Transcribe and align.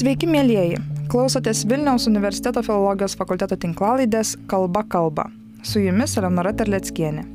Sveiki, 0.00 0.24
mėlyjeji. 0.24 0.78
Klausotės 1.12 1.58
Vilniaus 1.68 2.06
universiteto 2.08 2.62
filologijos 2.64 3.12
fakulteto 3.20 3.58
tinklalaidės 3.60 4.30
Kalba 4.48 4.80
kalba. 4.88 5.26
Su 5.60 5.82
jumis 5.82 6.14
Eleonora 6.16 6.54
Terleckienė. 6.56 7.26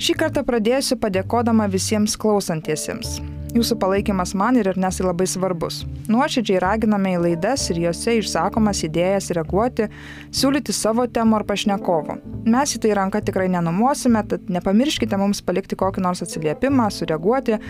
Šį 0.00 0.14
kartą 0.22 0.40
pradėsiu 0.48 0.96
padėkodama 1.02 1.66
visiems 1.68 2.14
klausantiesiems. 2.22 3.18
Jūsų 3.52 3.76
palaikymas 3.82 4.32
man 4.40 4.56
ir 4.56 4.70
Ernesai 4.72 5.04
labai 5.04 5.26
svarbus. 5.28 5.82
Nuoširdžiai 6.08 6.62
raginame 6.64 7.12
į 7.18 7.20
laidas 7.26 7.66
ir 7.68 7.82
juose 7.82 8.16
išsakomas 8.22 8.80
idėjas 8.88 9.28
reaguoti, 9.36 9.90
siūlyti 10.32 10.72
savo 10.72 11.04
temų 11.04 11.42
ar 11.42 11.46
pašnekovų. 11.50 12.18
Mes 12.56 12.72
į 12.72 12.82
tai 12.86 12.96
ranką 13.02 13.20
tikrai 13.28 13.50
nenumuosime, 13.52 14.24
tad 14.32 14.48
nepamirškite 14.48 15.20
mums 15.20 15.44
palikti 15.44 15.76
kokį 15.76 16.08
nors 16.08 16.24
atsiliepimą, 16.24 16.88
sureaguoti, 17.02 17.60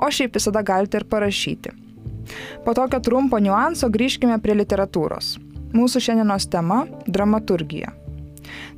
o 0.00 0.08
šiaip 0.08 0.40
visada 0.40 0.64
galite 0.64 1.02
ir 1.02 1.08
parašyti. 1.12 1.76
Po 2.64 2.74
tokio 2.74 3.00
trumpo 3.00 3.38
niuanso 3.38 3.88
grįžkime 3.88 4.40
prie 4.42 4.56
literatūros. 4.58 5.38
Mūsų 5.72 6.02
šiandienos 6.02 6.48
tema- 6.50 6.86
dramaturgija. 7.14 7.92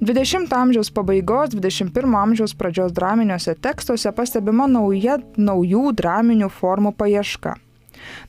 20 0.01 0.53
amžiaus 0.53 0.91
pabaigos, 0.91 1.55
21 1.55 2.17
amžiaus 2.19 2.55
pradžios 2.55 2.93
draminiuose 2.93 3.55
tekstuose 3.55 4.13
pastebima 4.13 4.67
nauja 4.67 5.19
naujų 5.37 5.93
draminių 5.95 6.51
formų 6.51 6.93
paieška. 6.99 7.55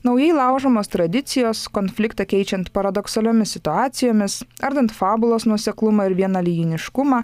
Naujai 0.04 0.32
laužomos 0.36 0.88
tradicijos, 0.88 1.64
konfliktą 1.68 2.26
keičiant 2.30 2.70
paradoksaliomis 2.72 3.56
situacijomis, 3.56 4.42
ardant 4.62 4.92
fabulos 4.94 5.48
nuseklumą 5.50 6.08
ir 6.10 6.16
vienalyjiniškumą, 6.20 7.22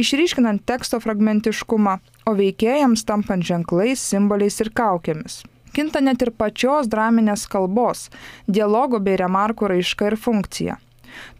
išryškinant 0.00 0.64
teksto 0.66 1.00
fragmentiškumą, 1.04 1.98
o 2.26 2.34
veikėjams 2.34 3.06
tampant 3.06 3.46
ženklais, 3.46 4.02
simboliais 4.02 4.58
ir 4.64 4.72
kaukėmis. 4.74 5.44
Kinta 5.74 6.00
net 6.00 6.22
ir 6.22 6.30
pačios 6.38 6.86
draminės 6.86 7.48
kalbos, 7.50 8.08
dialogo 8.46 9.00
bei 9.02 9.18
remarkų 9.18 9.72
raiška 9.72 10.12
ir 10.12 10.16
funkcija. 10.20 10.76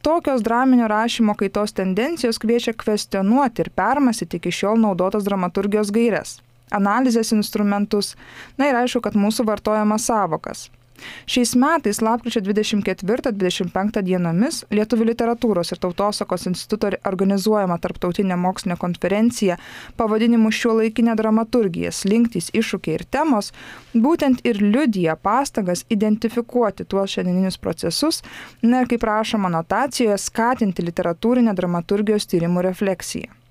Tokios 0.03 0.43
draminio 0.43 0.89
rašymo 0.91 1.35
kaitos 1.39 1.75
tendencijos 1.79 2.41
kviečia 2.43 2.75
kvestionuoti 2.79 3.65
ir 3.65 3.71
permastyti 3.75 4.41
iki 4.41 4.53
šiol 4.55 4.81
naudotas 4.83 5.27
dramaturgijos 5.27 5.91
gairias, 5.95 6.37
analizės 6.71 7.31
instrumentus, 7.37 8.15
na 8.59 8.71
ir 8.71 8.79
aišku, 8.83 9.05
kad 9.07 9.19
mūsų 9.19 9.47
vartojamas 9.51 10.07
savokas. 10.11 10.69
Šiais 11.27 11.55
metais, 11.59 12.01
lapkričio 12.01 12.41
24-25 12.45 14.03
dienomis, 14.07 14.63
Lietuvų 14.71 15.09
literatūros 15.11 15.73
ir 15.75 15.81
tautosakos 15.83 16.47
instituto 16.51 16.93
organizuojama 17.09 17.79
tarptautinė 17.83 18.37
mokslinė 18.39 18.79
konferencija 18.81 19.59
pavadinimu 19.99 20.53
Šiuo 20.55 20.79
laikinė 20.81 21.17
dramaturgija- 21.19 21.93
slinktys, 22.01 22.51
iššūkiai 22.55 22.99
ir 23.01 23.05
temos, 23.11 23.53
būtent 23.95 24.41
ir 24.45 24.63
liudija 24.63 25.17
pastangas 25.17 25.85
identifikuoti 25.91 26.85
tuos 26.85 27.11
šiandieninius 27.11 27.59
procesus, 27.59 28.23
na 28.63 28.81
ir 28.81 28.87
kaip 28.87 29.03
rašoma 29.03 29.51
notacijoje, 29.51 30.19
skatinti 30.19 30.83
literatūrinę 30.83 31.55
dramaturgijos 31.55 32.27
tyrimų 32.27 32.63
refleksiją. 32.71 33.44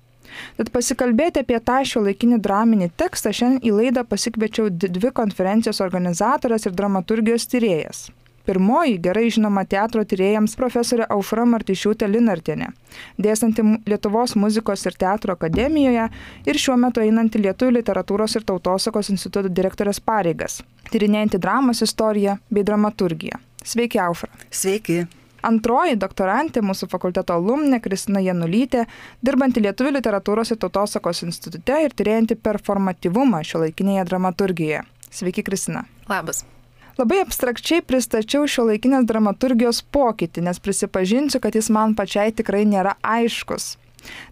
Tad 0.58 0.72
pasikalbėti 0.74 1.44
apie 1.44 1.60
tą 1.60 1.80
šio 1.88 2.04
laikinį 2.08 2.40
draminį 2.44 2.90
tekstą 3.00 3.32
šiandien 3.34 3.62
į 3.64 3.76
laidą 3.78 4.04
pasikviečiau 4.08 4.68
dvi 4.70 5.14
konferencijos 5.14 5.82
organizatorės 5.84 6.68
ir 6.68 6.76
dramaturgijos 6.76 7.48
tyrėjas. 7.52 8.06
Pirmoji 8.44 8.98
gerai 9.00 9.30
žinoma 9.32 9.62
teatro 9.64 10.02
tyrėjams 10.04 10.52
profesorė 10.60 11.06
Aušra 11.14 11.46
Martišiūtė 11.48 12.10
Linartienė, 12.12 12.68
dėstanti 13.16 13.64
Lietuvos 13.88 14.36
muzikos 14.36 14.84
ir 14.84 14.98
teatro 15.00 15.32
akademijoje 15.32 16.10
ir 16.44 16.60
šiuo 16.66 16.76
metu 16.82 17.00
einanti 17.00 17.40
Lietuvų 17.40 17.78
literatūros 17.78 18.36
ir 18.36 18.44
tautosakos 18.44 19.08
instituto 19.16 19.48
direktorės 19.48 20.02
pareigas, 20.04 20.60
tyrinėjanti 20.92 21.40
dramos 21.40 21.80
istoriją 21.88 22.36
bei 22.52 22.68
dramaturgiją. 22.68 23.40
Sveiki, 23.64 24.04
Aušra. 24.04 24.28
Sveiki. 24.52 25.06
Antroji 25.44 25.98
doktorantė 26.00 26.62
mūsų 26.64 26.88
fakulteto 26.92 27.36
alumnė 27.36 27.82
Kristina 27.84 28.22
Janulytė, 28.24 28.86
dirbanti 29.24 29.60
Lietuvų 29.64 29.98
literatūros 29.98 30.54
ir 30.54 30.60
tautosakos 30.62 31.20
institute 31.26 31.76
ir 31.84 31.92
tyrėjanti 31.92 32.38
performatyvumą 32.40 33.42
šio 33.44 33.66
laikinėje 33.66 34.06
dramaturgijoje. 34.08 34.82
Sveiki, 35.14 35.44
Kristina. 35.46 35.84
Labas. 36.08 36.42
Labai 36.94 37.20
abstrakčiai 37.24 37.82
pristačiau 37.82 38.46
šio 38.48 38.68
laikinės 38.70 39.06
dramaturgijos 39.10 39.82
pokytį, 39.94 40.46
nes 40.46 40.60
prisipažinsiu, 40.62 41.40
kad 41.42 41.56
jis 41.58 41.68
man 41.74 41.96
pačiai 41.98 42.32
tikrai 42.32 42.62
nėra 42.70 42.94
aiškus. 43.02 43.74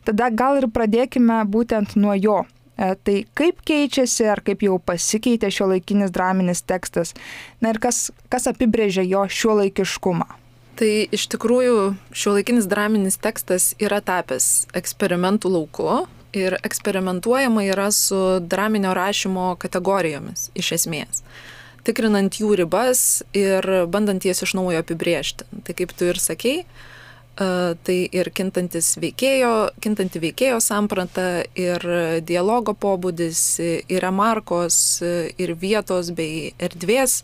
Tada 0.06 0.31
gal 0.31 0.61
ir 0.61 0.69
pradėkime 0.71 1.41
būtent 1.51 1.97
nuo 1.99 2.15
jo. 2.15 2.43
E, 2.77 2.95
tai 2.95 3.17
kaip 3.39 3.65
keičiasi 3.69 4.28
ar 4.33 4.41
kaip 4.47 4.62
jau 4.65 4.78
pasikeitė 4.78 5.51
šio 5.53 5.69
laikinis 5.75 6.15
draminis 6.15 6.62
tekstas, 6.65 7.12
na 7.61 7.75
ir 7.75 7.83
kas, 7.83 8.09
kas 8.33 8.49
apibrėžia 8.49 9.05
jo 9.05 9.27
šio 9.28 9.59
laikiškumą. 9.61 10.41
Tai 10.81 10.91
iš 11.12 11.28
tikrųjų 11.34 11.93
šiuolaikinis 12.16 12.66
draminis 12.71 13.19
tekstas 13.21 13.72
yra 13.83 14.00
tapęs 14.05 14.69
eksperimentų 14.78 15.53
lauku 15.53 16.03
ir 16.33 16.56
eksperimentuojama 16.65 17.66
yra 17.69 17.91
su 17.93 18.41
draminio 18.41 18.94
rašymo 18.97 19.53
kategorijomis 19.60 20.49
iš 20.59 20.72
esmės 20.78 21.27
tikrinant 21.87 22.38
jų 22.38 22.55
ribas 22.62 23.22
ir 23.37 23.66
bandant 23.91 24.25
jas 24.25 24.43
iš 24.44 24.55
naujo 24.59 24.83
apibriežti. 24.83 25.47
Tai 25.66 25.77
kaip 25.78 25.94
tu 25.99 26.09
ir 26.10 26.21
sakei, 26.22 26.62
tai 27.37 27.97
ir 28.12 28.31
kintantis 28.34 28.93
veikėjo, 29.03 29.72
kintanti 29.83 30.21
veikėjo 30.22 30.60
samprata, 30.62 31.44
ir 31.59 31.87
dialogo 32.28 32.75
pobūdis, 32.78 33.43
ir 33.62 34.04
remarkos, 34.04 34.77
ir 35.03 35.54
vietos 35.59 36.12
bei 36.15 36.53
erdvės 36.62 37.22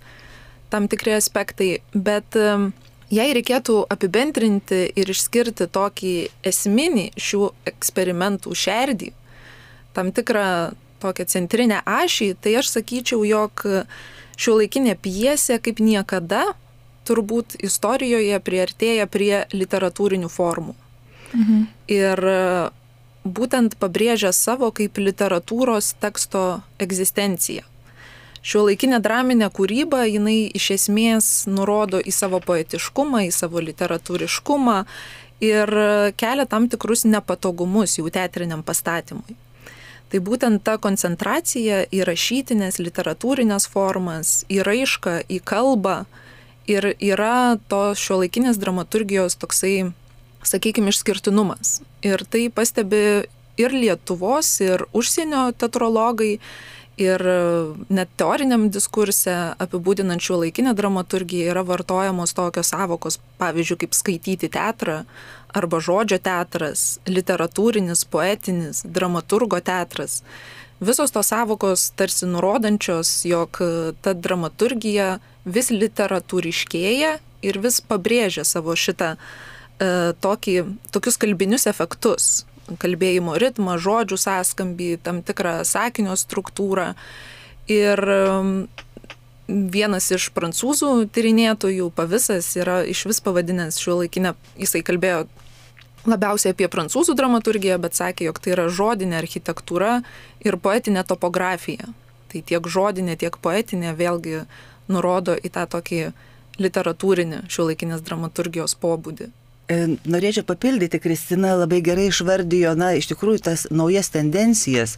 tam 0.73 0.89
tikri 0.89 1.15
aspektai, 1.17 1.71
bet 1.95 2.37
Jei 3.09 3.33
reikėtų 3.33 3.87
apibendrinti 3.89 4.83
ir 5.01 5.09
išskirti 5.09 5.69
tokį 5.73 6.15
esminį 6.51 7.07
šių 7.17 7.47
eksperimentų 7.71 8.53
šerdį, 8.53 9.13
tam 9.97 10.13
tikrą 10.13 10.75
tokią 11.01 11.25
centrinę 11.33 11.81
ašį, 11.89 12.35
tai 12.43 12.59
aš 12.61 12.75
sakyčiau, 12.75 13.23
jog 13.25 13.65
šio 14.39 14.59
laikinė 14.61 14.99
piesė 15.01 15.57
kaip 15.63 15.81
niekada 15.81 16.51
turbūt 17.09 17.57
istorijoje 17.65 18.37
priartėja 18.45 19.09
prie 19.09 19.47
literatūrinių 19.57 20.29
formų. 20.29 20.77
Mhm. 21.33 21.65
Ir 21.89 22.23
būtent 23.25 23.77
pabrėžia 23.81 24.33
savo 24.37 24.71
kaip 24.75 25.01
literatūros 25.01 25.95
teksto 26.01 26.61
egzistenciją. 26.81 27.65
Šio 28.43 28.65
laikinė 28.69 29.01
draminė 29.03 29.51
kūryba, 29.55 30.05
jinai 30.09 30.51
iš 30.55 30.71
esmės 30.77 31.31
nurodo 31.51 31.99
į 31.99 32.15
savo 32.15 32.41
poetiškumą, 32.45 33.25
į 33.29 33.33
savo 33.35 33.63
literatūriškumą 33.65 34.79
ir 35.45 35.75
kelia 36.19 36.47
tam 36.51 36.69
tikrus 36.71 37.05
nepatogumus 37.07 37.99
jų 37.99 38.11
teatriniam 38.15 38.63
pastatymui. 38.67 39.37
Tai 40.09 40.21
būtent 40.25 40.63
ta 40.65 40.79
koncentracija 40.81 41.83
į 41.93 42.01
rašytinės, 42.09 42.79
literatūrinės 42.81 43.69
formas, 43.69 44.43
į 44.49 44.63
raišką, 44.65 45.21
į 45.29 45.43
kalbą 45.45 45.99
ir 46.69 46.95
yra 46.97 47.59
to 47.69 47.83
šio 47.99 48.23
laikinės 48.23 48.61
dramaturgijos 48.61 49.37
toksai, 49.41 49.91
sakykime, 50.49 50.95
išskirtinumas. 50.95 51.83
Ir 52.07 52.25
tai 52.25 52.47
pastebi 52.49 53.29
ir 53.61 53.75
Lietuvos, 53.75 54.49
ir 54.65 54.87
užsienio 54.97 55.51
teatrologai, 55.59 56.39
ir 56.99 57.23
e, 57.23 57.39
net 57.95 58.11
teoriniam 58.21 58.69
diskurse 58.75 59.35
apibūdinant 59.63 60.23
šio 60.23 60.41
laikinę 60.43 60.75
dramaturgiją 60.79 61.53
yra 61.55 61.65
vartojamos 61.67 62.35
tokios 62.37 62.73
savokos, 62.75 63.19
pavyzdžiui, 63.41 63.79
kaip 63.85 63.97
skaityti 63.97 64.51
teatrą 64.53 65.03
arba 65.57 65.81
žodžio 65.81 66.19
teatras, 66.21 66.99
literatūrinis, 67.09 68.05
poetinis, 68.11 68.83
dramaturgo 68.85 69.61
teatras. 69.65 70.23
Visos 70.81 71.11
tos 71.15 71.31
savokos 71.33 71.89
tarsi 71.99 72.29
nurodančios, 72.29 73.25
jog 73.27 73.59
ta 74.05 74.13
dramaturgija 74.15 75.17
vis 75.49 75.73
literatūriškėja 75.75 77.17
ir 77.43 77.59
vis 77.63 77.81
pabrėžia 77.81 78.45
savo 78.47 78.77
šitą 78.79 79.15
e, 79.15 79.19
tokį, 80.23 80.57
tokius 80.95 81.19
kalbinius 81.19 81.67
efektus, 81.71 82.45
kalbėjimo 82.81 83.39
ritmą, 83.41 83.79
žodžių 83.81 84.19
sąskambį, 84.21 84.91
tam 85.05 85.23
tikrą 85.27 85.63
sakinio 85.69 86.17
struktūrą. 86.19 86.93
Ir 87.69 88.01
um, 88.13 88.53
vienas 89.49 90.11
iš 90.13 90.29
prancūzų 90.37 91.09
tyrinėtojų, 91.13 91.89
pavisas, 91.97 92.51
yra 92.61 92.83
iš 92.85 93.07
vis 93.09 93.21
pavadinęs 93.25 93.81
šiuo 93.81 94.03
laikinę, 94.03 94.35
jisai 94.61 94.85
kalbėjo 94.85 95.25
labiausiai 96.09 96.55
apie 96.55 96.69
prancūzų 96.71 97.17
dramaturgiją, 97.19 97.79
bet 97.83 97.97
sakė, 97.99 98.29
jog 98.29 98.41
tai 98.45 98.55
yra 98.55 98.69
žodinė 98.73 99.19
architektūra 99.21 99.99
ir 100.45 100.57
poetinė 100.61 101.05
topografija. 101.09 101.91
Tai 102.29 102.43
tiek 102.45 102.69
žodinė, 102.69 103.17
tiek 103.17 103.37
poetinė 103.41 103.95
vėlgi 103.97 104.43
nurodo 104.93 105.37
į 105.37 105.53
tą 105.53 105.65
tokį 105.69 106.01
literatūrinį 106.61 107.45
šiuolaikinės 107.53 108.05
dramaturgijos 108.05 108.77
pobūdį. 108.81 109.31
E, 109.69 109.99
norėčiau 110.09 110.47
papildyti, 110.49 110.97
Kristina 110.97 111.51
labai 111.53 111.83
gerai 111.85 112.07
išvardijo, 112.09 112.71
na, 112.81 112.95
iš 112.97 113.11
tikrųjų 113.11 113.43
tas 113.51 113.67
naujas 113.69 114.09
tendencijas. 114.15 114.95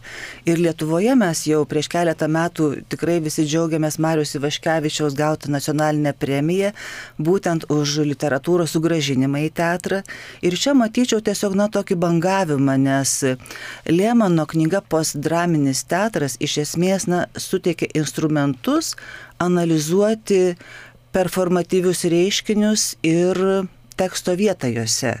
Ir 0.47 0.61
Lietuvoje 0.63 1.11
mes 1.19 1.41
jau 1.43 1.65
prieš 1.67 1.89
keletą 1.91 2.29
metų 2.31 2.69
tikrai 2.93 3.17
visi 3.25 3.43
džiaugiamės 3.43 3.97
Marius 3.99 4.31
Ivaškevičiaus 4.39 5.17
gautą 5.19 5.51
nacionalinę 5.51 6.13
premiją, 6.15 6.69
būtent 7.19 7.65
už 7.67 7.97
literatūros 8.13 8.71
sugražinimą 8.77 9.41
į 9.49 9.49
teatrą. 9.59 9.99
Ir 10.39 10.55
čia 10.55 10.71
matyčiau 10.79 11.19
tiesiog, 11.19 11.59
na, 11.59 11.67
tokį 11.67 11.99
bangavimą, 12.05 12.77
nes 12.79 13.17
Liemano 13.91 14.47
knyga 14.47 14.79
postdraminis 14.87 15.83
teatras 15.83 16.39
iš 16.39 16.61
esmės, 16.63 17.09
na, 17.11 17.25
suteikia 17.35 17.91
instrumentus 17.91 18.95
analizuoti 19.43 20.55
performatyvius 21.11 22.07
reiškinius 22.07 22.87
ir 23.03 23.45
teksto 23.97 24.35
vietą 24.39 24.69
juose. 24.71 25.15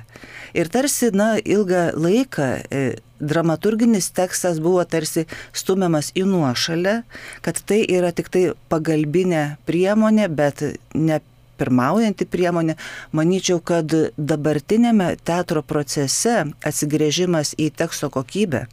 Ir 0.57 0.69
tarsi, 0.71 1.11
na, 1.15 1.35
ilgą 1.39 1.91
laiką 1.95 2.47
e, 2.67 2.83
dramaturginis 3.21 4.11
tekstas 4.17 4.59
buvo 4.63 4.83
tarsi 4.85 5.25
stumiamas 5.53 6.11
į 6.17 6.25
nuošalę, 6.29 7.01
kad 7.45 7.61
tai 7.67 7.83
yra 7.85 8.11
tik 8.15 8.31
tai 8.33 8.45
pagalbinė 8.71 9.43
priemonė, 9.69 10.27
bet 10.27 10.65
ne 10.93 11.21
pirmaujanti 11.61 12.25
priemonė. 12.25 12.75
Manyčiau, 13.15 13.61
kad 13.63 13.93
dabartinėme 14.17 15.13
teatro 15.23 15.61
procese 15.61 16.41
atsigrėžimas 16.65 17.55
į 17.61 17.71
teksto 17.77 18.09
kokybę, 18.13 18.65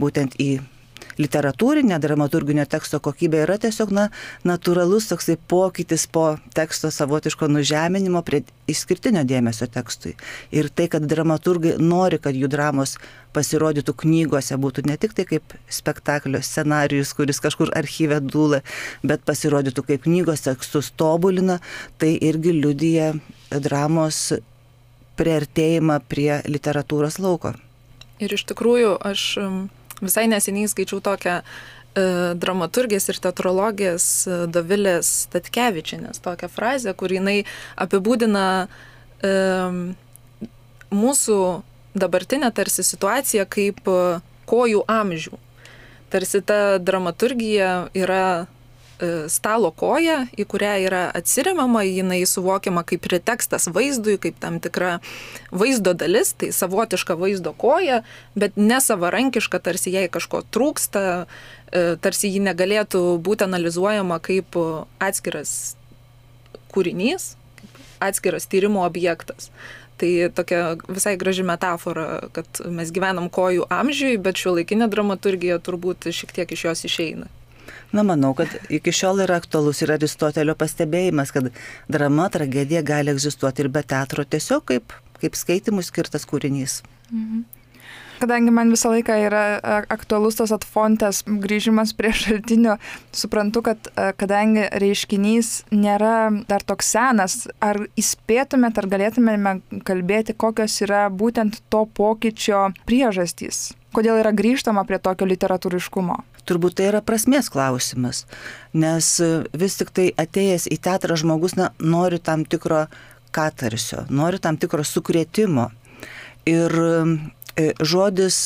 būtent 0.00 0.38
į 0.40 0.52
literatūrinė 1.20 1.98
dramaturginio 2.02 2.64
teksto 2.70 3.00
kokybė 3.04 3.44
yra 3.44 3.58
tiesiog 3.60 3.92
na, 3.94 4.08
natūralus 4.48 5.10
toksai 5.10 5.36
pokytis 5.50 6.06
po 6.10 6.24
teksto 6.56 6.90
savotiško 6.94 7.48
nužeminimo 7.50 8.22
prie 8.26 8.42
išskirtinio 8.70 9.24
dėmesio 9.28 9.68
tekstui. 9.70 10.14
Ir 10.54 10.70
tai, 10.72 10.88
kad 10.92 11.06
dramaturgai 11.10 11.76
nori, 11.82 12.20
kad 12.22 12.36
jų 12.36 12.50
dramos 12.52 12.96
pasirodytų 13.34 13.94
knygose, 14.02 14.58
būtų 14.58 14.86
ne 14.90 14.96
tik 15.00 15.14
tai 15.16 15.26
kaip 15.28 15.54
spektaklio 15.70 16.40
scenarius, 16.42 17.14
kuris 17.14 17.42
kažkur 17.42 17.72
archyve 17.78 18.20
dūla, 18.24 18.62
bet 19.06 19.24
pasirodytų 19.28 19.86
kaip 19.92 20.06
knygos 20.06 20.46
tekstus 20.48 20.90
tobulina, 20.98 21.60
tai 21.98 22.16
irgi 22.16 22.54
liudyja 22.56 23.12
dramos 23.50 24.30
priartėjimą 25.20 26.00
prie 26.08 26.40
literatūros 26.48 27.20
lauko. 27.20 27.54
Ir 28.20 28.32
iš 28.36 28.44
tikrųjų 28.50 28.96
aš 29.10 29.26
Visai 30.00 30.26
neseniai 30.30 30.70
skaičiau 30.70 31.00
tokią 31.04 31.40
e, 31.40 31.44
dramaturgės 32.40 33.10
ir 33.12 33.20
teatrologės 33.22 34.06
e, 34.26 34.38
Dovilės 34.52 35.28
Tatkevičinės 35.32 36.22
tokią 36.24 36.50
frazę, 36.52 36.94
kur 36.94 37.12
jinai 37.12 37.42
apibūdina 37.80 38.46
e, 38.66 39.34
mūsų 40.90 41.40
dabartinę 41.94 42.50
tarsi 42.54 42.84
situaciją 42.86 43.46
kaip 43.50 43.86
e, 43.88 44.20
kojų 44.50 44.84
amžių. 44.90 45.38
Tarsi 46.10 46.40
ta 46.42 46.78
dramaturgija 46.82 47.90
yra 47.94 48.46
stalo 49.32 49.70
koja, 49.70 50.24
į 50.36 50.44
kurią 50.50 50.74
yra 50.84 51.02
atsiriamama, 51.16 51.82
jinai 51.86 52.20
suvokiama 52.28 52.84
kaip 52.88 53.02
pretekstas 53.06 53.68
vaizdui, 53.72 54.18
kaip 54.20 54.36
tam 54.42 54.60
tikra 54.60 54.98
vaizdo 55.50 55.94
dalis, 55.96 56.34
tai 56.36 56.50
savotiška 56.52 57.16
vaizdo 57.20 57.54
koja, 57.56 58.02
bet 58.34 58.58
nesavarankiška, 58.60 59.62
tarsi 59.64 59.94
jai 59.94 60.06
kažko 60.12 60.42
trūksta, 60.52 61.04
e, 61.72 61.84
tarsi 62.02 62.32
ji 62.34 62.44
negalėtų 62.44 63.02
būti 63.24 63.48
analizuojama 63.48 64.20
kaip 64.20 64.58
atskiras 65.00 65.74
kūrinys, 66.70 67.34
atskiras 68.00 68.48
tyrimo 68.50 68.84
objektas. 68.86 69.50
Tai 70.00 70.30
tokia 70.32 70.78
visai 70.88 71.18
graži 71.20 71.42
metafora, 71.44 72.22
kad 72.32 72.62
mes 72.72 72.88
gyvenam 72.88 73.28
kojų 73.28 73.66
amžiui, 73.68 74.16
bet 74.16 74.40
šio 74.40 74.54
laikinė 74.56 74.88
dramaturgija 74.88 75.60
turbūt 75.60 76.08
šiek 76.08 76.32
tiek 76.38 76.56
iš 76.56 76.64
jos 76.70 76.88
išeina. 76.88 77.28
Na, 77.92 78.04
manau, 78.06 78.34
kad 78.38 78.52
iki 78.70 78.92
šiol 78.94 79.24
yra 79.24 79.40
aktualus 79.40 79.82
ir 79.82 79.90
Aristotelio 79.96 80.54
pastebėjimas, 80.58 81.32
kad 81.34 81.48
drama, 81.90 82.28
tragedija 82.30 82.84
gali 82.86 83.10
egzistuoti 83.10 83.64
ir 83.64 83.70
be 83.74 83.82
teatro, 83.82 84.22
tiesiog 84.22 84.66
kaip, 84.70 84.94
kaip 85.22 85.38
skaitimui 85.38 85.82
skirtas 85.86 86.28
kūrinys. 86.30 86.82
Mhm. 87.10 87.48
Kadangi 88.20 88.52
man 88.52 88.68
visą 88.68 88.90
laiką 88.92 89.14
yra 89.24 89.42
aktualus 89.88 90.36
tas 90.36 90.50
atfontės 90.52 91.22
grįžimas 91.24 91.94
prie 91.96 92.10
šaltinio, 92.12 92.74
suprantu, 93.16 93.62
kad 93.64 93.88
kadangi 94.20 94.66
reiškinys 94.82 95.52
nėra 95.72 96.28
dar 96.50 96.60
toks 96.60 96.92
senas, 96.92 97.46
ar 97.64 97.80
įspėtumėt, 97.96 98.76
ar 98.76 98.90
galėtumėme 98.92 99.54
kalbėti, 99.88 100.36
kokios 100.36 100.76
yra 100.84 101.06
būtent 101.08 101.62
to 101.72 101.86
pokyčio 101.96 102.66
priežastys? 102.84 103.70
Kodėl 103.96 104.20
yra 104.20 104.36
grįžtama 104.36 104.84
prie 104.84 105.00
tokio 105.02 105.26
literatūriškumo? 105.26 106.20
Turbūt 106.50 106.76
tai 106.80 106.90
yra 106.90 107.00
prasmės 107.06 107.48
klausimas, 107.52 108.24
nes 108.74 109.12
vis 109.56 109.78
tik 109.80 109.94
tai 109.96 110.10
atėjęs 110.18 110.68
į 110.70 110.80
teatrą 110.82 111.16
žmogus 111.20 111.56
na, 111.58 111.70
nori 111.78 112.18
tam 112.18 112.44
tikro 112.44 112.84
katarsio, 113.34 114.04
nori 114.10 114.42
tam 114.42 114.58
tikro 114.60 114.84
sukrėtimo. 114.86 115.70
Ir 116.50 116.74
e, 116.80 117.70
žodis 117.84 118.38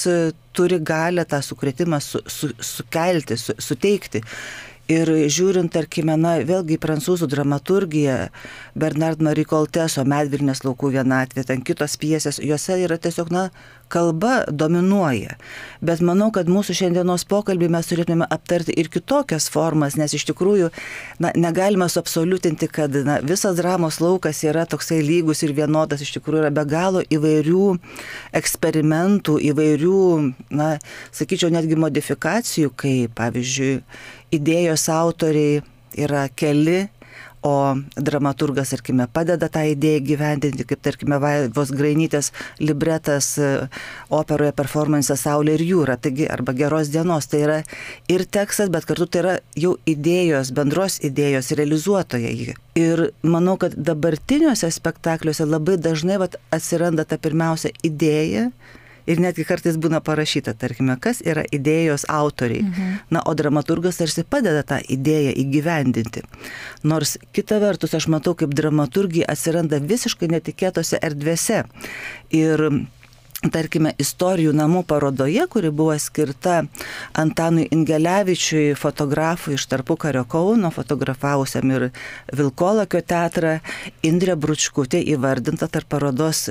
turi 0.54 0.78
galę 0.82 1.24
tą 1.28 1.40
sukrėtimą 1.42 2.00
su, 2.02 2.20
su, 2.30 2.50
sukelti, 2.60 3.38
su, 3.40 3.56
suteikti. 3.58 4.22
Ir 4.84 5.08
žiūrint, 5.32 5.70
tarkime, 5.72 6.12
na, 6.20 6.34
vėlgi 6.44 6.76
prancūzų 6.76 7.24
dramaturgiją, 7.32 8.16
Bernard 8.76 9.22
Marie 9.24 9.46
Colteso, 9.48 10.02
Medvilnės 10.04 10.60
laukų 10.60 10.90
vienatvė, 10.98 11.46
ten 11.48 11.62
kitos 11.64 11.94
piesės, 11.96 12.36
juose 12.44 12.76
yra 12.84 12.98
tiesiog, 13.00 13.30
na, 13.32 13.46
kalba 13.88 14.42
dominuoja. 14.50 15.38
Bet 15.84 16.02
manau, 16.04 16.28
kad 16.34 16.50
mūsų 16.52 16.76
šiandienos 16.76 17.24
pokalbį 17.30 17.70
mes 17.72 17.88
turėtume 17.88 18.26
aptarti 18.28 18.74
ir 18.76 18.90
kitokias 18.92 19.46
formas, 19.52 19.96
nes 19.96 20.12
iš 20.18 20.26
tikrųjų, 20.28 20.68
na, 21.22 21.30
negalime 21.32 21.88
suabsoliutinti, 21.88 22.68
kad 22.68 22.96
na, 23.08 23.20
visas 23.24 23.56
dramos 23.56 24.02
laukas 24.04 24.42
yra 24.44 24.66
toksai 24.68 25.00
lygus 25.04 25.44
ir 25.46 25.54
vienodas, 25.56 26.04
iš 26.04 26.12
tikrųjų 26.18 26.42
yra 26.44 26.52
be 26.52 26.66
galo 26.68 27.04
įvairių 27.08 27.70
eksperimentų, 28.36 29.38
įvairių, 29.52 30.02
na, 30.60 30.74
sakyčiau, 31.14 31.52
netgi 31.54 31.80
modifikacijų, 31.80 32.74
kai, 32.76 32.96
pavyzdžiui, 33.16 33.78
idėjos 34.36 34.88
autoriai 34.92 35.62
yra 35.94 36.26
keli, 36.34 36.84
o 37.44 37.76
dramaturgas, 37.96 38.70
tarkime, 38.72 39.04
padeda 39.12 39.50
tą 39.52 39.66
idėją 39.68 40.00
gyvendinti, 40.08 40.64
kaip, 40.64 40.80
tarkime, 40.84 41.18
Vaivos 41.20 41.72
Grainytės 41.76 42.30
libretas 42.56 43.34
e, 43.36 43.50
operoje 44.08 44.54
performance 44.56 45.12
Saulė 45.20 45.58
ir 45.58 45.64
jūra, 45.66 45.98
taigi, 46.00 46.24
arba 46.24 46.54
geros 46.56 46.88
dienos, 46.94 47.28
tai 47.28 47.42
yra 47.44 47.58
ir 48.08 48.24
tekstas, 48.24 48.72
bet 48.72 48.88
kartu 48.88 49.04
tai 49.04 49.20
yra 49.20 49.34
jau 49.60 49.74
idėjos, 49.84 50.54
bendros 50.56 50.96
idėjos 51.04 51.52
realizuotojai. 51.60 52.54
Ir 52.80 53.04
manau, 53.20 53.58
kad 53.60 53.76
dabartiniuose 53.76 54.72
spektakliuose 54.72 55.44
labai 55.44 55.76
dažnai 55.76 56.16
vat, 56.24 56.40
atsiranda 56.48 57.04
ta 57.04 57.20
pirmiausia 57.20 57.74
idėja, 57.84 58.48
ir 59.06 59.20
netgi 59.22 59.44
kartais 59.48 59.78
būna 59.80 60.00
parašyta, 60.04 60.54
tarkime, 60.58 60.96
kas 61.00 61.22
yra 61.24 61.44
idėjos 61.52 62.06
autoriai. 62.10 62.64
Mhm. 62.64 62.96
Na, 63.14 63.22
o 63.24 63.34
dramaturgas 63.34 64.00
tarsi 64.00 64.24
padeda 64.24 64.64
tą 64.66 64.80
idėją 64.80 65.34
įgyvendinti. 65.44 66.24
Nors 66.82 67.16
kita 67.32 67.60
vertus 67.62 67.94
aš 67.94 68.08
matau, 68.12 68.34
kaip 68.34 68.54
dramaturgija 68.56 69.28
atsiranda 69.30 69.80
visiškai 69.80 70.30
netikėtose 70.32 71.00
erdvėse. 71.02 71.64
Ir 72.34 72.68
tarkime, 73.52 73.92
istorijų 74.00 74.54
namų 74.56 74.84
parodoje, 74.88 75.44
kuri 75.50 75.70
buvo 75.74 75.96
skirta 76.00 76.62
Antanui 77.20 77.66
Ingelevičiui, 77.74 78.74
fotografui 78.78 79.58
iš 79.58 79.66
tarpukario 79.70 80.24
Kauno, 80.24 80.70
fotografavusiam 80.74 81.74
ir 81.74 81.90
Vilkolakio 82.32 83.02
teatrą, 83.04 83.58
Indrė 84.06 84.38
Bručkutė 84.40 85.02
įvardinta 85.14 85.68
tarp 85.68 85.90
parodos 85.92 86.46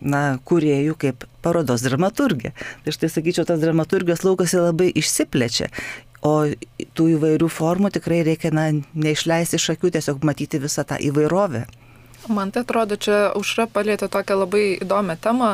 na, 0.00 0.38
kuriejų 0.44 0.96
kaip 1.00 1.24
parodos 1.46 1.84
dramaturgė. 1.86 2.52
Tai 2.84 2.94
štai 2.94 3.10
sakyčiau, 3.12 3.46
tas 3.46 3.62
dramaturgijos 3.62 4.26
laukas 4.26 4.56
labai 4.58 4.90
išsiplečia. 4.98 5.70
O 6.26 6.48
tų 6.98 7.08
įvairių 7.16 7.48
formų 7.52 7.92
tikrai 7.94 8.22
reikia 8.26 8.50
na, 8.54 8.68
neišleisti 8.98 9.60
iš 9.60 9.72
akių, 9.76 9.92
tiesiog 9.94 10.24
matyti 10.26 10.60
visą 10.62 10.86
tą 10.88 10.98
įvairovę. 10.98 11.66
Man 12.26 12.50
tai 12.50 12.64
atrodo, 12.64 12.96
čia 12.98 13.30
užra 13.38 13.68
palėtė 13.70 14.08
tokią 14.10 14.40
labai 14.40 14.64
įdomią 14.80 15.14
temą, 15.22 15.50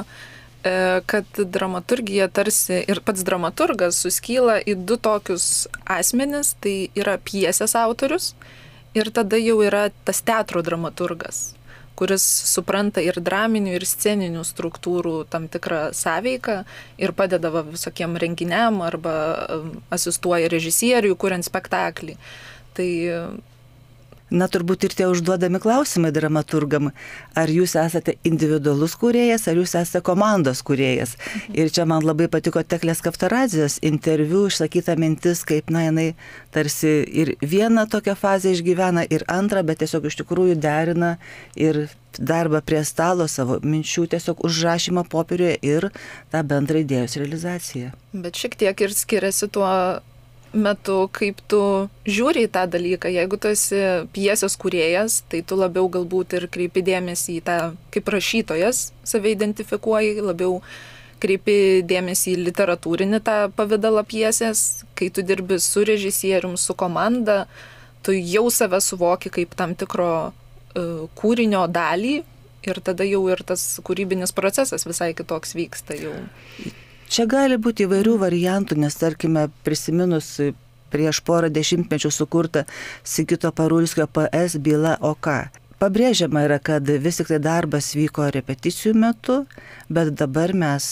e, 0.65 1.03
kad 1.11 1.43
dramaturgija 1.57 2.31
tarsi 2.33 2.81
ir 2.89 3.03
pats 3.05 3.27
dramaturgas 3.29 4.01
suskyla 4.01 4.63
į 4.65 4.79
du 4.89 4.97
tokius 4.97 5.67
asmenis, 5.85 6.55
tai 6.65 6.89
yra 6.97 7.19
piesės 7.21 7.77
autorius 7.77 8.33
ir 8.97 9.13
tada 9.13 9.37
jau 9.41 9.59
yra 9.65 9.91
tas 10.07 10.23
teatro 10.25 10.65
dramaturgas 10.65 11.51
kuris 12.03 12.25
supranta 12.51 13.03
ir 13.05 13.21
draminių, 13.23 13.77
ir 13.79 13.87
sceninių 13.87 14.43
struktūrų 14.47 15.15
tam 15.31 15.47
tikrą 15.53 15.93
sąveiką 15.95 16.57
ir 16.99 17.15
padeda 17.15 17.53
va, 17.55 17.63
visokiem 17.63 18.19
renginiam 18.19 18.83
arba 18.83 19.15
asistuoja 19.95 20.51
režisieriui, 20.51 21.15
kuriant 21.15 21.47
spektaklį. 21.47 22.19
Tai 22.75 22.91
Na, 24.33 24.47
turbūt 24.49 24.87
ir 24.87 24.95
tie 24.97 25.07
užduodami 25.13 25.61
klausimai 25.61 26.09
dramaturgam, 26.15 26.91
ar 27.37 27.51
jūs 27.53 27.75
esate 27.77 28.15
individualus 28.25 28.95
kūrėjas, 28.97 29.45
ar 29.51 29.59
jūs 29.61 29.75
esate 29.77 30.01
komandos 30.07 30.63
kūrėjas. 30.65 31.19
Ir 31.53 31.69
čia 31.75 31.85
man 31.89 32.07
labai 32.07 32.31
patiko 32.33 32.63
Teklės 32.65 33.05
Kaftarazijos 33.05 33.77
interviu 33.85 34.47
išsakyta 34.49 34.97
mintis, 34.97 35.43
kaip, 35.49 35.69
na, 35.75 35.85
jinai 35.91 36.07
tarsi 36.55 36.95
ir 37.05 37.35
vieną 37.45 37.85
tokią 37.93 38.15
fazę 38.17 38.55
išgyvena, 38.57 39.05
ir 39.13 39.27
antrą, 39.29 39.61
bet 39.69 39.83
tiesiog 39.85 40.09
iš 40.09 40.23
tikrųjų 40.23 40.57
derina 40.63 41.19
ir 41.53 41.85
darbą 42.17 42.63
prie 42.65 42.81
stalo 42.89 43.27
savo 43.29 43.59
minčių 43.61 44.07
tiesiog 44.15 44.41
užrašymą 44.49 45.05
popieriuje 45.13 45.59
ir 45.65 45.89
tą 46.33 46.43
bendrą 46.45 46.81
idėjos 46.87 47.19
realizaciją. 47.21 47.93
Bet 48.13 48.41
šiek 48.41 48.57
tiek 48.65 48.85
ir 48.85 48.97
skiriasi 48.97 49.49
tuo 49.53 49.69
metu, 50.53 51.07
kaip 51.13 51.41
tu 51.49 51.61
žiūri 52.09 52.47
į 52.47 52.53
tą 52.53 52.65
dalyką. 52.71 53.11
Jeigu 53.13 53.39
tu 53.41 53.51
esi 53.53 53.81
piesės 54.15 54.57
kūrėjas, 54.61 55.23
tai 55.33 55.43
tu 55.47 55.59
labiau 55.59 55.89
galbūt 55.93 56.37
ir 56.39 56.49
kreipi 56.53 56.85
dėmesį 56.85 57.39
į 57.41 57.45
tą, 57.47 57.59
kaip 57.95 58.11
rašytojas 58.13 58.91
save 59.09 59.33
identifikuoji, 59.33 60.19
labiau 60.23 60.61
kreipi 61.23 61.83
dėmesį 61.87 62.35
į 62.35 62.43
literatūrinį 62.49 63.23
tą 63.25 63.37
pavydalą 63.57 64.03
piesės, 64.09 64.83
kai 64.99 65.09
tu 65.15 65.25
dirbi 65.25 65.61
su 65.63 65.85
režisierium, 65.87 66.59
su 66.59 66.75
komanda, 66.75 67.47
tu 68.03 68.15
jau 68.17 68.49
save 68.51 68.83
suvoki 68.83 69.31
kaip 69.33 69.55
tam 69.59 69.77
tikro 69.79 70.13
uh, 70.33 71.09
kūrinio 71.19 71.65
dalį 71.71 72.17
ir 72.67 72.81
tada 72.85 73.07
jau 73.07 73.23
ir 73.31 73.43
tas 73.47 73.63
kūrybinis 73.87 74.35
procesas 74.35 74.87
visai 74.87 75.13
kitoks 75.19 75.55
vyksta 75.59 75.99
jau. 75.99 76.15
Čia 77.13 77.27
gali 77.29 77.59
būti 77.61 77.85
įvairių 77.85 78.15
variantų, 78.23 78.79
nes 78.81 78.95
tarkime, 78.97 79.51
prisiminus 79.67 80.31
prieš 80.93 81.19
porą 81.27 81.51
dešimtmečių 81.53 82.09
sukurtą 82.09 82.63
Sigito 83.05 83.51
Parulskio 83.53 84.07
PS 84.09 84.57
byla 84.57 84.95
OK. 85.05 85.29
Pabrėžiama 85.83 86.47
yra, 86.47 86.57
kad 86.57 86.89
vis 86.89 87.21
tik 87.21 87.29
tai 87.29 87.43
darbas 87.45 87.91
vyko 87.99 88.31
repeticijų 88.33 88.95
metu, 88.97 89.43
bet 89.93 90.15
dabar 90.17 90.57
mes 90.57 90.89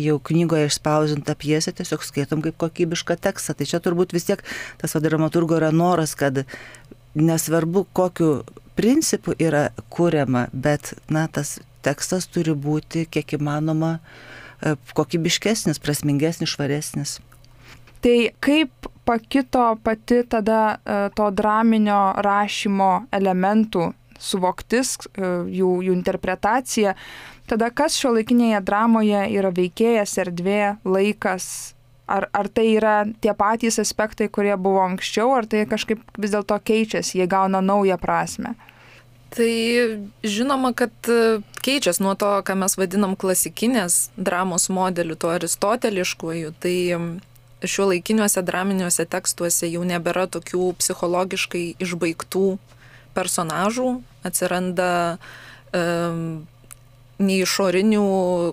jau 0.00 0.16
knygoje 0.30 0.70
išspausintą 0.70 1.36
pjesę 1.36 1.76
tiesiog 1.76 2.08
skaitom 2.08 2.40
kaip 2.40 2.56
kokybišką 2.64 3.20
tekstą. 3.28 3.52
Tai 3.58 3.68
čia 3.68 3.84
turbūt 3.84 4.16
vis 4.16 4.24
tiek 4.30 4.40
tas 4.80 4.96
dramaturgo 4.96 5.60
yra 5.60 5.74
noras, 5.76 6.16
kad 6.16 6.46
nesvarbu, 7.12 7.84
kokiu 7.92 8.46
principu 8.80 9.36
yra 9.36 9.66
kuriama, 9.92 10.46
bet 10.56 10.94
na, 11.12 11.28
tas 11.28 11.58
tekstas 11.84 12.32
turi 12.32 12.56
būti 12.56 13.04
kiek 13.12 13.36
įmanoma 13.36 13.98
uh, 13.98 14.30
kokybiškesnis, 14.96 15.80
prasmingesnis, 15.82 16.54
švaresnis. 16.54 17.18
Tai 18.04 18.16
kaip 18.44 18.88
pakito 19.04 19.76
pati 19.82 20.22
tada 20.28 20.76
e, 20.76 20.96
to 21.16 21.30
draminio 21.32 22.14
rašymo 22.24 23.06
elementų 23.12 23.92
suvoktis, 24.20 24.96
e, 24.96 25.30
jų, 25.58 25.70
jų 25.86 25.94
interpretacija, 25.96 26.94
tada 27.48 27.70
kas 27.72 27.96
šio 28.00 28.14
laikinėje 28.18 28.60
dramoje 28.64 29.22
yra 29.36 29.52
veikėjas, 29.56 30.18
erdvė, 30.24 30.76
laikas, 30.84 31.46
ar, 32.04 32.28
ar 32.32 32.48
tai 32.52 32.66
yra 32.74 32.94
tie 33.24 33.32
patys 33.36 33.80
aspektai, 33.80 34.28
kurie 34.28 34.56
buvo 34.56 34.84
anksčiau, 34.84 35.32
ar 35.36 35.48
tai 35.48 35.64
kažkaip 35.68 36.04
vis 36.20 36.36
dėlto 36.36 36.60
keičiasi, 36.60 37.18
jie 37.20 37.28
gauna 37.28 37.64
naują 37.64 37.96
prasme. 38.00 38.54
Tai 39.34 39.54
žinoma, 40.22 40.70
kad 40.78 40.94
e, 41.10 41.40
keičiasi 41.66 42.04
nuo 42.04 42.14
to, 42.14 42.30
ką 42.46 42.54
mes 42.60 42.76
vadinam 42.78 43.16
klasikinės 43.18 44.12
dramos 44.14 44.68
modeliu, 44.70 45.16
tuo 45.18 45.32
aristoteliškuoju. 45.34 46.54
Tai 46.62 46.76
šiuo 47.66 47.88
laikiniuose 47.90 48.44
draminiuose 48.46 49.06
tekstuose 49.10 49.68
jau 49.72 49.82
nebėra 49.88 50.28
tokių 50.30 50.70
psichologiškai 50.78 51.64
išbaigtų 51.82 52.46
personažų, 53.14 53.88
atsiranda 54.26 54.90
um, 55.74 56.44
nei 57.22 57.40
išorinių 57.44 58.04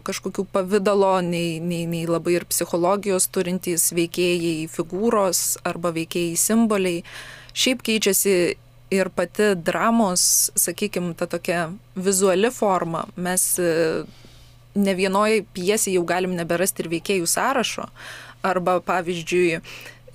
kažkokių 0.05 0.45
pavydalo, 0.53 1.13
nei, 1.25 1.59
nei, 1.59 1.85
nei 1.89 2.05
labai 2.09 2.37
ir 2.39 2.47
psichologijos 2.49 3.27
turintys 3.33 3.89
veikėjai 3.97 4.67
figūros 4.71 5.59
arba 5.67 5.93
veikėjai 5.95 6.37
simboliai. 6.39 7.05
Šiaip 7.57 7.81
keičiasi 7.87 8.35
ir 8.91 9.09
pati 9.09 9.55
dramos, 9.55 10.51
sakykime, 10.55 11.13
ta 11.15 11.27
tokia 11.27 11.69
vizuali 11.95 12.51
forma, 12.51 13.05
mes 13.15 13.45
e, 13.59 14.03
ne 14.75 14.95
vienoje 14.95 15.45
pjesėje 15.55 15.95
jau 15.99 16.07
galim 16.07 16.35
neberasti 16.35 16.83
ir 16.83 16.91
veikėjų 16.97 17.29
sąrašo, 17.29 17.87
arba 18.47 18.79
pavyzdžiui, 18.83 19.61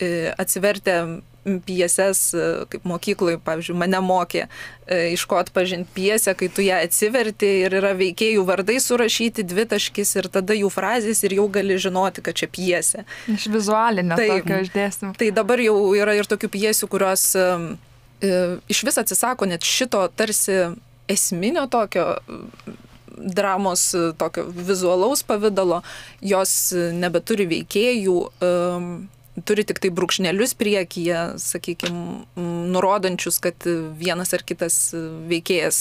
e, 0.00 0.11
atsivertę 0.37 0.99
pieses, 1.64 2.21
e, 2.35 2.66
kaip 2.68 2.85
mokykloje, 2.90 3.38
pavyzdžiui, 3.47 3.78
mane 3.80 4.02
mokė, 4.02 4.45
iš 5.14 5.25
ko 5.30 5.38
atpažinti 5.40 5.88
piesę, 5.97 6.35
kai 6.38 6.50
tu 6.52 6.62
ją 6.66 6.83
atsiverti 6.85 7.49
ir 7.64 7.78
yra 7.80 7.95
veikėjų 7.97 8.45
vardai 8.47 8.76
surašyti, 8.83 9.47
dvi 9.47 9.64
taškis 9.73 10.16
ir 10.21 10.28
tada 10.37 10.54
jų 10.59 10.68
frazės 10.75 11.25
ir 11.25 11.38
jau 11.38 11.49
gali 11.50 11.78
žinoti, 11.80 12.23
kad 12.26 12.37
čia 12.37 12.50
piesė. 12.50 13.06
Iš 13.30 13.49
vizualinio 13.56 14.18
tai, 14.21 14.28
tokio 14.35 14.61
išdėstymų. 14.66 15.16
Tai 15.23 15.33
dabar 15.40 15.64
jau 15.64 15.76
yra 15.97 16.18
ir 16.18 16.28
tokių 16.28 16.52
piesių, 16.59 16.90
kurios 16.92 17.30
iš 18.20 18.82
vis 18.87 18.99
atsisako 18.99 19.46
net 19.46 19.64
šito 19.64 20.08
tarsi 20.16 20.52
esminio 21.08 21.66
tokio 21.66 22.16
dramos 23.16 23.94
tokio 24.18 24.44
vizualaus 24.44 25.23
pavydalo, 25.23 25.80
jos 26.20 26.73
nebeturi 26.92 27.46
veikėjų, 27.49 28.16
turi 29.46 29.64
tik 29.68 29.80
tai 29.80 29.90
brūkšnelius 29.96 30.52
priekyje, 30.56 31.23
sakykime, 31.40 32.26
nurodančius, 32.73 33.40
kad 33.40 33.68
vienas 33.96 34.35
ar 34.37 34.44
kitas 34.44 34.78
veikėjas, 35.30 35.80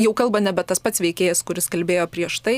jau 0.00 0.14
kalba 0.16 0.40
nebe 0.40 0.64
tas 0.64 0.80
pats 0.80 1.04
veikėjas, 1.04 1.44
kuris 1.44 1.68
kalbėjo 1.72 2.08
prieš 2.12 2.40
tai, 2.44 2.56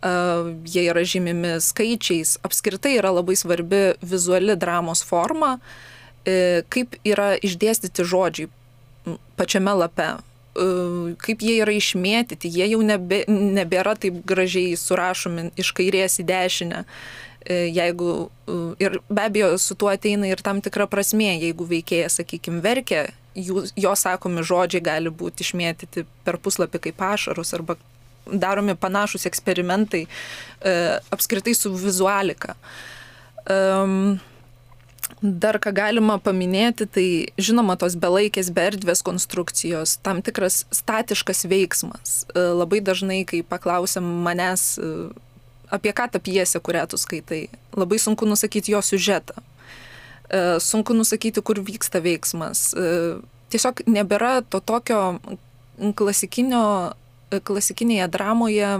jie 0.00 0.84
yra 0.88 1.04
žymimi 1.04 1.58
skaičiais, 1.64 2.38
apskritai 2.44 2.96
yra 2.98 3.12
labai 3.12 3.36
svarbi 3.36 3.90
vizuali 4.00 4.56
dramos 4.56 5.04
forma. 5.04 5.56
Uh, 5.56 5.89
E, 5.89 5.89
kaip 6.68 6.96
yra 7.06 7.32
išdėstyti 7.40 8.04
žodžiai 8.04 8.50
pačiame 9.36 9.72
lape, 9.72 10.08
e, 10.10 10.66
kaip 11.24 11.42
jie 11.44 11.56
yra 11.62 11.74
išmėtyti, 11.76 12.50
jie 12.50 12.68
jau 12.74 12.82
nebe, 12.84 13.22
nebėra 13.28 13.96
taip 13.98 14.20
gražiai 14.28 14.76
surašomi 14.78 15.50
iš 15.60 15.72
kairės 15.76 16.20
į 16.22 16.26
dešinę. 16.30 16.84
E, 17.40 17.62
jeigu, 17.72 18.28
ir 18.82 18.98
be 19.08 19.22
abejo, 19.24 19.54
su 19.58 19.74
tuo 19.74 19.88
ateina 19.92 20.28
ir 20.28 20.42
tam 20.44 20.60
tikra 20.60 20.86
prasmė, 20.90 21.32
jeigu 21.40 21.64
veikėjas, 21.70 22.18
sakykime, 22.20 22.60
verkia, 22.64 23.06
jų, 23.34 23.64
jo 23.80 23.94
sakomi 23.96 24.44
žodžiai 24.44 24.84
gali 24.84 25.12
būti 25.12 25.46
išmėtyti 25.46 26.04
per 26.26 26.36
puslapį 26.42 26.82
kaip 26.88 27.00
ašarus 27.12 27.54
arba 27.56 27.78
daromi 28.30 28.76
panašus 28.78 29.24
eksperimentai 29.26 30.04
e, 30.04 30.74
apskritai 31.10 31.56
su 31.56 31.72
vizualika. 31.72 32.54
Um, 33.50 34.20
Dar 35.20 35.58
ką 35.60 35.72
galima 35.76 36.16
paminėti, 36.22 36.86
tai 36.88 37.06
žinoma 37.40 37.76
tos 37.80 37.96
belaikės 38.00 38.48
berdvės 38.56 39.02
konstrukcijos, 39.04 39.98
tam 40.04 40.22
tikras 40.24 40.62
statiškas 40.72 41.44
veiksmas. 41.50 42.22
E, 42.32 42.40
labai 42.56 42.80
dažnai, 42.84 43.20
kai 43.28 43.42
paklausiam 43.44 44.06
manęs, 44.24 44.78
e, 44.80 45.10
apie 45.68 45.92
ką 45.96 46.08
ta 46.14 46.22
pjesė, 46.24 46.62
kurią 46.64 46.86
tu 46.88 47.00
skaitai, 47.00 47.42
labai 47.76 48.00
sunku 48.00 48.28
nusakyti 48.28 48.72
jo 48.72 48.80
siužetą. 48.80 49.36
E, 49.36 50.42
sunku 50.64 50.96
nusakyti, 50.96 51.44
kur 51.44 51.60
vyksta 51.60 52.00
veiksmas. 52.00 52.70
Tiesiog 53.52 53.84
nebėra 53.90 54.40
to 54.48 54.62
tokio 54.64 55.18
klasikinio, 56.00 56.94
klasikinėje 57.28 58.08
dramoje 58.08 58.72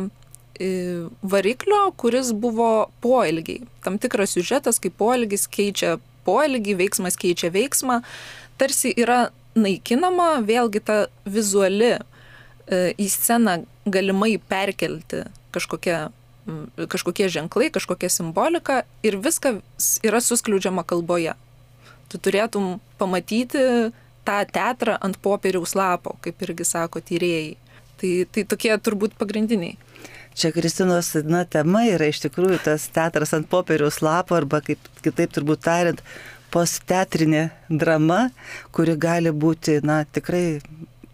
variklio, 1.25 1.81
kuris 1.97 2.35
buvo 2.37 2.91
poelgiai. 3.01 3.65
Tam 3.85 3.97
tikras 3.99 4.37
siužetas, 4.37 4.79
kaip 4.81 4.97
poelgis 5.01 5.47
keičia 5.49 5.97
poelgį, 6.31 6.79
veiksmas 6.79 7.19
keičia 7.19 7.51
veiksmą, 7.55 8.01
tarsi 8.61 8.95
yra 8.95 9.29
naikinama 9.59 10.41
vėlgi 10.47 10.83
ta 10.87 11.03
vizuali 11.27 11.93
e, 11.97 12.01
į 12.95 13.07
sceną 13.11 13.61
galimai 13.91 14.37
perkelti 14.39 15.25
kažkokia, 15.55 16.11
kažkokie 16.91 17.29
ženklai, 17.33 17.71
kažkokia 17.75 18.11
simbolika 18.13 18.83
ir 19.07 19.19
viskas 19.19 19.99
yra 20.07 20.23
suskliūdžiama 20.23 20.85
kalboje. 20.87 21.35
Tu 22.11 22.19
turėtum 22.19 22.79
pamatyti 22.99 23.91
tą 24.27 24.39
teatrą 24.55 24.97
ant 25.03 25.19
popieriaus 25.23 25.75
lapo, 25.79 26.17
kaip 26.25 26.43
irgi 26.47 26.67
sako 26.67 27.03
tyrėjai. 27.03 27.57
Tai, 28.01 28.11
tai 28.33 28.47
tokie 28.49 28.73
turbūt 28.81 29.17
pagrindiniai. 29.21 29.77
Čia 30.35 30.53
Kristinos 30.55 31.15
na, 31.27 31.45
tema 31.45 31.83
yra 31.91 32.07
iš 32.11 32.23
tikrųjų 32.25 32.61
tas 32.65 32.87
teatras 32.95 33.35
ant 33.37 33.49
popieriaus 33.51 34.01
lapo 34.05 34.37
arba 34.39 34.63
kaip 34.65 34.91
kitaip 35.05 35.33
turbūt 35.35 35.65
tariant, 35.67 36.03
postteatrinė 36.55 37.49
drama, 37.71 38.29
kuri 38.75 38.97
gali 38.99 39.33
būti, 39.35 39.81
na, 39.87 40.03
tikrai 40.05 40.61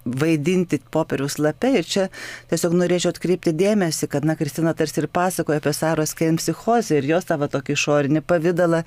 vaidinti 0.07 0.79
popieriaus 0.91 1.39
lape. 1.43 1.73
Ir 1.81 1.87
čia 1.87 2.07
tiesiog 2.51 2.77
norėčiau 2.79 3.13
atkreipti 3.13 3.53
dėmesį, 3.57 4.09
kad, 4.13 4.27
na, 4.27 4.37
Kristina 4.39 4.75
tarsi 4.77 5.03
ir 5.03 5.09
pasakoja 5.13 5.61
apie 5.61 5.73
Saros 5.77 6.15
Kein 6.17 6.39
psichozę 6.41 7.01
ir 7.01 7.09
jos 7.11 7.27
tavo 7.29 7.49
tokį 7.51 7.75
išorinį 7.77 8.23
pavydalą, 8.27 8.83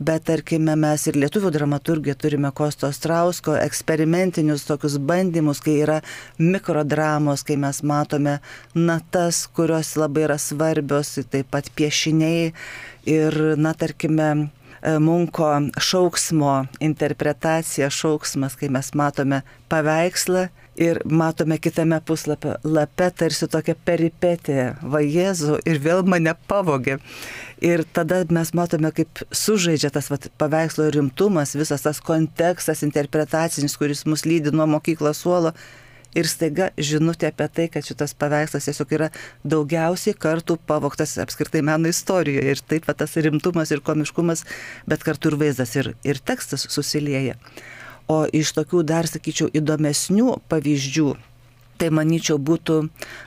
bet 0.00 0.26
tarkime 0.30 0.76
mes 0.80 1.06
ir 1.10 1.18
lietuvių 1.20 1.52
dramaturgiją 1.54 2.16
turime 2.18 2.50
Kosto 2.56 2.90
Strausko 2.92 3.58
eksperimentinius 3.60 4.66
tokius 4.68 4.96
bandymus, 4.98 5.60
kai 5.64 5.76
yra 5.84 6.00
mikrodramos, 6.40 7.44
kai 7.46 7.58
mes 7.60 7.82
matome 7.84 8.38
natas, 8.74 9.44
kurios 9.46 9.94
labai 10.00 10.26
yra 10.28 10.40
svarbios, 10.40 11.16
taip 11.30 11.52
pat 11.52 11.70
piešiniai 11.76 12.52
ir, 13.10 13.40
na, 13.60 13.74
tarkime, 13.76 14.48
Munko 14.84 15.48
šauksmo 15.80 16.66
interpretacija, 16.84 17.88
šauksmas, 17.90 18.56
kai 18.60 18.68
mes 18.68 18.90
matome 18.94 19.40
paveikslą 19.72 20.48
ir 20.76 21.00
matome 21.04 21.58
kitame 21.58 22.00
puslapio 22.04 22.56
lape 22.64 23.08
tarsi 23.16 23.48
tokia 23.48 23.76
peripetė, 23.86 24.74
va 24.82 25.00
Jėzu 25.00 25.60
ir 25.64 25.80
vėl 25.80 26.02
mane 26.04 26.34
pavogė. 26.48 26.98
Ir 27.64 27.84
tada 27.96 28.24
mes 28.28 28.50
matome, 28.52 28.90
kaip 28.92 29.22
sužaidžia 29.32 29.92
tas 29.94 30.10
vat, 30.12 30.28
paveikslo 30.38 30.90
rimtumas, 30.92 31.54
visas 31.56 31.86
tas 31.86 32.02
kontekstas 32.04 32.84
interpretacinis, 32.84 33.78
kuris 33.80 34.04
mus 34.10 34.26
lydi 34.28 34.52
nuo 34.52 34.66
mokyklos 34.76 35.22
suolo 35.24 35.54
ir 36.14 36.28
staiga 36.30 36.70
žinutė 36.78 37.28
apie 37.30 37.48
tai, 37.52 37.66
kad 37.72 37.86
šitas 37.86 38.14
paveikslas 38.18 38.68
tiesiog 38.68 38.94
yra 38.96 39.10
daugiausiai 39.44 40.16
kartų 40.18 40.58
pavoktas 40.68 41.16
apskritai 41.22 41.62
meno 41.66 41.90
istorijoje. 41.90 42.54
Ir 42.54 42.62
taip 42.72 42.88
pat 42.88 43.02
tas 43.02 43.16
rimtumas 43.16 43.72
ir 43.74 43.82
komiškumas, 43.84 44.44
bet 44.90 45.04
kartu 45.06 45.32
ir 45.32 45.38
vaizdas 45.42 45.74
ir, 45.80 45.94
ir 46.06 46.20
tekstas 46.22 46.66
susilieja. 46.70 47.38
O 48.10 48.24
iš 48.28 48.52
tokių 48.56 48.82
dar, 48.84 49.08
sakyčiau, 49.08 49.48
įdomesnių 49.56 50.38
pavyzdžių, 50.52 51.10
tai 51.80 51.88
manyčiau 51.94 52.36
būtų 52.38 52.80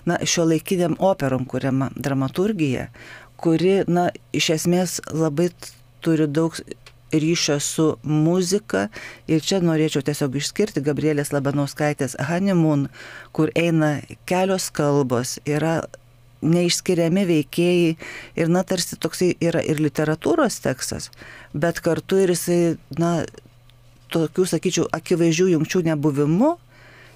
na, 0.09 0.19
šio 0.21 0.45
laikiniam 0.51 0.95
operom 1.01 1.47
kuriama 1.49 1.89
dramaturgija, 1.97 2.91
kuri, 3.41 3.79
na, 3.89 4.09
iš 4.37 4.51
esmės 4.59 4.99
labai 5.09 5.49
turi 6.05 6.29
daug 6.29 6.55
ryšio 7.13 7.59
su 7.63 7.87
muzika 8.03 8.87
ir 9.27 9.43
čia 9.45 9.61
norėčiau 9.63 10.03
tiesiog 10.05 10.35
išskirti 10.39 10.83
Gabrielės 10.85 11.31
Labanauskaitės 11.35 12.17
Honeymoon, 12.29 12.87
kur 13.31 13.51
eina 13.55 13.97
kelios 14.29 14.69
kalbos, 14.75 15.37
yra 15.47 15.81
neišskiriami 16.45 17.25
veikėjai 17.31 17.95
ir, 18.37 18.51
na, 18.53 18.63
tarsi 18.67 18.99
toksai 19.01 19.31
yra 19.41 19.63
ir 19.65 19.81
literatūros 19.81 20.59
tekstas, 20.61 21.09
bet 21.53 21.81
kartu 21.85 22.21
ir 22.21 22.35
jisai, 22.35 22.77
na, 22.99 23.23
tokių, 24.13 24.45
sakyčiau, 24.53 24.87
akivaizdžių 24.93 25.51
jungčių 25.55 25.83
nebuvimu, 25.89 26.53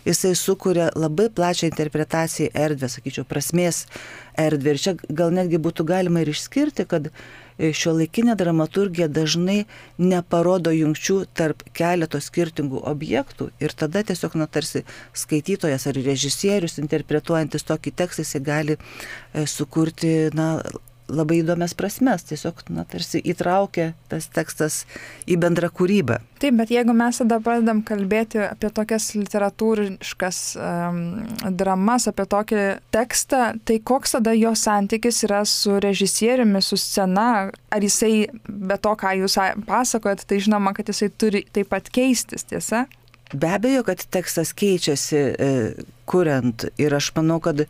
jisai 0.05 0.33
sukuria 0.35 0.89
labai 0.97 1.29
plačią 1.29 1.69
interpretaciją 1.69 2.51
erdvę, 2.57 2.89
sakyčiau, 2.89 3.25
prasmės 3.29 3.85
erdvę. 4.39 4.73
Ir 4.73 4.81
čia 4.81 4.95
gal 5.09 5.33
netgi 5.35 5.61
būtų 5.61 5.85
galima 5.87 6.23
ir 6.23 6.33
išskirti, 6.33 6.87
kad 6.89 7.11
šio 7.59 7.93
laikinė 7.97 8.35
dramaturgija 8.39 9.07
dažnai 9.11 9.65
neparodo 10.01 10.73
jungčių 10.75 11.17
tarp 11.37 11.63
keleto 11.77 12.21
skirtingų 12.21 12.83
objektų 12.91 13.49
ir 13.61 13.75
tada 13.77 14.03
tiesiog, 14.07 14.37
na, 14.39 14.47
tarsi 14.47 14.83
skaitytojas 15.13 15.87
ar 15.89 15.99
režisierius 15.99 16.79
interpretuojantis 16.81 17.67
tokį 17.67 17.95
tekstą, 18.03 18.25
jisai 18.25 18.43
gali 18.45 18.77
e, 18.77 19.45
sukurti, 19.47 20.31
na, 20.37 20.53
labai 21.11 21.41
įdomias 21.41 21.73
prasmes, 21.77 22.23
tiesiog, 22.29 22.63
na, 22.73 22.85
tarsi 22.89 23.21
įtraukia 23.21 23.91
tas 24.11 24.27
tekstas 24.31 24.81
į 25.29 25.37
bendrą 25.41 25.69
kūrybą. 25.73 26.19
Taip, 26.41 26.55
bet 26.57 26.71
jeigu 26.73 26.95
mes 26.97 27.19
tada 27.21 27.37
pradedam 27.43 27.83
kalbėti 27.85 28.41
apie 28.45 28.71
tokias 28.73 29.11
literatūriškas 29.17 30.39
um, 30.57 31.01
dramas, 31.57 32.07
apie 32.09 32.25
tokį 32.31 32.63
tekstą, 32.95 33.43
tai 33.67 33.77
koks 33.91 34.17
tada 34.17 34.33
jo 34.37 34.55
santykis 34.57 35.23
yra 35.27 35.43
su 35.49 35.77
režisieriumi, 35.83 36.63
su 36.65 36.79
scena, 36.81 37.27
ar 37.51 37.85
jisai, 37.85 38.25
be 38.47 38.79
to, 38.81 38.95
ką 38.97 39.13
jūs 39.21 39.37
pasakojat, 39.67 40.25
tai 40.25 40.41
žinoma, 40.41 40.73
kad 40.77 40.89
jisai 40.89 41.11
turi 41.13 41.45
taip 41.53 41.69
pat 41.71 41.91
keistis, 41.93 42.47
tiesa? 42.49 42.87
Be 43.33 43.47
abejo, 43.55 43.85
kad 43.87 44.01
tekstas 44.11 44.51
keičiasi 44.57 45.17
e, 45.17 45.51
kuriant 46.09 46.65
ir 46.81 46.95
aš 46.97 47.11
manau, 47.15 47.39
kad 47.43 47.63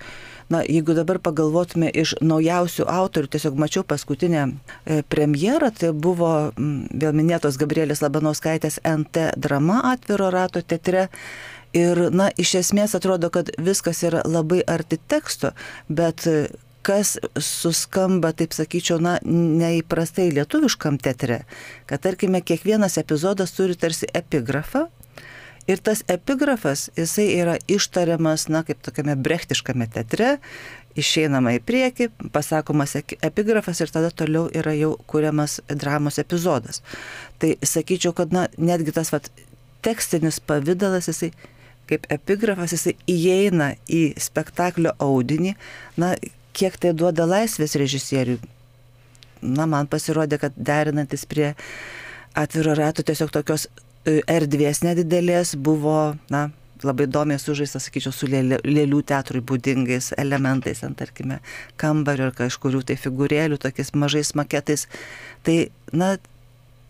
Na, 0.51 0.60
jeigu 0.67 0.96
dabar 0.98 1.22
pagalvotume 1.24 1.88
iš 1.96 2.17
naujausių 2.20 2.84
autorių, 2.91 3.29
tiesiog 3.31 3.60
mačiau 3.62 3.86
paskutinę 3.88 4.41
e, 4.50 5.00
premjerą, 5.08 5.70
tai 5.72 5.93
buvo 5.96 6.31
vėl 6.58 7.15
minėtos 7.15 7.60
Gabrielės 7.62 8.03
Labanauskaitės 8.03 8.81
NT 8.83 9.29
drama 9.40 9.79
atviro 9.94 10.27
rato 10.33 10.59
teatre. 10.59 11.07
Ir, 11.72 12.09
na, 12.11 12.27
iš 12.35 12.57
esmės 12.59 12.98
atrodo, 13.00 13.29
kad 13.31 13.53
viskas 13.55 14.03
yra 14.03 14.25
labai 14.27 14.59
arti 14.68 15.00
teksto, 15.00 15.53
bet 15.87 16.27
kas 16.83 17.16
suskamba, 17.40 18.33
taip 18.35 18.51
sakyčiau, 18.57 19.00
na, 19.00 19.18
neįprastai 19.24 20.31
lietuviškam 20.35 20.98
teatre, 21.00 21.46
kad 21.87 22.03
tarkime, 22.03 22.42
kiekvienas 22.44 22.98
epizodas 23.00 23.55
turi 23.55 23.77
tarsi 23.79 24.09
epigrafą, 24.18 24.90
Ir 25.69 25.81
tas 25.83 26.01
epigrafas, 26.09 26.89
jisai 26.97 27.27
yra 27.37 27.55
ištariamas, 27.69 28.47
na, 28.50 28.63
kaip 28.65 28.81
tokiame 28.81 29.13
brechtiškame 29.15 29.85
teatre, 29.93 30.37
išeinama 30.97 31.53
į 31.57 31.61
priekį, 31.67 32.09
pasakomas 32.33 32.97
epigrafas 32.97 33.81
ir 33.83 33.93
tada 33.93 34.09
toliau 34.09 34.50
yra 34.57 34.74
jau 34.75 34.95
kuriamas 35.11 35.59
dramos 35.69 36.17
epizodas. 36.21 36.81
Tai 37.39 37.53
sakyčiau, 37.61 38.15
kad, 38.17 38.33
na, 38.33 38.47
netgi 38.57 38.95
tas 38.95 39.13
vat, 39.13 39.29
tekstinis 39.85 40.41
pavydalas, 40.45 41.09
jisai 41.11 41.31
kaip 41.89 42.07
epigrafas, 42.13 42.74
jisai 42.75 42.95
įeina 43.09 43.74
į 43.91 44.01
spektaklio 44.21 44.95
audinį, 45.01 45.55
na, 46.01 46.15
kiek 46.57 46.75
tai 46.81 46.95
duoda 46.97 47.27
laisvės 47.29 47.77
režisieriui. 47.79 48.39
Na, 49.41 49.65
man 49.69 49.89
pasirodė, 49.89 50.37
kad 50.41 50.57
derinantis 50.57 51.25
prie 51.25 51.53
atviro 52.37 52.75
rato 52.77 53.03
tiesiog 53.05 53.31
tokios 53.33 53.67
erdvės 54.05 54.81
nedidelės 54.85 55.55
buvo, 55.55 56.16
na, 56.33 56.50
labai 56.85 57.05
įdomiai 57.05 57.40
sužaistas, 57.42 57.85
sakyčiau, 57.87 58.14
su 58.16 58.29
lėlių 58.31 59.01
teatrui 59.07 59.44
būdingais 59.46 60.11
elementais, 60.22 60.81
ant, 60.85 60.98
tarkime, 60.98 61.40
kambario 61.81 62.29
ar 62.29 62.35
kažkurių 62.37 62.83
tai 62.90 62.98
figūrėlių, 63.00 63.59
tokiais 63.61 63.94
mažais 63.94 64.33
maketais. 64.37 64.87
Tai, 65.46 65.57
na, 65.94 66.16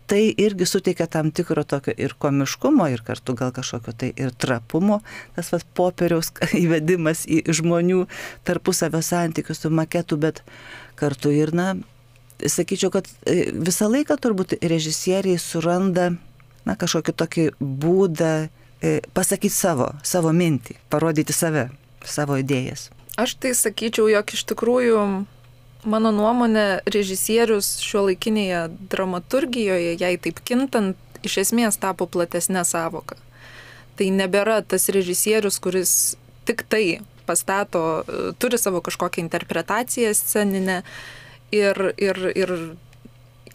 tai 0.08 0.22
irgi 0.40 0.66
suteikia 0.68 1.06
tam 1.12 1.30
tikro 1.34 1.64
tokio 1.68 1.94
ir 1.96 2.16
komiškumo, 2.20 2.88
ir 2.92 3.04
kartu 3.04 3.36
gal 3.38 3.52
kažkokio 3.54 3.94
tai 3.96 4.12
ir 4.16 4.32
trapumo, 4.32 5.02
tas 5.36 5.52
vas 5.52 5.64
popieriaus 5.76 6.32
įvedimas 6.64 7.26
į 7.28 7.44
žmonių 7.60 8.06
tarpusavio 8.48 9.02
santykius 9.04 9.64
su 9.64 9.72
maketu, 9.72 10.16
bet 10.20 10.42
kartu 11.00 11.32
ir, 11.36 11.52
na, 11.56 11.74
sakyčiau, 12.40 12.92
kad 12.94 13.08
e, 13.28 13.52
visą 13.52 13.88
laiką 13.92 14.16
turbūt 14.20 14.56
režisieriai 14.64 15.40
suranda 15.40 16.12
na, 16.68 16.76
kažkokį 16.78 17.14
tokį 17.18 17.46
būdą 17.60 18.32
e, 18.46 19.00
pasakyti 19.14 19.54
savo, 19.54 19.92
savo 20.06 20.32
mintį, 20.36 20.78
parodyti 20.92 21.34
save, 21.36 21.68
savo 22.04 22.38
idėjas. 22.40 22.90
Aš 23.20 23.36
tai 23.42 23.52
sakyčiau, 23.56 24.08
jog 24.08 24.32
iš 24.32 24.44
tikrųjų, 24.48 25.00
mano 25.84 26.12
nuomonė, 26.14 26.82
režisierius 26.88 27.76
šio 27.84 28.06
laikinėje 28.08 28.64
dramaturgijoje, 28.92 29.96
jai 30.00 30.14
taip 30.22 30.40
kintant, 30.46 30.96
iš 31.22 31.42
esmės 31.44 31.78
tapo 31.78 32.08
platesnė 32.10 32.64
savoka. 32.66 33.18
Tai 33.98 34.08
nebėra 34.14 34.62
tas 34.64 34.88
režisierius, 34.90 35.60
kuris 35.62 36.16
tik 36.48 36.64
tai 36.66 37.02
pastato, 37.26 38.02
e, 38.02 38.32
turi 38.38 38.58
savo 38.58 38.80
kažkokią 38.80 39.22
interpretaciją 39.22 40.14
sceninę 40.14 40.82
ir, 41.52 41.92
ir, 41.96 42.18
ir 42.34 42.54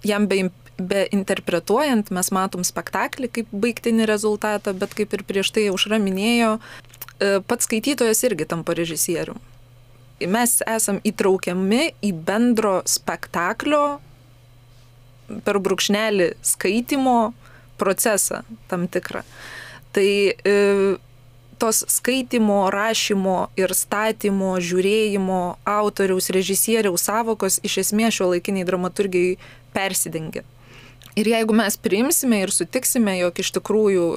jam 0.03 0.27
be 0.27 0.45
be 0.77 1.07
interpretuojant 1.13 2.11
mes 2.13 2.29
matom 2.33 2.63
spektaklį 2.65 3.29
kaip 3.33 3.51
baigtinį 3.51 4.07
rezultatą, 4.09 4.73
bet 4.77 4.93
kaip 4.97 5.13
ir 5.17 5.25
prieš 5.27 5.51
tai 5.55 5.67
aušra 5.71 5.99
minėjo, 6.01 6.57
e, 6.57 7.39
pats 7.41 7.65
skaitytojas 7.69 8.23
irgi 8.29 8.47
tampa 8.49 8.77
režisierium. 8.77 9.39
Mes 10.21 10.57
esam 10.65 11.01
įtraukiami 11.05 11.93
į 12.01 12.13
bendro 12.25 12.81
spektaklio 12.89 13.99
per 15.45 15.59
brūkšnelį 15.61 16.31
skaitimo 16.41 17.33
procesą 17.77 18.41
tam 18.69 18.87
tikrą. 18.89 19.21
Tai 19.93 20.07
e, 20.07 20.55
tos 21.57 21.83
skaitimo, 21.89 22.67
rašymo 22.73 23.37
ir 23.57 23.73
statymo, 23.73 24.55
žiūrėjimo, 24.61 25.41
autoriaus, 25.65 26.29
režisieriaus 26.33 27.07
savokos 27.09 27.59
iš 27.65 27.79
esmės 27.85 28.17
šio 28.17 28.31
laikiniai 28.33 28.67
dramaturgijai 28.67 29.37
persidengia. 29.73 30.45
Ir 31.17 31.31
jeigu 31.31 31.55
mes 31.57 31.77
priimsime 31.81 32.43
ir 32.45 32.53
sutiksime, 32.53 33.17
jog 33.23 33.39
iš 33.41 33.51
tikrųjų 33.57 34.07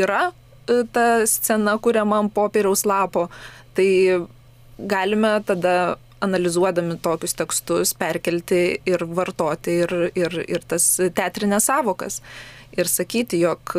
yra 0.00 0.30
e, 0.30 0.82
ta 0.92 1.22
scena 1.30 1.76
kuriama 1.82 2.18
ant 2.24 2.34
popieriaus 2.34 2.82
lapo, 2.88 3.28
tai 3.78 3.90
galime 4.78 5.36
tada 5.46 5.96
analizuodami 6.20 6.98
tokius 7.00 7.36
tekstus 7.38 7.94
perkelti 7.96 8.80
ir 8.88 9.04
vartoti 9.16 9.78
ir, 9.84 9.94
ir, 10.18 10.40
ir 10.48 10.66
tas 10.68 10.86
teatrinės 11.00 11.70
savokas. 11.70 12.20
Ir 12.76 12.90
sakyti, 12.90 13.40
jog 13.40 13.72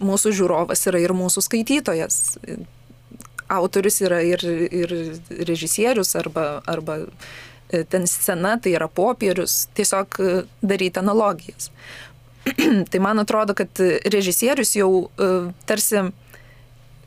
mūsų 0.00 0.34
žiūrovas 0.38 0.86
yra 0.90 1.00
ir 1.02 1.14
mūsų 1.16 1.44
skaitytojas. 1.46 2.36
autorius 3.50 4.00
yra 4.00 4.20
ir, 4.22 4.44
ir 4.46 4.92
režisierius 5.48 6.14
arba, 6.16 6.62
arba 6.66 7.00
e, 7.00 7.08
ten 7.88 8.06
scena, 8.10 8.56
tai 8.62 8.74
yra 8.78 8.88
popierius, 8.88 9.66
tiesiog 9.78 10.20
e, 10.20 10.32
daryti 10.62 11.02
analogijas. 11.02 11.70
tai 12.90 13.02
man 13.04 13.22
atrodo, 13.22 13.54
kad 13.54 13.82
režisierius 14.10 14.74
jau 14.78 14.90
tarsi 15.68 16.08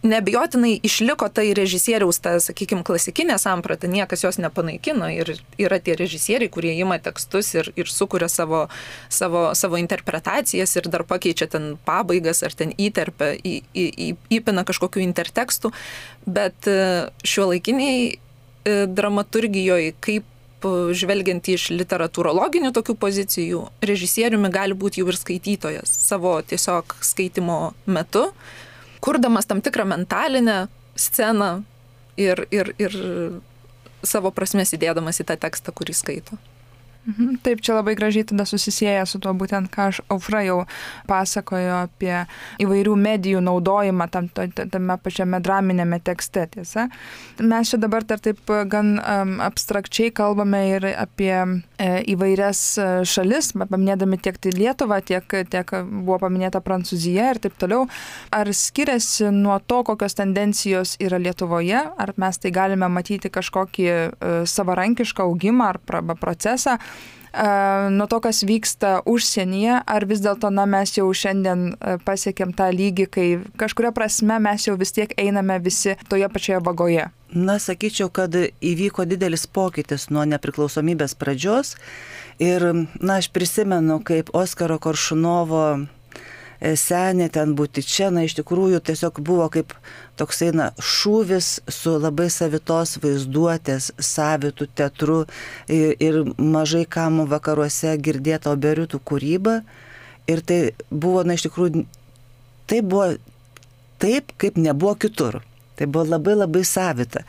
nebejotinai 0.03 0.79
išliko 0.83 1.29
tai 1.31 1.53
režisieriaus, 1.55 2.19
ta, 2.23 2.35
sakykime, 2.43 2.83
klasikinė 2.85 3.37
samprata, 3.39 3.87
niekas 3.87 4.25
jos 4.25 4.37
nepanaikino 4.41 5.07
ir 5.13 5.31
yra 5.61 5.79
tie 5.83 5.95
režisieriai, 5.99 6.51
kurie 6.51 6.73
ima 6.75 6.97
tekstus 6.99 7.53
ir, 7.55 7.71
ir 7.79 7.89
sukuria 7.91 8.27
savo, 8.31 8.65
savo, 9.09 9.45
savo 9.55 9.79
interpretacijas 9.79 10.75
ir 10.75 10.89
dar 10.91 11.05
pakeičia 11.07 11.47
ten 11.55 11.73
pabaigas 11.87 12.43
ar 12.43 12.55
ten 12.55 12.75
įterpia, 12.75 13.31
į, 13.39 13.55
į, 13.71 13.87
į, 13.87 14.09
įpina 14.39 14.65
kažkokių 14.67 15.03
intertekstų, 15.07 15.71
bet 16.27 16.67
e, 16.67 16.77
šiuo 17.23 17.53
laikiniai 17.53 18.11
e, 18.11 18.77
dramaturgijoje, 18.91 19.95
kaip 20.03 20.27
žvelgiant 20.95 21.47
iš 21.53 21.69
literatūrologinių 21.73 22.73
tokių 22.75 22.95
pozicijų, 22.99 23.63
režisieriumi 23.83 24.51
gali 24.53 24.77
būti 24.77 25.01
jau 25.01 25.09
ir 25.11 25.17
skaitytojas 25.19 25.91
savo 26.09 26.35
tiesiog 26.47 26.95
skaitimo 27.03 27.73
metu 27.85 28.29
kurdamas 29.03 29.45
tam 29.45 29.61
tikrą 29.61 29.85
mentalinę 29.85 30.67
sceną 30.95 31.63
ir, 32.17 32.45
ir, 32.51 32.71
ir 32.79 32.95
savo 34.03 34.31
prasmės 34.31 34.75
įdėdamas 34.77 35.19
į 35.19 35.27
tą 35.31 35.39
tekstą, 35.43 35.73
kurį 35.75 35.95
skaito. 35.97 36.39
Mhm, 37.03 37.41
taip, 37.43 37.59
čia 37.59 37.75
labai 37.75 37.97
gražiai 37.99 38.23
tada 38.23 38.45
susisieja 38.47 39.03
su 39.09 39.19
tuo 39.19 39.33
būtent, 39.35 39.67
ką 39.73 39.89
aš 39.91 39.99
Aufra 40.13 40.39
jau 40.45 40.61
pasakojo 41.09 41.81
apie 41.81 42.13
įvairių 42.63 42.93
medijų 42.95 43.41
naudojimą 43.43 44.07
tam, 44.13 44.29
tame 44.31 44.95
pačiame 45.03 45.41
draminėme 45.43 45.99
tekste, 45.99 46.45
tiesa. 46.53 46.87
Mes 47.43 47.73
čia 47.73 47.81
dabar 47.83 48.07
dar 48.07 48.23
taip 48.23 48.39
gan 48.71 48.95
um, 49.01 49.35
abstrakčiai 49.43 50.13
kalbame 50.15 50.61
ir 50.77 50.87
apie 50.93 51.33
e, 51.35 51.47
įvairias 52.13 52.61
e, 52.77 52.87
šalis, 53.07 53.51
paminėdami 53.57 54.19
tiek 54.23 54.37
tai 54.41 54.53
Lietuvą, 54.55 54.99
tiek, 55.05 55.35
tiek 55.51 55.73
buvo 55.83 56.19
paminėta 56.25 56.61
Prancūzija 56.63 57.31
ir 57.33 57.41
taip 57.43 57.57
toliau. 57.61 57.87
Ar 58.33 58.51
skiriasi 58.53 59.31
nuo 59.33 59.57
to, 59.67 59.81
kokios 59.87 60.17
tendencijos 60.19 60.95
yra 61.03 61.19
Lietuvoje, 61.21 61.81
ar 61.97 62.13
mes 62.21 62.39
tai 62.39 62.53
galime 62.55 62.89
matyti 62.91 63.31
kažkokį 63.33 63.89
e, 63.89 63.99
savarankišką 64.49 65.27
augimą 65.27 65.73
ar 65.73 65.81
procesą, 66.19 66.77
nuo 67.33 68.07
to, 68.07 68.19
kas 68.21 68.43
vyksta 68.45 69.01
užsienyje, 69.09 69.79
ar 69.85 70.05
vis 70.09 70.21
dėlto, 70.23 70.51
na, 70.53 70.67
mes 70.69 70.93
jau 70.97 71.07
šiandien 71.09 71.73
pasiekėm 72.05 72.53
tą 72.57 72.69
lygį, 72.73 73.07
kai 73.09 73.27
kažkuria 73.59 73.93
prasme 73.95 74.37
mes 74.43 74.67
jau 74.67 74.77
vis 74.79 74.93
tiek 74.93 75.13
einame 75.17 75.57
visi 75.63 75.97
toje 76.09 76.29
pačioje 76.29 76.61
vagoje? 76.65 77.09
Na, 77.33 77.57
sakyčiau, 77.57 78.11
kad 78.13 78.35
įvyko 78.37 79.07
didelis 79.09 79.47
pokytis 79.49 80.11
nuo 80.13 80.21
nepriklausomybės 80.29 81.17
pradžios 81.17 81.73
ir, 82.37 82.61
na, 83.01 83.17
aš 83.17 83.31
prisimenu, 83.33 83.97
kaip 84.05 84.29
Oskaro 84.37 84.77
Koršunovo 84.77 85.65
senė 86.63 87.27
ten 87.33 87.53
būti 87.57 87.83
čia, 87.83 88.09
na 88.13 88.23
iš 88.23 88.37
tikrųjų 88.39 88.79
tiesiog 88.87 89.19
buvo 89.25 89.49
kaip 89.51 89.73
toksai 90.19 90.51
na, 90.55 90.69
šūvis 90.79 91.49
su 91.67 91.95
labai 91.99 92.29
savitos 92.31 92.95
vaizduotės, 93.03 93.91
savitų 93.99 94.69
teatru 94.75 95.19
ir, 95.67 95.95
ir 95.99 96.21
mažai 96.37 96.85
kam 96.85 97.23
vakaruose 97.29 97.97
girdėta 97.99 98.53
oberiutų 98.53 99.01
kūryba. 99.03 99.59
Ir 100.31 100.39
tai 100.47 100.59
buvo, 100.89 101.25
na 101.27 101.35
iš 101.35 101.49
tikrųjų, 101.49 101.83
tai 102.71 102.79
buvo 102.79 103.09
taip, 103.99 104.31
kaip 104.39 104.55
nebuvo 104.55 104.95
kitur. 104.95 105.41
Tai 105.75 105.89
buvo 105.89 106.05
labai 106.05 106.37
labai 106.37 106.63
savita 106.67 107.25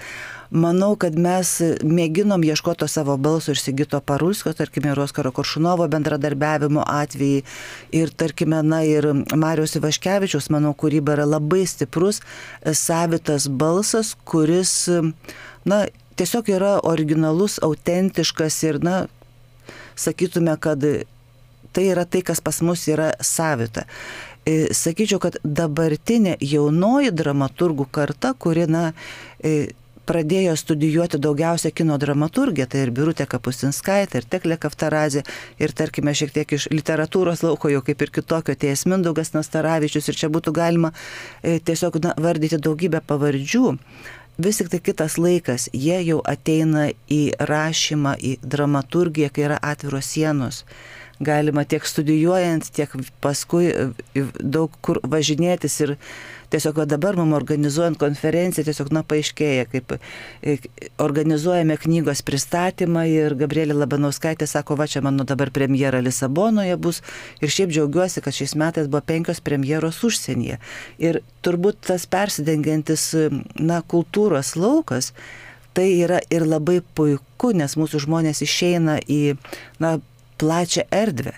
manau, 0.55 0.95
kad 1.01 1.17
mes 1.19 1.51
mėginom 1.83 2.45
ieškoti 2.47 2.87
savo 2.91 3.17
balso 3.21 3.53
ir 3.53 3.61
Sigito 3.61 4.01
Parusko, 4.01 4.55
tarkime, 4.57 4.93
ir 4.93 5.01
Oskaro 5.03 5.33
Koršunovo 5.35 5.89
bendradarbiavimo 5.91 6.85
atvejai. 6.87 7.43
Ir 7.95 8.13
tarkime, 8.15 8.63
na 8.63 8.83
ir 8.87 9.11
Marijos 9.35 9.77
Ivaškevičius, 9.81 10.51
manau, 10.55 10.75
kūryba 10.79 11.19
yra 11.19 11.27
labai 11.29 11.65
stiprus, 11.69 12.23
savitas 12.65 13.49
balsas, 13.51 14.15
kuris, 14.25 14.77
na, 15.67 15.85
tiesiog 16.17 16.53
yra 16.55 16.77
originalus, 16.87 17.59
autentiškas 17.63 18.63
ir, 18.69 18.83
na, 18.85 19.05
sakytume, 19.99 20.55
kad 20.63 20.87
tai 21.75 21.89
yra 21.91 22.07
tai, 22.07 22.23
kas 22.23 22.39
pas 22.41 22.63
mus 22.63 22.87
yra 22.87 23.11
savita 23.19 23.89
e, 24.47 24.55
sakyčiau, 24.75 25.21
kad 25.23 25.39
dabartinė 25.45 26.37
jaunoji 26.45 27.13
dramaturgų 27.17 27.87
karta, 27.95 28.35
kuri, 28.39 28.67
na, 28.71 28.91
e, 29.41 29.73
pradėjo 30.07 30.55
studijuoti 30.59 31.21
daugiausia 31.23 31.73
kino 31.75 31.99
dramaturgiją, 32.01 32.67
tai 32.71 32.85
ir 32.87 32.93
Birutė 32.95 33.27
Kapustinskaitė, 33.31 34.21
ir 34.21 34.29
Teklė 34.31 34.59
Kaftarazė, 34.61 35.25
ir 35.59 35.75
tarkime 35.77 36.15
šiek 36.17 36.35
tiek 36.35 36.57
iš 36.57 36.69
literatūros 36.73 37.45
lauko, 37.47 37.71
jau 37.73 37.83
kaip 37.85 38.05
ir 38.05 38.13
kitokio, 38.15 38.57
Tėjas 38.57 38.87
Mindaugas 38.91 39.35
Nastaravičius, 39.37 40.11
ir 40.11 40.21
čia 40.21 40.33
būtų 40.33 40.55
galima 40.57 40.93
e, 41.43 41.59
tiesiog 41.59 42.01
na, 42.05 42.15
vardyti 42.21 42.61
daugybę 42.61 43.03
pavardžių. 43.07 43.79
Vis 44.45 44.59
tik 44.59 44.73
tai 44.73 44.81
kitas 44.83 45.15
laikas, 45.15 45.69
jie 45.71 46.01
jau 46.03 46.19
ateina 46.27 46.89
į 47.07 47.23
rašymą, 47.39 48.17
į 48.19 48.33
dramaturgiją, 48.43 49.31
kai 49.31 49.47
yra 49.47 49.61
atviros 49.63 50.09
sienos 50.11 50.65
galima 51.21 51.65
tiek 51.65 51.85
studijuojant, 51.87 52.71
tiek 52.75 52.95
paskui 53.23 53.69
e, 53.71 54.25
daug 54.41 54.73
kur 54.85 55.01
važinėtis 55.07 55.77
ir 55.85 55.95
tiesiog 56.55 56.85
dabar 56.87 57.17
mums 57.19 57.35
organizuojant 57.37 57.99
konferenciją, 57.99 58.67
tiesiog, 58.69 58.91
na, 58.95 59.03
paaiškėja, 59.07 59.67
kaip 59.73 59.95
e, 59.97 60.57
organizuojame 61.03 61.77
knygos 61.83 62.23
pristatymą 62.27 63.05
ir 63.11 63.37
Gabrielė 63.39 63.77
Labanauskaitė 63.79 64.49
sako, 64.51 64.79
va 64.79 64.89
čia 64.91 65.03
mano 65.05 65.27
dabar 65.29 65.51
premjera 65.55 66.03
Lisabonoje 66.05 66.77
bus 66.79 67.03
ir 67.43 67.53
šiaip 67.55 67.75
džiaugiuosi, 67.75 68.23
kad 68.25 68.37
šiais 68.37 68.57
metais 68.61 68.91
buvo 68.91 69.03
penkios 69.07 69.43
premjeros 69.45 70.03
užsienyje. 70.07 70.61
Ir 71.03 71.23
turbūt 71.47 71.83
tas 71.91 72.07
persidengiantis, 72.11 73.11
na, 73.59 73.83
kultūros 73.83 74.55
laukas, 74.59 75.13
tai 75.75 75.91
yra 75.99 76.21
ir 76.31 76.47
labai 76.47 76.81
puiku, 76.95 77.51
nes 77.57 77.75
mūsų 77.79 78.05
žmonės 78.07 78.45
išeina 78.47 79.01
į, 79.11 79.37
na, 79.83 79.97
plačią 80.45 80.85
erdvę. 80.93 81.33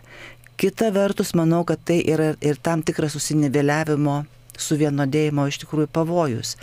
Kita 0.59 0.90
vertus, 0.90 1.35
manau, 1.38 1.62
kad 1.69 1.83
tai 1.87 2.01
yra 2.03 2.33
ir 2.42 2.59
tam 2.59 2.83
tikras 2.83 3.14
susiniveliavimo 3.14 4.25
suvienodėjimo 4.59 5.47
iš 5.51 5.61
tikrųjų 5.62 5.90
pavojus. 5.92 6.55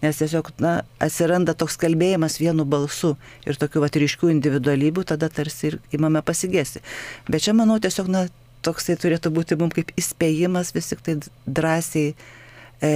Nes 0.00 0.20
tiesiog 0.20 0.52
na, 0.62 0.80
atsiranda 1.02 1.52
toks 1.58 1.76
kalbėjimas 1.80 2.38
vienu 2.40 2.64
balsu 2.64 3.16
ir 3.44 3.58
tokių 3.60 3.82
vat, 3.84 3.98
ryškių 4.00 4.30
individualybių 4.32 5.04
tada 5.12 5.28
tarsi 5.28 5.72
ir 5.72 5.78
imame 5.96 6.22
pasigėsti. 6.24 6.80
Bet 7.28 7.44
čia 7.44 7.56
manau 7.58 7.76
tiesiog 7.82 8.08
na, 8.08 8.24
toksai 8.64 8.96
turėtų 9.00 9.34
būti 9.36 9.58
mums 9.60 9.76
kaip 9.76 9.92
įspėjimas 10.00 10.72
vis 10.76 10.92
tik 10.92 11.04
tai 11.04 11.18
drąsiai 11.44 12.14
e, 12.14 12.14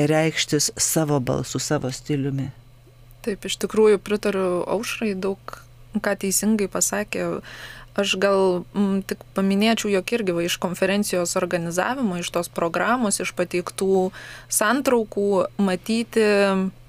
reikštis 0.08 0.72
savo 0.80 1.20
balsu, 1.20 1.60
savo 1.60 1.92
stiliumi. 1.92 2.48
Taip, 3.24 3.44
iš 3.44 3.58
tikrųjų 3.60 4.00
pritariu 4.04 4.48
aušrai 4.68 5.12
daug, 5.16 5.58
ką 5.94 6.16
teisingai 6.24 6.70
pasakė. 6.72 7.28
Aš 7.94 8.16
gal 8.18 8.64
m, 8.74 8.80
mm, 8.83 9.02
tik 9.11 9.20
paminėčiau, 9.37 9.92
jog 9.92 10.14
irgi 10.16 10.35
va, 10.35 10.42
iš 10.42 10.57
konferencijos 10.62 11.37
organizavimo, 11.38 12.18
iš 12.18 12.33
tos 12.35 12.50
programos, 12.50 13.20
iš 13.22 13.30
pateiktų 13.38 14.09
santraukų 14.50 15.28
matyti 15.62 16.24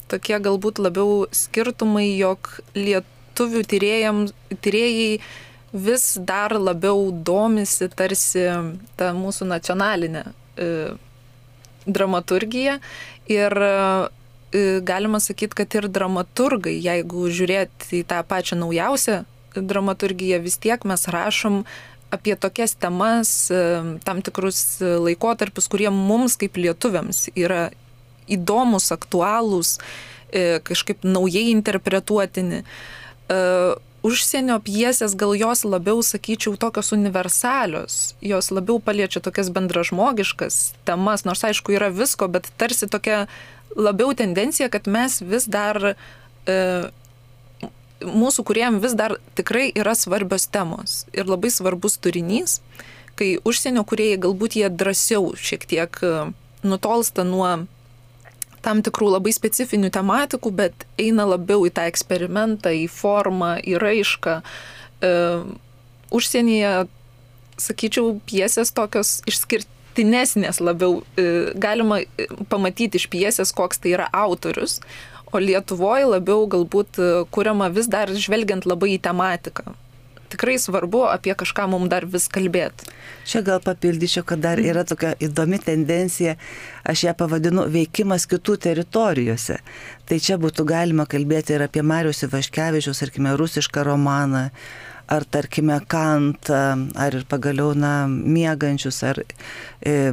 tokie 0.10 0.40
galbūt 0.42 0.82
labiau 0.82 1.26
skirtumai, 1.34 2.08
jog 2.18 2.50
lietuvių 2.78 3.62
tyrėjai 3.70 5.20
vis 5.76 6.06
dar 6.24 6.56
labiau 6.56 7.10
domisi 7.12 7.90
tarsi 7.92 8.48
tą 8.98 9.12
mūsų 9.18 9.50
nacionalinę 9.50 10.24
e, 10.26 10.68
dramaturgiją 11.86 12.80
ir 13.28 13.58
e, 13.62 13.76
galima 14.88 15.20
sakyti, 15.20 15.58
kad 15.62 15.76
ir 15.76 15.90
dramaturgai, 15.92 16.78
jeigu 16.80 17.28
žiūrėti 17.28 18.02
į 18.02 18.04
tą 18.08 18.22
pačią 18.26 18.62
naujausią 18.62 19.24
dramaturgiją 19.62 20.42
vis 20.44 20.58
tiek 20.62 20.84
mes 20.86 21.08
rašom 21.08 21.64
apie 22.14 22.36
tokias 22.36 22.76
temas, 22.80 23.52
e, 23.52 23.64
tam 24.06 24.22
tikrus 24.22 24.80
laikotarpius, 24.82 25.68
kurie 25.72 25.90
mums 25.92 26.38
kaip 26.40 26.58
lietuviams 26.60 27.28
yra 27.36 27.70
įdomus, 28.32 28.92
aktualūs, 28.96 29.78
e, 30.32 30.60
kažkaip 30.66 31.04
naujai 31.04 31.50
interpretuotini. 31.54 32.64
E, 33.30 33.40
užsienio 34.06 34.60
piesės 34.62 35.16
gal 35.18 35.34
jos 35.38 35.64
labiau, 35.66 36.04
sakyčiau, 36.06 36.56
tokios 36.62 36.94
universalios, 36.96 38.16
jos 38.22 38.52
labiau 38.54 38.80
paliečia 38.80 39.22
tokias 39.24 39.50
bendražmogiškas 39.54 40.60
temas, 40.86 41.26
nors 41.26 41.44
aišku 41.48 41.74
yra 41.76 41.90
visko, 41.94 42.30
bet 42.30 42.52
tarsi 42.60 42.90
tokia 42.92 43.26
labiau 43.76 44.14
tendencija, 44.18 44.70
kad 44.70 44.88
mes 44.88 45.20
vis 45.26 45.50
dar 45.50 45.82
e, 45.94 45.96
mūsų 48.04 48.46
kuriem 48.48 48.82
vis 48.84 48.96
dar 48.98 49.18
tikrai 49.38 49.70
yra 49.76 49.96
svarbios 49.96 50.48
temos 50.52 51.06
ir 51.16 51.30
labai 51.30 51.52
svarbus 51.54 52.00
turinys, 52.02 52.60
kai 53.16 53.38
užsienio 53.48 53.86
kuriejai 53.88 54.20
galbūt 54.28 54.58
jie 54.60 54.70
drąsiau 54.70 55.34
šiek 55.40 55.64
tiek 55.70 56.02
e, 56.04 56.14
nutolsta 56.68 57.24
nuo 57.24 57.66
tam 58.66 58.82
tikrų 58.86 59.12
labai 59.14 59.34
specifinių 59.36 59.92
tematikų, 59.94 60.52
bet 60.58 60.88
eina 61.02 61.28
labiau 61.30 61.68
į 61.68 61.74
tą 61.78 61.86
eksperimentą, 61.92 62.74
į 62.74 62.88
formą, 62.90 63.56
į 63.62 63.78
raišką. 63.82 64.40
E, 65.06 65.12
užsienyje, 66.16 66.74
sakyčiau, 67.62 68.16
piesės 68.26 68.74
tokios 68.76 69.20
išskirtinesnės 69.30 70.62
labiau. 70.64 71.04
E, 71.14 71.54
galima 71.62 72.02
e, 72.02 72.28
pamatyti 72.50 73.02
iš 73.02 73.08
piesės, 73.14 73.54
koks 73.56 73.84
tai 73.84 73.94
yra 74.00 74.10
autorius, 74.26 74.80
o 75.36 75.44
Lietuvoje 75.44 76.08
labiau 76.10 76.48
galbūt 76.52 77.02
e, 77.02 77.10
kuriama 77.36 77.72
vis 77.74 77.92
dar 77.92 78.12
žvelgiant 78.12 78.68
labai 78.70 78.96
į 78.96 79.02
tematiką 79.10 79.76
tikrai 80.36 80.60
svarbu 80.60 81.06
apie 81.08 81.34
kažką 81.38 81.68
mums 81.72 81.90
dar 81.92 82.06
vis 82.12 82.28
kalbėti. 82.32 82.90
Čia 83.26 83.42
gal 83.46 83.62
papildyčiau, 83.64 84.26
kad 84.28 84.42
dar 84.44 84.60
yra 84.62 84.84
tokia 84.88 85.14
įdomi 85.24 85.60
tendencija, 85.64 86.36
aš 86.84 87.06
ją 87.08 87.16
pavadinu 87.18 87.66
veikimas 87.72 88.28
kitų 88.30 88.58
teritorijose. 88.68 89.60
Tai 90.06 90.20
čia 90.22 90.38
būtų 90.42 90.68
galima 90.70 91.08
kalbėti 91.10 91.56
ir 91.56 91.66
apie 91.66 91.86
Marius 91.86 92.26
Ivaškevičius, 92.28 93.04
arkime, 93.06 93.34
rusišką 93.40 93.86
romaną, 93.88 94.50
ar 95.08 95.26
tarkime 95.26 95.80
Kantą, 95.88 96.66
ar 96.98 97.22
ir 97.22 97.28
pagaliau, 97.30 97.74
na, 97.78 97.98
miegančius, 98.10 99.04
ar 99.06 99.24
E, 99.86 100.12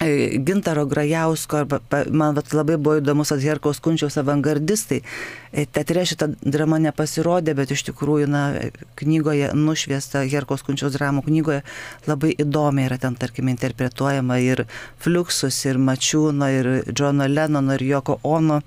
Gintaro 0.00 0.86
Grajausko, 0.86 1.56
arba 1.56 1.80
man 2.08 2.32
vat, 2.34 2.54
labai 2.56 2.78
buvo 2.80 2.96
įdomus 3.02 3.34
Atherkaus 3.34 3.82
Kunčiaus 3.84 4.14
avangardistai. 4.16 5.02
E, 5.52 5.66
teatre 5.68 6.06
šita 6.08 6.30
drama 6.40 6.78
nepasirodė, 6.80 7.52
bet 7.58 7.74
iš 7.74 7.82
tikrųjų, 7.90 8.30
na, 8.32 8.44
knygoje 8.96 9.50
nušviesta, 9.52 10.22
Herkaus 10.32 10.64
Kunčiaus 10.64 10.96
dramų 10.96 11.26
knygoje 11.28 11.60
labai 12.08 12.32
įdomiai 12.32 12.88
yra 12.88 12.96
ten, 13.02 13.18
tarkim, 13.20 13.52
interpretuojama 13.52 14.40
ir 14.40 14.64
Fluxus, 15.04 15.60
ir 15.68 15.76
Mačiūno, 15.76 16.48
ir 16.48 16.70
Džono 16.88 17.28
Lennono, 17.28 17.76
ir 17.76 17.84
Joko 17.90 18.16
Ono 18.24 18.62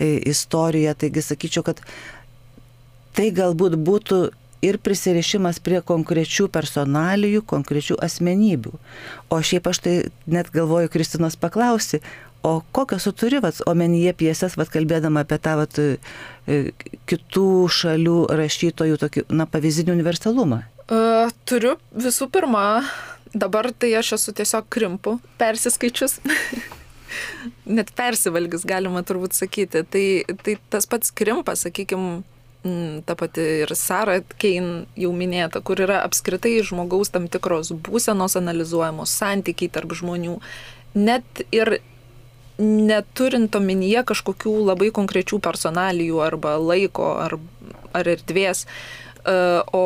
e, 0.00 0.14
istorija. 0.32 0.96
Taigi 0.96 1.26
sakyčiau, 1.28 1.68
kad 1.68 1.84
tai 3.12 3.28
galbūt 3.36 3.76
būtų 3.76 4.24
ir 4.64 4.78
prisirišimas 4.82 5.60
prie 5.64 5.80
konkrečių 5.84 6.48
personalijų, 6.52 7.42
konkrečių 7.48 7.98
asmenybių. 8.04 8.72
O 9.30 9.40
šiaip 9.42 9.68
aš 9.70 9.82
tai 9.84 9.94
net 10.26 10.50
galvoju, 10.54 10.90
Kristinos 10.92 11.38
paklausi, 11.40 12.00
o 12.42 12.60
kokios 12.72 13.08
tu 13.08 13.12
turi, 13.24 13.42
vat, 13.42 13.60
omenyje 13.66 14.14
piesės, 14.18 14.56
vat, 14.58 14.70
kalbėdama 14.72 15.24
apie 15.26 15.38
tą 15.42 15.56
vat, 15.58 15.78
e, 15.78 16.58
kitų 17.10 17.50
šalių 17.74 18.18
rašytojų 18.38 18.98
tokį, 19.02 19.26
na, 19.34 19.48
pavyzdinį 19.50 19.96
universalumą? 19.96 20.62
Uh, 20.88 21.28
turiu 21.44 21.76
visų 21.92 22.30
pirma, 22.32 22.82
dabar 23.34 23.68
tai 23.76 23.92
aš 23.98 24.14
esu 24.16 24.32
tiesiog 24.38 24.70
krimpu, 24.72 25.18
persiskaičius. 25.40 26.20
net 27.78 27.92
persivalgis 27.96 28.64
galima 28.68 29.02
turbūt 29.06 29.36
sakyti. 29.36 29.84
Tai, 29.92 30.06
tai 30.44 30.56
tas 30.72 30.88
pats 30.90 31.12
krimpas, 31.14 31.64
sakykime, 31.66 32.22
ta 33.06 33.14
pati 33.14 33.44
ir 33.62 33.72
Sara 33.78 34.18
Kein 34.40 34.86
jau 34.98 35.12
minėta, 35.14 35.62
kur 35.62 35.78
yra 35.80 36.00
apskritai 36.06 36.58
žmogaus 36.66 37.12
tam 37.14 37.28
tikros 37.30 37.70
būsenos 37.72 38.34
analizuojamos, 38.40 39.12
santykiai 39.14 39.70
tarp 39.72 39.94
žmonių, 39.96 40.38
net 40.98 41.44
ir 41.54 41.78
neturint 42.58 43.54
omenyje 43.54 44.02
kažkokių 44.10 44.54
labai 44.66 44.90
konkrečių 44.94 45.38
personalijų 45.42 46.18
arba 46.24 46.56
laiko 46.58 47.12
ar, 47.22 47.36
ar 47.94 48.10
erdvės. 48.16 48.64
E, 49.22 49.36
o 49.62 49.84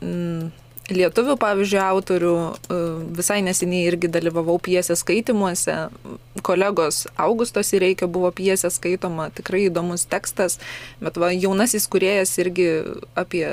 mm, 0.00 0.48
lietuvių, 0.92 1.34
pavyzdžiui, 1.40 1.80
autorių 1.82 2.34
e, 2.36 2.78
visai 3.18 3.40
neseniai 3.44 3.86
irgi 3.90 4.10
dalyvavau 4.12 4.58
piesės 4.62 5.02
skaitimuose. 5.02 5.88
Kolegos 6.46 7.06
Augustos 7.18 7.72
įreikia 7.74 8.06
buvo 8.10 8.30
piesė 8.34 8.70
skaitoma, 8.70 9.30
tikrai 9.34 9.66
įdomus 9.66 10.06
tekstas, 10.10 10.60
bet 11.02 11.18
va, 11.18 11.32
jaunasis 11.34 11.88
kuriejas 11.90 12.36
irgi 12.42 12.68
apie 13.18 13.48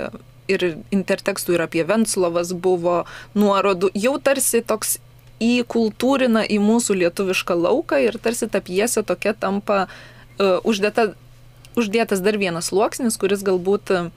ir 0.52 0.66
intertekstų 0.94 1.56
ir 1.56 1.66
apie 1.66 1.86
Venslovas 1.88 2.52
buvo 2.54 3.04
nuorodų, 3.38 3.94
jau 3.96 4.18
tarsi 4.20 4.62
toks 4.62 4.98
įkultūrina 5.44 6.44
į 6.46 6.60
mūsų 6.64 6.98
lietuvišką 7.02 7.56
lauką 7.58 8.00
ir 8.04 8.20
tarsi 8.22 8.50
ta 8.52 8.62
piesė 8.64 9.04
tokia 9.08 9.34
tampa 9.34 9.86
uh, 9.88 10.60
uždėta, 10.68 11.14
uždėtas 11.80 12.24
dar 12.24 12.38
vienas 12.40 12.72
sluoksnis, 12.72 13.18
kuris 13.20 13.44
galbūt 13.48 13.96
uh, 13.96 14.12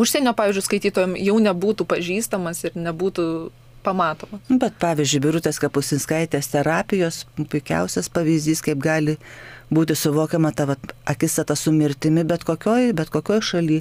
užsienio, 0.00 0.34
pavyzdžiui, 0.38 0.66
skaitytojams 0.66 1.22
jau 1.28 1.38
nebūtų 1.44 1.86
pažįstamas 1.90 2.64
ir 2.68 2.78
nebūtų 2.80 3.26
pamatoma. 3.84 4.40
Bet 4.48 4.76
pavyzdžiui, 4.80 5.22
Birutės 5.24 5.60
Kapusinskaitės 5.62 6.50
terapijos 6.52 7.24
puikiausias 7.50 8.10
pavyzdys, 8.12 8.62
kaip 8.64 8.80
gali 8.82 9.16
būti 9.70 9.94
suvokiama 9.94 10.50
ta 10.56 10.66
akistata 11.08 11.54
su 11.56 11.72
mirtimi 11.72 12.24
bet 12.26 12.42
kokioj, 12.44 12.90
bet 12.98 13.10
kokioj 13.14 13.40
šaly. 13.46 13.78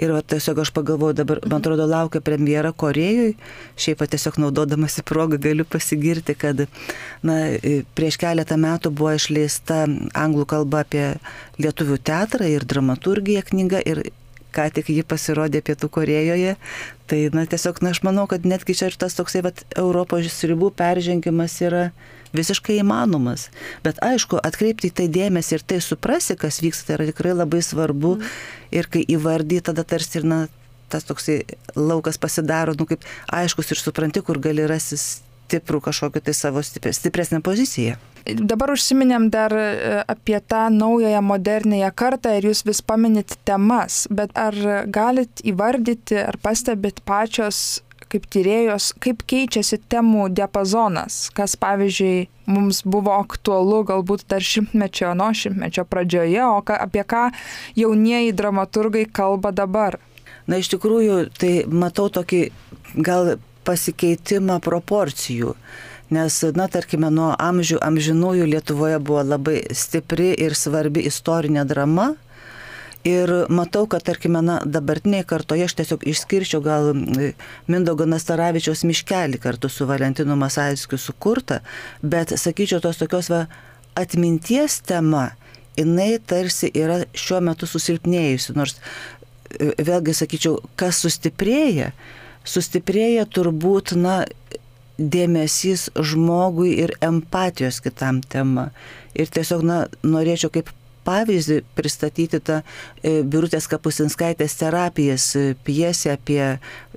Ir 0.00 0.12
vat, 0.12 0.28
tiesiog 0.32 0.60
aš 0.62 0.72
pagalvoju, 0.76 1.16
dabar, 1.16 1.40
man 1.48 1.62
atrodo, 1.62 1.86
laukia 1.88 2.20
premjera 2.24 2.72
Korejui. 2.76 3.34
Šiaip 3.80 4.04
tiesiog 4.12 4.38
naudodamasi 4.44 5.04
progą 5.08 5.40
galiu 5.40 5.64
pasigirti, 5.64 6.36
kad 6.36 6.66
na, 7.26 7.38
prieš 7.96 8.20
keletą 8.20 8.60
metų 8.60 8.92
buvo 8.92 9.16
išleista 9.16 9.86
anglų 10.14 10.46
kalba 10.54 10.84
apie 10.84 11.06
lietuvių 11.60 12.00
teatrą 12.04 12.48
ir 12.48 12.68
dramaturgiją 12.68 13.44
knyga. 13.50 13.80
Ir 13.80 14.04
ką 14.54 14.68
tik 14.74 14.90
ji 14.92 15.04
pasirodė 15.06 15.62
Pietų 15.64 15.90
Korejoje. 15.92 16.56
Tai, 17.10 17.20
na, 17.34 17.46
tiesiog, 17.50 17.80
na, 17.84 17.94
aš 17.94 18.02
manau, 18.06 18.26
kad 18.30 18.46
netgi 18.46 18.76
čia 18.78 18.90
ir 18.90 18.98
tas 19.00 19.16
toksai, 19.18 19.42
va, 19.46 19.52
Europos 19.78 20.40
ribų 20.46 20.72
peržengimas 20.78 21.56
yra 21.64 21.90
visiškai 22.36 22.78
įmanomas. 22.80 23.48
Bet 23.84 23.98
aišku, 24.04 24.38
atkreipti 24.38 24.90
į 24.90 24.96
tai 25.00 25.08
dėmesį 25.10 25.58
ir 25.58 25.66
tai 25.66 25.80
suprasi, 25.82 26.38
kas 26.38 26.60
vyksta, 26.62 26.90
tai 26.90 26.98
yra 26.98 27.08
tikrai 27.10 27.34
labai 27.34 27.62
svarbu. 27.66 28.16
Mm. 28.18 28.36
Ir 28.80 28.90
kai 28.92 29.02
įvardy, 29.16 29.58
tada 29.66 29.82
tarsi 29.82 30.20
ir, 30.20 30.28
na, 30.30 30.44
tas 30.90 31.06
toksai 31.06 31.42
laukas 31.78 32.18
pasidaro, 32.22 32.76
nu, 32.78 32.86
kaip 32.90 33.06
aiškus 33.34 33.74
ir 33.74 33.82
supranti, 33.82 34.22
kur 34.26 34.38
gali 34.42 34.66
rasis 34.70 35.20
stiprų 35.50 35.82
kažkokią 35.88 36.22
tai 36.28 36.34
savo 36.34 36.62
stipresnę 36.62 37.42
poziciją. 37.42 37.98
Dabar 38.30 38.74
užsiminėm 38.74 39.30
dar 39.32 39.54
e, 39.56 40.02
apie 40.06 40.38
tą 40.40 40.68
naująją 40.70 41.22
modernėją 41.24 41.90
kartą 41.96 42.36
ir 42.36 42.50
jūs 42.50 42.62
vis 42.68 42.82
paminit 42.84 43.38
temas, 43.48 44.04
bet 44.10 44.34
ar 44.38 44.54
galit 44.86 45.40
įvardyti, 45.42 46.18
ar 46.20 46.36
pastebit 46.42 47.00
pačios 47.08 47.80
kaip 48.10 48.26
tyrėjos, 48.26 48.90
kaip 49.02 49.22
keičiasi 49.30 49.78
temų 49.90 50.28
diapazonas, 50.34 51.28
kas 51.34 51.54
pavyzdžiui 51.60 52.26
mums 52.50 52.82
buvo 52.82 53.14
aktualu 53.20 53.84
galbūt 53.86 54.26
dar 54.30 54.42
šimtmečio, 54.42 55.12
nuo 55.18 55.30
šimtmečio 55.36 55.86
pradžioje, 55.86 56.42
o 56.42 56.58
ka, 56.66 56.80
apie 56.82 57.06
ką 57.06 57.28
jaunieji 57.78 58.34
dramaturgai 58.34 59.06
kalba 59.06 59.54
dabar. 59.54 60.00
Na 60.50 60.58
iš 60.58 60.72
tikrųjų, 60.74 61.22
tai 61.38 61.52
matau 61.70 62.08
tokį 62.10 62.42
gal 63.06 63.36
pasikeitimą 63.66 64.60
proporcijų. 64.64 65.54
Nes, 66.10 66.40
na, 66.58 66.66
tarkime, 66.66 67.06
nuo 67.14 67.30
amžių 67.38 67.78
amžinųjų 67.86 68.48
Lietuvoje 68.50 68.98
buvo 68.98 69.22
labai 69.22 69.60
stipri 69.76 70.32
ir 70.34 70.56
svarbi 70.58 71.04
istorinė 71.06 71.62
drama. 71.70 72.14
Ir 73.06 73.30
matau, 73.48 73.86
kad, 73.88 74.02
tarkime, 74.04 74.42
na, 74.44 74.58
dabartiniai 74.66 75.24
kartoje 75.24 75.64
aš 75.64 75.76
tiesiog 75.78 76.02
išskirčiau 76.10 76.60
gal 76.60 76.90
Mindogo 77.70 78.04
Nastaravičiaus 78.10 78.82
miškelį 78.84 79.40
kartu 79.40 79.70
su 79.72 79.86
Valentinu 79.88 80.36
Masalskiu 80.36 80.98
sukurtą, 81.00 81.62
bet, 82.02 82.34
sakyčiau, 82.36 82.82
tos 82.84 83.00
tokios 83.00 83.30
va, 83.32 83.46
atminties 83.96 84.80
tema, 84.84 85.30
jinai 85.78 86.18
tarsi 86.18 86.68
yra 86.76 87.00
šiuo 87.16 87.40
metu 87.46 87.70
susilpnėjusi, 87.70 88.52
nors 88.58 88.76
vėlgi 89.58 90.14
sakyčiau, 90.14 90.58
kas 90.78 91.00
sustiprėja, 91.04 91.94
sustiprėja 92.44 93.26
turbūt, 93.28 93.94
na, 93.98 94.24
dėmesys 95.00 95.88
žmogui 95.96 96.74
ir 96.82 96.92
empatijos 97.00 97.80
kitam 97.84 98.20
tema. 98.20 98.68
Ir 99.16 99.30
tiesiog, 99.32 99.64
na, 99.64 99.78
norėčiau 100.04 100.52
kaip 100.52 100.70
pavyzdį 101.04 101.60
pristatyti 101.76 102.40
tą 102.44 102.60
e, 102.60 103.20
Birutės 103.26 103.66
Kapusinskaitės 103.70 104.56
terapijas 104.60 105.26
e, 105.38 105.44
pjesę 105.64 106.14
apie 106.14 106.42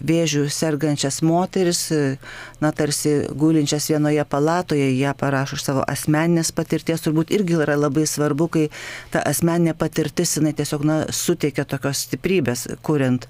vėžių 0.03 0.45
sergančias 0.51 1.21
moteris, 1.25 1.85
e, 1.93 2.17
na 2.63 2.73
tarsi 2.75 3.15
gulinčias 3.29 3.89
vienoje 3.91 4.25
palatoje, 4.29 4.89
ją 4.97 5.13
parašo 5.19 5.59
iš 5.59 5.65
savo 5.67 5.85
asmeninės 5.95 6.53
patirties, 6.55 7.03
turbūt 7.05 7.33
irgi 7.35 7.59
yra 7.63 7.77
labai 7.79 8.05
svarbu, 8.09 8.49
kai 8.55 8.65
ta 9.13 9.23
asmeninė 9.29 9.75
patirtis, 9.79 10.37
jinai 10.37 10.55
tiesiog, 10.57 10.85
na, 10.87 10.99
suteikia 11.11 11.65
tokios 11.69 12.05
stiprybės, 12.07 12.67
kuriant. 12.85 13.27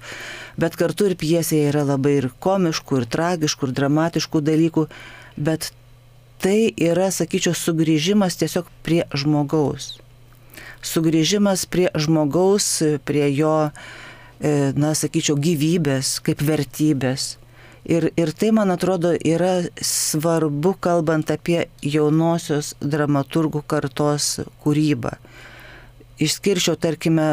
Bet 0.60 0.78
kartu 0.80 1.10
ir 1.10 1.18
pjesėje 1.20 1.70
yra 1.72 1.86
labai 1.86 2.18
ir 2.20 2.30
komiškų, 2.44 3.02
ir 3.02 3.10
tragiškų, 3.10 3.70
ir 3.70 3.78
dramatiškų 3.80 4.44
dalykų, 4.50 4.86
bet 5.36 5.72
tai 6.44 6.70
yra, 6.76 7.10
sakyčiau, 7.14 7.54
sugrįžimas 7.56 8.36
tiesiog 8.40 8.68
prie 8.84 9.04
žmogaus 9.16 9.94
sugrįžimas 10.84 11.64
prie 11.70 11.88
žmogaus, 11.94 12.68
prie 13.08 13.28
jo, 13.34 13.56
e, 14.40 14.72
na, 14.76 14.92
sakyčiau, 14.98 15.38
gyvybės 15.40 16.18
kaip 16.24 16.44
vertybės. 16.44 17.34
Ir, 17.84 18.08
ir 18.16 18.32
tai, 18.32 18.48
man 18.56 18.72
atrodo, 18.72 19.12
yra 19.12 19.66
svarbu, 19.76 20.72
kalbant 20.80 21.28
apie 21.34 21.66
jaunosios 21.84 22.72
dramaturgų 22.80 23.60
kartos 23.68 24.38
kūrybą. 24.64 25.18
Išskirčiau, 26.24 26.76
tarkime, 26.78 27.24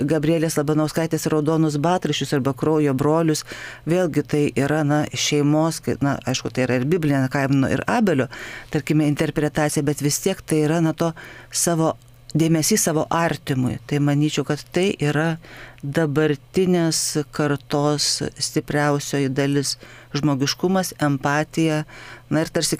Gabrielės 0.00 0.56
Labanauskaitės 0.56 1.28
raudonus 1.28 1.76
batrašius 1.76 2.32
arba 2.32 2.54
kraujo 2.56 2.94
brolius. 2.96 3.44
Vėlgi 3.86 4.24
tai 4.24 4.42
yra, 4.56 4.80
na, 4.88 5.02
šeimos, 5.12 5.82
na, 6.00 6.16
aišku, 6.24 6.48
tai 6.50 6.64
yra 6.64 6.80
ir 6.80 6.88
biblinė 6.88 7.28
Kaimno 7.30 7.68
ir 7.70 7.84
Abelio, 7.84 8.30
tarkime, 8.72 9.06
interpretacija, 9.12 9.84
bet 9.84 10.00
vis 10.02 10.18
tiek 10.24 10.40
tai 10.40 10.64
yra, 10.64 10.80
na, 10.80 10.94
to 10.96 11.12
savo 11.52 11.92
dėmesys 12.34 12.84
savo 12.88 13.06
artimui. 13.14 13.78
Tai 13.86 14.00
manyčiau, 14.02 14.44
kad 14.46 14.62
tai 14.74 14.90
yra 14.98 15.36
dabartinės 15.82 17.00
kartos 17.34 18.22
stipriausioji 18.38 19.30
dalis- 19.30 19.76
žmogiškumas, 20.18 20.94
empatija, 20.98 21.84
na 22.30 22.40
ir 22.40 22.48
tarsi 22.48 22.76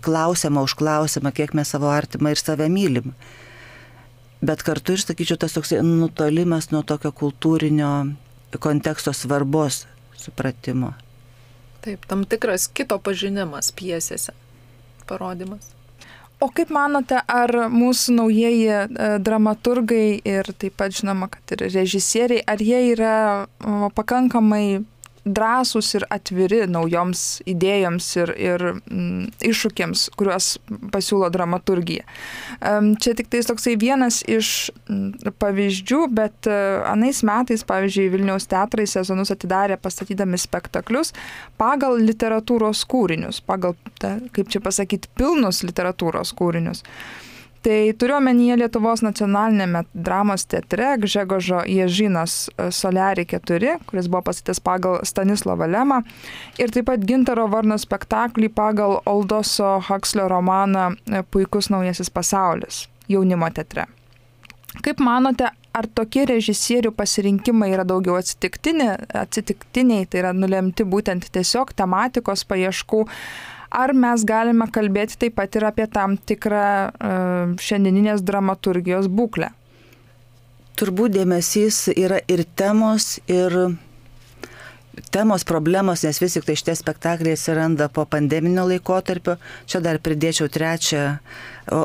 klausiama 0.00 0.62
už 0.62 0.76
klausimą, 0.76 1.32
kiek 1.32 1.54
mes 1.54 1.68
savo 1.68 1.86
artimą 1.86 2.30
ir 2.30 2.36
save 2.36 2.68
mylim. 2.68 3.14
Bet 4.42 4.62
kartu 4.62 4.92
ir, 4.92 4.98
sakyčiau, 4.98 5.38
tas 5.38 5.52
toks 5.52 5.70
nutolimas 5.70 6.70
nuo 6.70 6.82
tokio 6.82 7.12
kultūrinio 7.12 8.16
konteksto 8.60 9.12
svarbos 9.12 9.86
supratimo. 10.16 10.94
Taip, 11.80 12.04
tam 12.06 12.24
tikras 12.24 12.68
kito 12.68 12.98
pažinimas 12.98 13.72
piesėse, 13.72 14.32
parodimas. 15.06 15.73
O 16.44 16.50
kaip 16.52 16.68
manote, 16.74 17.22
ar 17.24 17.50
mūsų 17.72 18.18
naujieji 18.18 18.66
e, 18.68 18.80
dramaturgai 19.24 20.18
ir 20.28 20.50
taip 20.60 20.74
pat 20.76 20.92
žinoma, 20.92 21.30
kad 21.32 21.54
ir 21.56 21.64
režisieriai, 21.72 22.42
ar 22.44 22.60
jie 22.60 22.82
yra 22.90 23.14
pakankamai 23.96 24.82
drąsūs 25.24 25.90
ir 25.98 26.04
atviri 26.12 26.60
naujoms 26.68 27.42
idėjoms 27.48 28.08
ir, 28.20 28.32
ir 28.36 28.64
mm, 28.74 29.32
iššūkiams, 29.48 30.06
kuriuos 30.18 30.48
pasiūlo 30.92 31.30
dramaturgija. 31.32 32.04
Čia 32.60 33.14
tik 33.16 33.30
tais 33.32 33.48
toksai 33.48 33.76
vienas 33.80 34.20
iš 34.28 34.70
mm, 34.84 35.34
pavyzdžių, 35.40 36.00
bet 36.14 36.48
e, 36.50 36.60
anais 36.90 37.22
metais, 37.26 37.64
pavyzdžiui, 37.66 38.10
Vilniaus 38.14 38.48
teatrai 38.50 38.86
sezonus 38.90 39.32
atidarė 39.34 39.78
pastatydami 39.80 40.40
spektaklius 40.40 41.14
pagal 41.60 41.98
literatūros 42.04 42.84
kūrinius, 42.90 43.40
pagal, 43.44 43.78
ta, 44.02 44.18
kaip 44.36 44.52
čia 44.52 44.60
pasakyti, 44.64 45.12
pilnus 45.18 45.64
literatūros 45.66 46.34
kūrinius. 46.36 46.84
Tai 47.64 47.92
turiu 47.96 48.18
omenyje 48.18 48.58
Lietuvos 48.60 49.00
nacionalinėme 49.00 49.86
dramos 49.96 50.42
teatre 50.52 50.90
Gžegožo 51.00 51.62
Ježinas 51.64 52.50
e, 52.60 52.66
Soliari 52.68 53.24
4, 53.24 53.78
kuris 53.88 54.10
buvo 54.12 54.20
pasakytas 54.26 54.60
pagal 54.60 54.98
Stanislavą 55.08 55.70
Lemą, 55.72 56.02
ir 56.60 56.74
taip 56.76 56.90
pat 56.90 57.06
Gintaro 57.08 57.46
Varno 57.48 57.78
spektaklį 57.80 58.50
pagal 58.52 58.98
Oldoso 59.08 59.78
Hakslio 59.88 60.26
romaną 60.28 60.90
e, 60.92 61.22
Puikus 61.24 61.70
naujasis 61.72 62.12
pasaulis 62.12 62.82
jaunimo 63.08 63.48
teatre. 63.48 63.86
Kaip 64.84 65.00
manote, 65.00 65.48
ar 65.72 65.88
tokie 65.88 66.26
režisierių 66.28 66.92
pasirinkimai 66.92 67.70
yra 67.72 67.88
daugiau 67.88 68.18
atsitiktiniai, 68.20 69.08
atsitiktiniai 69.24 70.04
tai 70.04 70.20
yra 70.20 70.36
nulemti 70.36 70.84
būtent 70.84 71.32
tiesiog 71.32 71.72
tematikos 71.80 72.44
paieškų, 72.44 73.06
ar 73.74 73.92
mes 73.96 74.24
galime 74.26 74.68
kalbėti 74.70 75.18
taip 75.24 75.36
pat 75.40 75.58
ir 75.58 75.66
apie 75.68 75.86
tam 75.90 76.16
tikrą 76.16 76.66
uh, 76.88 77.54
šiandieninės 77.60 78.22
dramaturgijos 78.26 79.10
būklę? 79.10 79.50
Turbūt 80.74 81.14
dėmesys 81.14 81.88
yra 81.94 82.18
ir 82.26 82.42
temos, 82.58 83.18
ir 83.30 83.54
temos 85.14 85.44
problemos, 85.46 86.02
nes 86.02 86.18
vis 86.18 86.34
tik 86.34 86.46
tai 86.48 86.56
šitie 86.58 86.74
spektakliai 86.78 87.36
atsiranda 87.38 87.86
po 87.94 88.02
pandeminio 88.10 88.64
laikotarpio. 88.66 89.36
Čia 89.70 89.82
dar 89.84 90.00
pridėčiau 90.02 90.50
trečią 90.50 91.04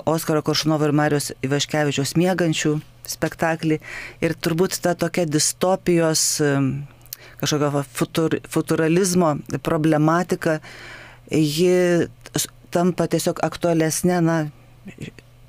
Oskaro 0.10 0.42
Koršnovo 0.46 0.90
ir 0.90 0.96
Marijos 0.98 1.32
Ivaškevičiaus 1.46 2.16
mėgančių 2.18 2.76
spektaklį. 3.10 3.80
Ir 4.26 4.34
turbūt 4.34 4.80
ta 4.82 4.96
tokia 4.98 5.28
distopijos 5.30 6.42
kažkokio 7.40 7.84
futur, 7.94 8.40
futuralizmo 8.50 9.36
problematika 9.64 10.60
ji 11.32 12.08
tampa 12.74 13.08
tiesiog 13.10 13.42
aktualesnė, 13.46 14.20
na, 14.22 14.38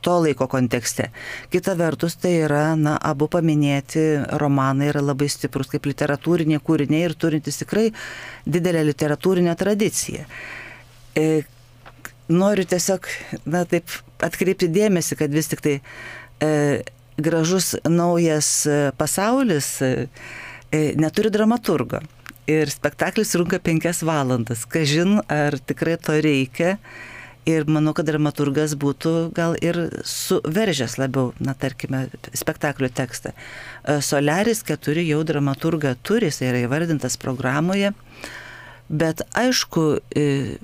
to 0.00 0.16
laiko 0.24 0.46
kontekste. 0.48 1.10
Kita 1.52 1.74
vertus, 1.76 2.16
tai 2.20 2.32
yra, 2.46 2.74
na, 2.76 2.96
abu 2.96 3.28
paminėti 3.30 4.04
romanai 4.40 4.90
yra 4.92 5.02
labai 5.04 5.28
stiprus 5.32 5.70
kaip 5.72 5.88
literatūriniai 5.90 6.62
kūriniai 6.64 7.08
ir 7.08 7.16
turintis 7.20 7.60
tikrai 7.60 7.90
didelę 8.48 8.84
literatūrinę 8.88 9.56
tradiciją. 9.60 10.24
E, 11.20 11.26
noriu 12.32 12.64
tiesiog, 12.68 13.08
na, 13.44 13.66
taip 13.68 13.92
atkreipti 14.24 14.70
dėmesį, 14.72 15.20
kad 15.20 15.36
vis 15.36 15.52
tik 15.52 15.64
tai 15.64 15.76
e, 15.80 16.54
gražus 17.20 17.74
naujas 17.84 18.48
pasaulis 18.96 19.74
e, 19.84 19.92
neturi 20.96 21.32
dramaturgo 21.34 22.00
ir 22.50 22.70
spektaklis 22.72 23.32
trunka 23.34 23.60
penkias 23.62 24.02
valandas. 24.06 24.66
Kažin, 24.68 25.20
ar 25.30 25.58
tikrai 25.58 25.96
to 26.02 26.16
reikia. 26.22 26.76
Ir 27.48 27.64
manau, 27.64 27.94
kad 27.96 28.04
dramaturgas 28.04 28.74
būtų 28.78 29.32
gal 29.34 29.54
ir 29.64 29.78
suveržęs 30.06 30.98
labiau, 31.00 31.30
na 31.40 31.54
tarkime, 31.56 32.04
spektaklio 32.36 32.90
tekstą. 32.92 33.32
E, 33.32 33.96
Solaris 34.04 34.60
4 34.68 35.06
jau 35.08 35.22
dramaturgą 35.24 35.94
turi, 36.04 36.28
jis 36.28 36.42
yra 36.44 36.60
įvardintas 36.66 37.16
programoje. 37.18 37.94
Bet 38.92 39.24
aišku, 39.32 39.86
e, 40.12 40.58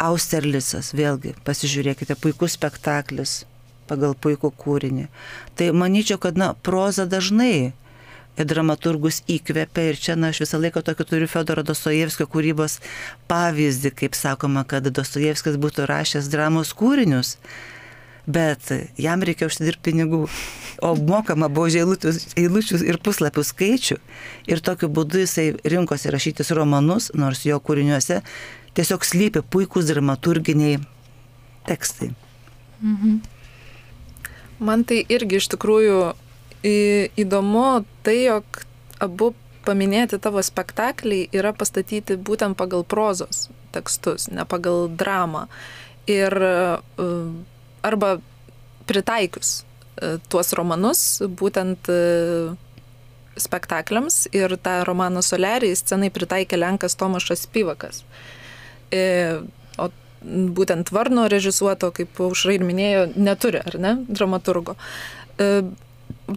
Austerlisas, 0.00 0.92
vėlgi, 0.96 1.34
pasižiūrėkite, 1.44 2.16
puikus 2.20 2.54
spektaklis 2.56 3.42
pagal 3.90 4.14
puikų 4.14 4.52
kūrinį. 4.60 5.08
Tai 5.58 5.72
manyčiau, 5.76 6.20
kad, 6.22 6.38
na, 6.40 6.52
proza 6.54 7.08
dažnai 7.10 7.72
dramaturgus 8.48 9.22
įkvepia 9.30 9.90
ir 9.90 9.98
čia, 10.00 10.16
na, 10.18 10.30
aš 10.32 10.44
visą 10.44 10.60
laiką 10.62 10.82
tokį 10.86 11.06
turiu 11.08 11.28
Fedoro 11.30 11.64
Dostojevskio 11.66 12.26
kūrybos 12.30 12.78
pavyzdį, 13.30 13.92
kaip 14.02 14.16
sakoma, 14.18 14.64
kad 14.68 14.86
Dostojevskis 14.86 15.58
būtų 15.60 15.88
rašęs 15.90 16.30
dramos 16.32 16.72
kūrinius, 16.76 17.36
bet 18.30 18.70
jam 19.00 19.24
reikia 19.26 19.48
užsidirbti 19.50 19.90
pinigų, 19.90 20.22
o 20.84 20.94
mokama 20.96 21.50
buvo 21.52 21.68
eilučių 21.70 22.80
ir 22.86 23.00
puslapių 23.04 23.44
skaičių 23.44 23.98
ir 24.52 24.64
tokiu 24.64 24.88
būdu 24.92 25.24
jisai 25.24 25.50
rinkosi 25.64 26.12
rašytis 26.12 26.54
romanus, 26.56 27.10
nors 27.14 27.44
jo 27.48 27.58
kūriniuose 27.60 28.22
tiesiog 28.78 29.04
slypi 29.04 29.42
puikūs 29.42 29.90
dramaturginiai 29.90 30.80
tekstai. 31.68 32.12
Mhm. 32.80 33.20
Man 34.60 34.84
tai 34.84 35.00
irgi 35.08 35.40
iš 35.40 35.48
tikrųjų 35.54 36.00
įdomu 36.64 37.84
tai, 38.04 38.16
jog 38.26 38.64
abu 39.00 39.32
paminėti 39.64 40.18
tavo 40.22 40.42
spektakliai 40.44 41.28
yra 41.36 41.52
pastatyti 41.56 42.16
būtent 42.16 42.56
pagal 42.58 42.84
prozos 42.88 43.48
tekstus, 43.74 44.28
ne 44.32 44.44
pagal 44.48 44.88
dramą. 44.88 45.46
Ir 46.10 46.34
e, 46.34 47.06
arba 47.86 48.16
pritaikius 48.88 49.60
e, 49.60 50.16
tuos 50.32 50.52
romanus 50.58 51.02
būtent 51.22 51.90
e, 51.92 52.00
spektakliams 53.40 54.24
ir 54.34 54.56
tą 54.60 54.80
romaną 54.88 55.22
Solerį 55.24 55.70
scenai 55.78 56.10
pritaikė 56.12 56.58
Lenkas 56.58 56.98
Tomašas 56.98 57.46
Pivakas. 57.52 58.02
O 59.78 59.86
būtent 60.58 60.90
Varno 60.92 61.28
režisuoto, 61.30 61.92
kaip 61.94 62.18
Aušra 62.20 62.56
ir 62.56 62.66
minėjo, 62.66 63.06
neturi, 63.14 63.62
ar 63.62 63.78
ne, 63.80 63.94
dramaturgo 64.10 64.74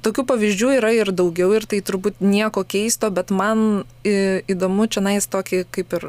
tokių 0.02 0.26
pavyzdžių 0.30 0.70
yra 0.78 0.92
ir 0.96 1.12
daugiau 1.16 1.52
ir 1.58 1.66
tai 1.70 1.82
turbūt 1.86 2.22
nieko 2.24 2.64
keisto, 2.66 3.10
bet 3.14 3.34
man 3.34 3.84
įdomu 4.04 4.88
čia 4.92 5.04
nais 5.06 5.28
tokį 5.30 5.64
kaip 5.74 5.98
ir 5.98 6.08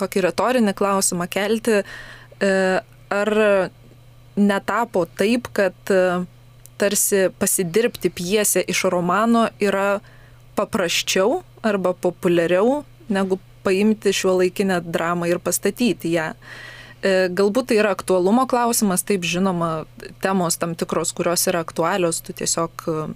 tokį 0.00 0.26
retorinį 0.26 0.74
klausimą 0.76 1.26
kelti, 1.32 1.80
e, 1.80 2.52
ar 3.16 3.32
netapo 4.36 5.06
taip, 5.18 5.48
kad 5.56 5.92
e, 5.92 6.24
tarsi 6.76 7.26
pasidirbti 7.40 8.12
piesę 8.12 8.60
iš 8.60 8.84
romano 8.92 9.46
yra 9.60 10.02
paprasčiau 10.56 11.40
arba 11.64 11.94
populiariau 11.96 12.82
negu 13.08 13.40
paimti 13.64 14.12
šiuo 14.14 14.36
laikinę 14.42 14.82
dramą 14.84 15.28
ir 15.30 15.40
pastatyti 15.42 16.12
ją. 16.12 16.32
E, 16.32 16.75
galbūt 17.04 17.70
tai 17.70 17.80
yra 17.80 17.92
aktualumo 17.94 18.46
klausimas, 18.48 19.04
taip 19.06 19.24
žinoma, 19.26 19.86
temos 20.24 20.56
tam 20.56 20.74
tikros, 20.78 21.12
kurios 21.16 21.46
yra 21.50 21.60
aktualios, 21.64 22.22
tu 22.24 22.34
tiesiog 22.36 22.86
e, 22.88 23.06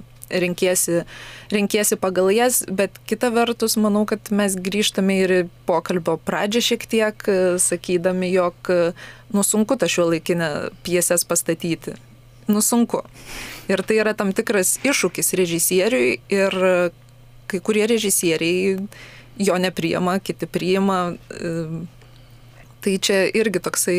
renkiesi, 0.43 1.05
renkiesi 1.51 1.99
pagal 2.01 2.31
jas, 2.35 2.63
bet 2.69 3.01
kita 3.09 3.33
vertus, 3.35 3.79
manau, 3.81 4.05
kad 4.07 4.31
mes 4.31 4.55
grįžtame 4.55 5.17
ir 5.25 5.35
pokalbio 5.67 6.19
pradžią 6.23 6.65
šiek 6.71 6.87
tiek, 6.91 7.27
e, 7.27 7.57
sakydami, 7.63 8.31
jog 8.35 8.73
nusunku 9.35 9.79
tą 9.81 9.89
šio 9.91 10.11
laikinę 10.13 10.51
piesės 10.87 11.25
pastatyti. 11.25 11.97
Nusunku. 12.51 13.05
Ir 13.71 13.83
tai 13.87 14.01
yra 14.03 14.13
tam 14.19 14.35
tikras 14.35 14.79
iššūkis 14.83 15.37
režisieriui 15.39 16.19
ir 16.35 16.57
kai 17.51 17.61
kurie 17.63 17.87
režisieriai 17.91 18.77
jo 19.41 19.57
nepriima, 19.59 20.19
kiti 20.19 20.47
priima. 20.47 21.01
Tai 22.81 22.95
čia 22.99 23.25
irgi 23.37 23.61
toksai 23.61 23.99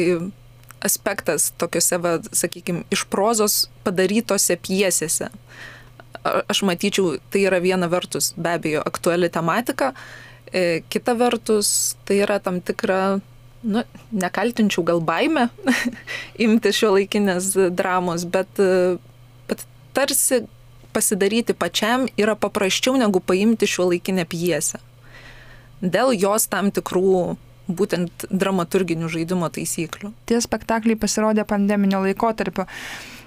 aspektas 0.82 1.52
tokiuose, 1.62 2.00
va, 2.02 2.16
sakykime, 2.34 2.86
iš 2.94 3.06
prozos 3.12 3.68
padarytose 3.86 4.58
piesėse. 4.62 5.30
Aš 6.22 6.62
matyčiau, 6.66 7.18
tai 7.34 7.46
yra 7.48 7.62
viena 7.62 7.90
vertus 7.90 8.32
be 8.38 8.56
abejo 8.58 8.82
aktuali 8.86 9.30
tematika, 9.34 9.92
e, 10.50 10.82
kita 10.90 11.16
vertus 11.18 11.96
tai 12.06 12.22
yra 12.26 12.40
tam 12.42 12.60
tikra, 12.62 13.20
nu, 13.62 13.84
nekaltinčiau 14.12 14.86
gal 14.86 15.02
baime 15.06 15.48
imti 16.46 16.74
šio 16.74 16.96
laikinės 16.98 17.54
dramos, 17.78 18.26
bet, 18.30 18.62
bet 19.50 19.66
tarsi 19.98 20.44
pasidaryti 20.94 21.56
pačiam 21.58 22.08
yra 22.20 22.36
paprasčiau 22.36 22.98
negu 23.00 23.22
paimti 23.24 23.70
šio 23.70 23.90
laikinę 23.94 24.26
piesę. 24.30 24.82
Dėl 25.82 26.14
jos 26.14 26.46
tam 26.52 26.70
tikrų 26.74 27.38
būtent 27.78 28.28
dramaturginių 28.30 29.10
žaidimo 29.12 29.50
taisyklių. 29.54 30.12
Tie 30.30 30.42
spektakliai 30.44 31.00
pasirodė 31.00 31.46
pandeminio 31.48 32.04
laikotarpio. 32.06 32.68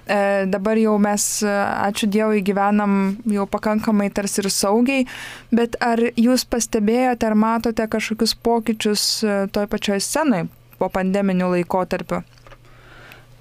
E, 0.05 0.45
dabar 0.51 0.77
jau 0.77 0.99
mes, 1.01 1.25
ačiū 1.45 2.11
Dievui, 2.13 2.43
gyvenam 2.45 3.17
jau 3.31 3.47
pakankamai 3.49 4.11
tarsi 4.13 4.43
ir 4.43 4.51
saugiai, 4.53 5.07
bet 5.49 5.79
ar 5.81 6.03
jūs 6.21 6.45
pastebėjote 6.45 7.31
ar 7.31 7.37
matote 7.39 7.89
kažkokius 7.89 8.37
pokyčius 8.45 9.07
e, 9.25 9.39
toj 9.55 9.69
pačioj 9.73 10.03
scenai 10.05 10.45
po 10.77 10.91
pandeminių 10.93 11.55
laikotarpiu? 11.57 12.21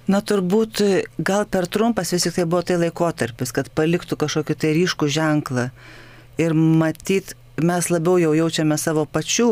Na 0.08 0.20
turbūt 0.20 0.82
gal 1.24 1.46
per 1.48 1.68
trumpas 1.68 2.12
vis 2.12 2.26
tik 2.26 2.36
tai 2.36 2.44
buvo 2.48 2.64
tai 2.64 2.76
laikotarpis, 2.80 3.52
kad 3.56 3.70
paliktų 3.72 4.18
kažkokį 4.20 4.56
tai 4.60 4.74
ryškų 4.76 5.08
ženklą. 5.08 5.70
Ir 6.40 6.52
matyt, 6.56 7.32
mes 7.56 7.88
labiau 7.88 8.18
jau 8.18 8.34
jaučiame 8.36 8.76
savo 8.80 9.06
pačių 9.06 9.48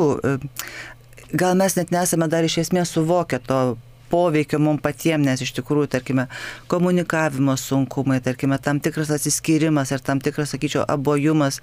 gal 1.32 1.56
mes 1.56 1.76
net 1.76 1.90
nesame 1.94 2.28
dar 2.28 2.44
iš 2.44 2.58
esmės 2.66 2.92
suvokę 2.94 3.40
to 3.46 3.62
poveikio 4.12 4.60
mums 4.60 4.82
patiems, 4.84 5.24
nes 5.24 5.40
iš 5.40 5.54
tikrųjų, 5.56 5.88
tarkime, 5.94 6.26
komunikavimo 6.68 7.54
sunkumai, 7.56 8.18
tarkime, 8.24 8.58
tam 8.60 8.80
tikras 8.84 9.12
atsiskyrimas 9.16 9.92
ir 9.94 10.04
tam 10.04 10.20
tikras, 10.20 10.52
sakyčiau, 10.52 10.84
abojumas 10.94 11.62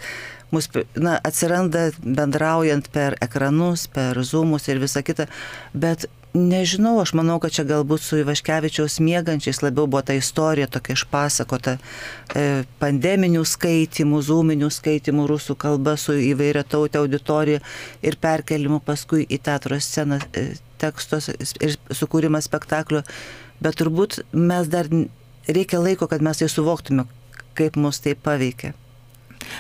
mus, 0.54 0.70
na, 0.98 1.20
atsiranda 1.30 1.90
bendraujant 2.02 2.90
per 2.96 3.20
ekranus, 3.22 3.86
per 3.94 4.18
zoomus 4.26 4.66
ir 4.72 4.82
visa 4.82 5.06
kita, 5.06 5.30
bet 5.78 6.10
Nežinau, 6.34 7.00
aš 7.02 7.16
manau, 7.18 7.40
kad 7.42 7.50
čia 7.56 7.64
galbūt 7.66 8.04
su 8.06 8.20
Ivaškevičiaus 8.22 9.00
mėgančiais 9.02 9.64
labiau 9.64 9.88
buvo 9.90 10.04
ta 10.06 10.14
istorija 10.14 10.68
tokia 10.70 10.94
išpasakota 10.94 11.74
e, 12.38 12.44
pandeminių 12.78 13.42
skaitimų, 13.50 14.20
zūminių 14.28 14.70
skaitimų 14.70 15.26
rusų 15.32 15.56
kalba 15.58 15.96
su 15.98 16.14
įvairia 16.14 16.62
tautė 16.62 17.02
auditorija 17.02 17.64
ir 18.06 18.18
perkelimu 18.22 18.78
paskui 18.86 19.26
į 19.26 19.40
teatro 19.50 19.80
sceną 19.82 20.20
e, 20.38 20.52
tekstos 20.78 21.32
ir 21.34 21.80
sukūrimas 21.98 22.46
spektaklio. 22.46 23.02
Bet 23.58 23.82
turbūt 23.82 24.22
mes 24.32 24.70
dar 24.70 24.86
reikia 25.50 25.82
laiko, 25.82 26.06
kad 26.06 26.22
mes 26.22 26.44
tai 26.44 26.52
suvoktume, 26.54 27.08
kaip 27.58 27.74
mus 27.74 28.06
tai 28.06 28.14
paveikia. 28.14 28.76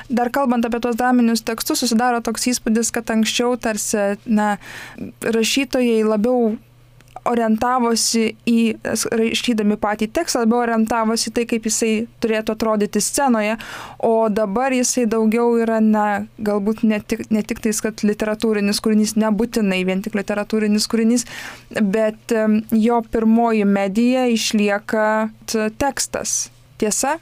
Dar 0.09 0.31
kalbant 0.33 0.65
apie 0.65 0.81
tos 0.83 0.97
draminius 0.99 1.43
tekstus, 1.45 1.83
susidaro 1.83 2.23
toks 2.25 2.49
įspūdis, 2.53 2.93
kad 2.95 3.11
anksčiau 3.13 3.57
tarsi, 3.61 4.17
na, 4.25 4.55
rašytojai 5.23 6.01
labiau 6.07 6.57
orientavosi 7.27 8.23
į, 8.47 8.59
rašydami 8.83 9.77
patį 9.81 10.09
tekstą, 10.15 10.43
labiau 10.43 10.63
orientavosi 10.63 11.33
tai, 11.35 11.45
kaip 11.49 11.67
jisai 11.67 11.91
turėtų 12.23 12.55
atrodyti 12.55 13.01
scenoje, 13.03 13.57
o 14.05 14.29
dabar 14.33 14.73
jisai 14.75 15.05
daugiau 15.09 15.57
yra, 15.61 15.79
na, 15.83 16.05
galbūt 16.37 16.83
ne 16.87 17.01
tik, 17.01 17.25
ne 17.33 17.43
tik 17.45 17.61
tais, 17.65 17.81
kad 17.83 18.03
literatūrinis 18.05 18.81
kūrinys, 18.83 19.15
nebūtinai 19.19 19.81
vien 19.87 20.03
tik 20.05 20.17
literatūrinis 20.19 20.89
kūrinys, 20.89 21.27
bet 21.81 22.35
jo 22.73 23.01
pirmoji 23.11 23.67
medija 23.69 24.27
išlieka 24.31 25.07
tekstas. 25.81 26.49
Tiesa? 26.79 27.17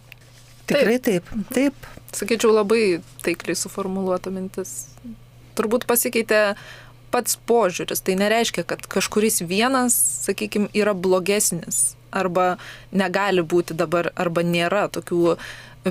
Tikrai 0.67 0.99
taip. 1.01 1.29
Taip. 1.55 1.87
Sakyčiau, 2.15 2.53
labai 2.55 2.99
taikliai 3.25 3.57
suformuoluota 3.59 4.31
mintis. 4.33 4.87
Turbūt 5.57 5.87
pasikeitė 5.89 6.55
pats 7.11 7.37
požiūris. 7.49 8.03
Tai 8.05 8.17
nereiškia, 8.19 8.65
kad 8.67 8.85
kažkuris 8.91 9.41
vienas, 9.47 9.95
sakykime, 10.27 10.71
yra 10.77 10.95
blogesnis 10.95 11.95
arba 12.11 12.55
negali 12.95 13.43
būti 13.43 13.75
dabar, 13.77 14.11
arba 14.15 14.43
nėra 14.43 14.87
tokių 14.93 15.35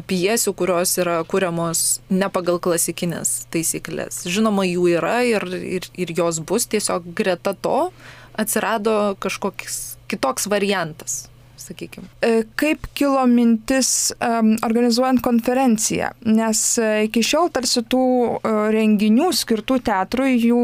piesių, 0.08 0.52
kurios 0.56 0.96
yra 1.00 1.20
kuriamos 1.28 2.00
ne 2.10 2.28
pagal 2.32 2.58
klasikinės 2.64 3.46
taisyklės. 3.52 4.24
Žinoma, 4.28 4.64
jų 4.68 4.88
yra 4.96 5.20
ir, 5.28 5.46
ir, 5.56 5.88
ir 5.96 6.12
jos 6.16 6.40
bus, 6.40 6.66
tiesiog 6.72 7.12
greta 7.16 7.54
to 7.54 7.90
atsirado 8.36 9.16
kažkoks 9.22 9.96
kitoks 10.10 10.48
variantas 10.52 11.26
sakykime. 11.66 12.08
Kaip 12.58 12.86
kilo 12.96 13.22
mintis 13.30 13.90
organizuojant 14.66 15.22
konferenciją? 15.24 16.12
Nes 16.26 16.62
e, 16.78 16.90
iki 17.08 17.22
šiol 17.26 17.50
tarsi 17.54 17.82
tų 17.86 18.02
uh, 18.06 18.58
renginių 18.74 19.30
skirtų 19.36 19.78
teatrui 19.86 20.36
jų, 20.38 20.62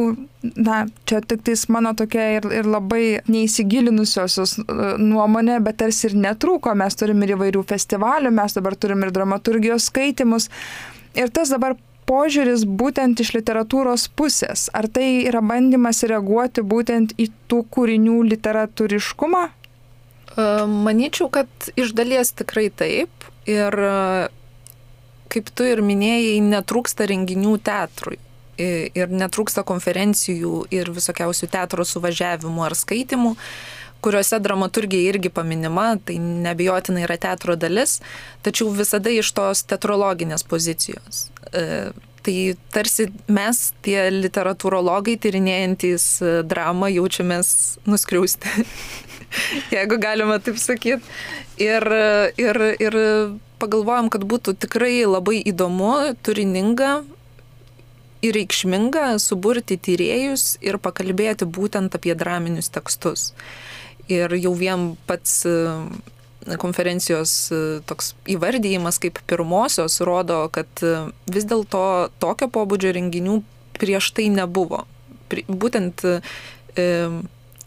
na, 0.56 0.82
čia 1.08 1.22
tik 1.26 1.44
tais 1.46 1.66
mano 1.72 1.94
tokia 1.98 2.28
ir, 2.38 2.48
ir 2.62 2.68
labai 2.70 3.04
neįsigilinusiosios 3.30 4.58
uh, 4.62 4.82
nuomonė, 5.00 5.60
bet 5.64 5.80
tarsi 5.82 6.08
ir 6.10 6.18
netrūko. 6.24 6.74
Mes 6.78 6.98
turim 6.98 7.22
ir 7.24 7.36
įvairių 7.36 7.64
festivalių, 7.68 8.34
mes 8.34 8.58
dabar 8.58 8.78
turim 8.78 9.06
ir 9.06 9.14
dramaturgijos 9.14 9.90
skaitimus. 9.92 10.50
Ir 11.18 11.32
tas 11.34 11.52
dabar 11.52 11.76
požiūris 12.08 12.64
būtent 12.66 13.20
iš 13.22 13.32
literatūros 13.36 14.08
pusės? 14.18 14.68
Ar 14.76 14.88
tai 14.92 15.24
yra 15.28 15.42
bandymas 15.44 16.02
reaguoti 16.08 16.64
būtent 16.74 17.16
į 17.20 17.30
tų 17.50 17.64
kūrinių 17.72 18.20
literatūriškumą? 18.34 19.48
Maničiau, 20.36 21.28
kad 21.32 21.48
iš 21.76 21.92
dalies 21.96 22.32
tikrai 22.36 22.68
taip. 22.70 23.10
Ir 23.48 23.74
kaip 25.32 25.50
tu 25.56 25.66
ir 25.66 25.82
minėjai, 25.84 26.40
netrūksta 26.44 27.06
renginių 27.10 27.56
teatrui. 27.64 28.18
Ir 28.62 29.12
netrūksta 29.12 29.64
konferencijų 29.66 30.66
ir 30.74 30.90
visokiausių 30.92 31.48
teatro 31.50 31.86
suvažiavimų 31.88 32.66
ar 32.66 32.76
skaitimų, 32.78 33.32
kuriuose 34.04 34.38
dramaturgija 34.42 35.14
irgi 35.14 35.30
paminima, 35.32 35.94
tai 36.04 36.18
nebijotinai 36.20 37.06
yra 37.06 37.16
teatro 37.22 37.56
dalis, 37.56 38.00
tačiau 38.44 38.68
visada 38.74 39.10
iš 39.14 39.30
tos 39.34 39.64
teatrologinės 39.70 40.44
pozicijos. 40.44 41.28
Tai 42.22 42.36
tarsi 42.74 43.08
mes, 43.32 43.62
tie 43.82 44.04
literatūrologai, 44.14 45.16
tyrinėjantis 45.22 46.04
dramą, 46.46 46.92
jaučiamės 46.92 47.48
nuskriausti 47.88 48.52
jeigu 49.74 49.98
galima 50.02 50.38
taip 50.42 50.60
sakyti. 50.60 51.02
Ir, 51.62 51.84
ir, 52.40 52.58
ir 52.82 52.96
pagalvojom, 53.62 54.08
kad 54.12 54.24
būtų 54.26 54.56
tikrai 54.64 55.02
labai 55.06 55.38
įdomu, 55.46 56.14
turininga 56.24 57.02
ir 58.22 58.36
reikšminga 58.38 59.18
suburti 59.22 59.76
tyriejus 59.82 60.56
ir 60.62 60.78
pakalbėti 60.82 61.46
būtent 61.48 61.94
apie 61.98 62.14
draminius 62.18 62.70
tekstus. 62.72 63.32
Ir 64.10 64.34
jau 64.38 64.52
vien 64.58 64.92
pats 65.06 65.42
e, 65.46 65.54
konferencijos 66.62 67.34
e, 67.54 67.60
toks 67.86 68.12
įvardyjimas 68.30 68.98
kaip 69.02 69.20
pirmosios 69.30 70.00
rodo, 70.06 70.44
kad 70.54 70.82
e, 70.82 70.94
vis 71.30 71.46
dėlto 71.50 71.84
tokio 72.22 72.50
pobūdžio 72.52 72.94
renginių 72.98 73.40
prieš 73.78 74.12
tai 74.18 74.28
nebuvo. 74.30 74.84
Būtent 75.48 76.02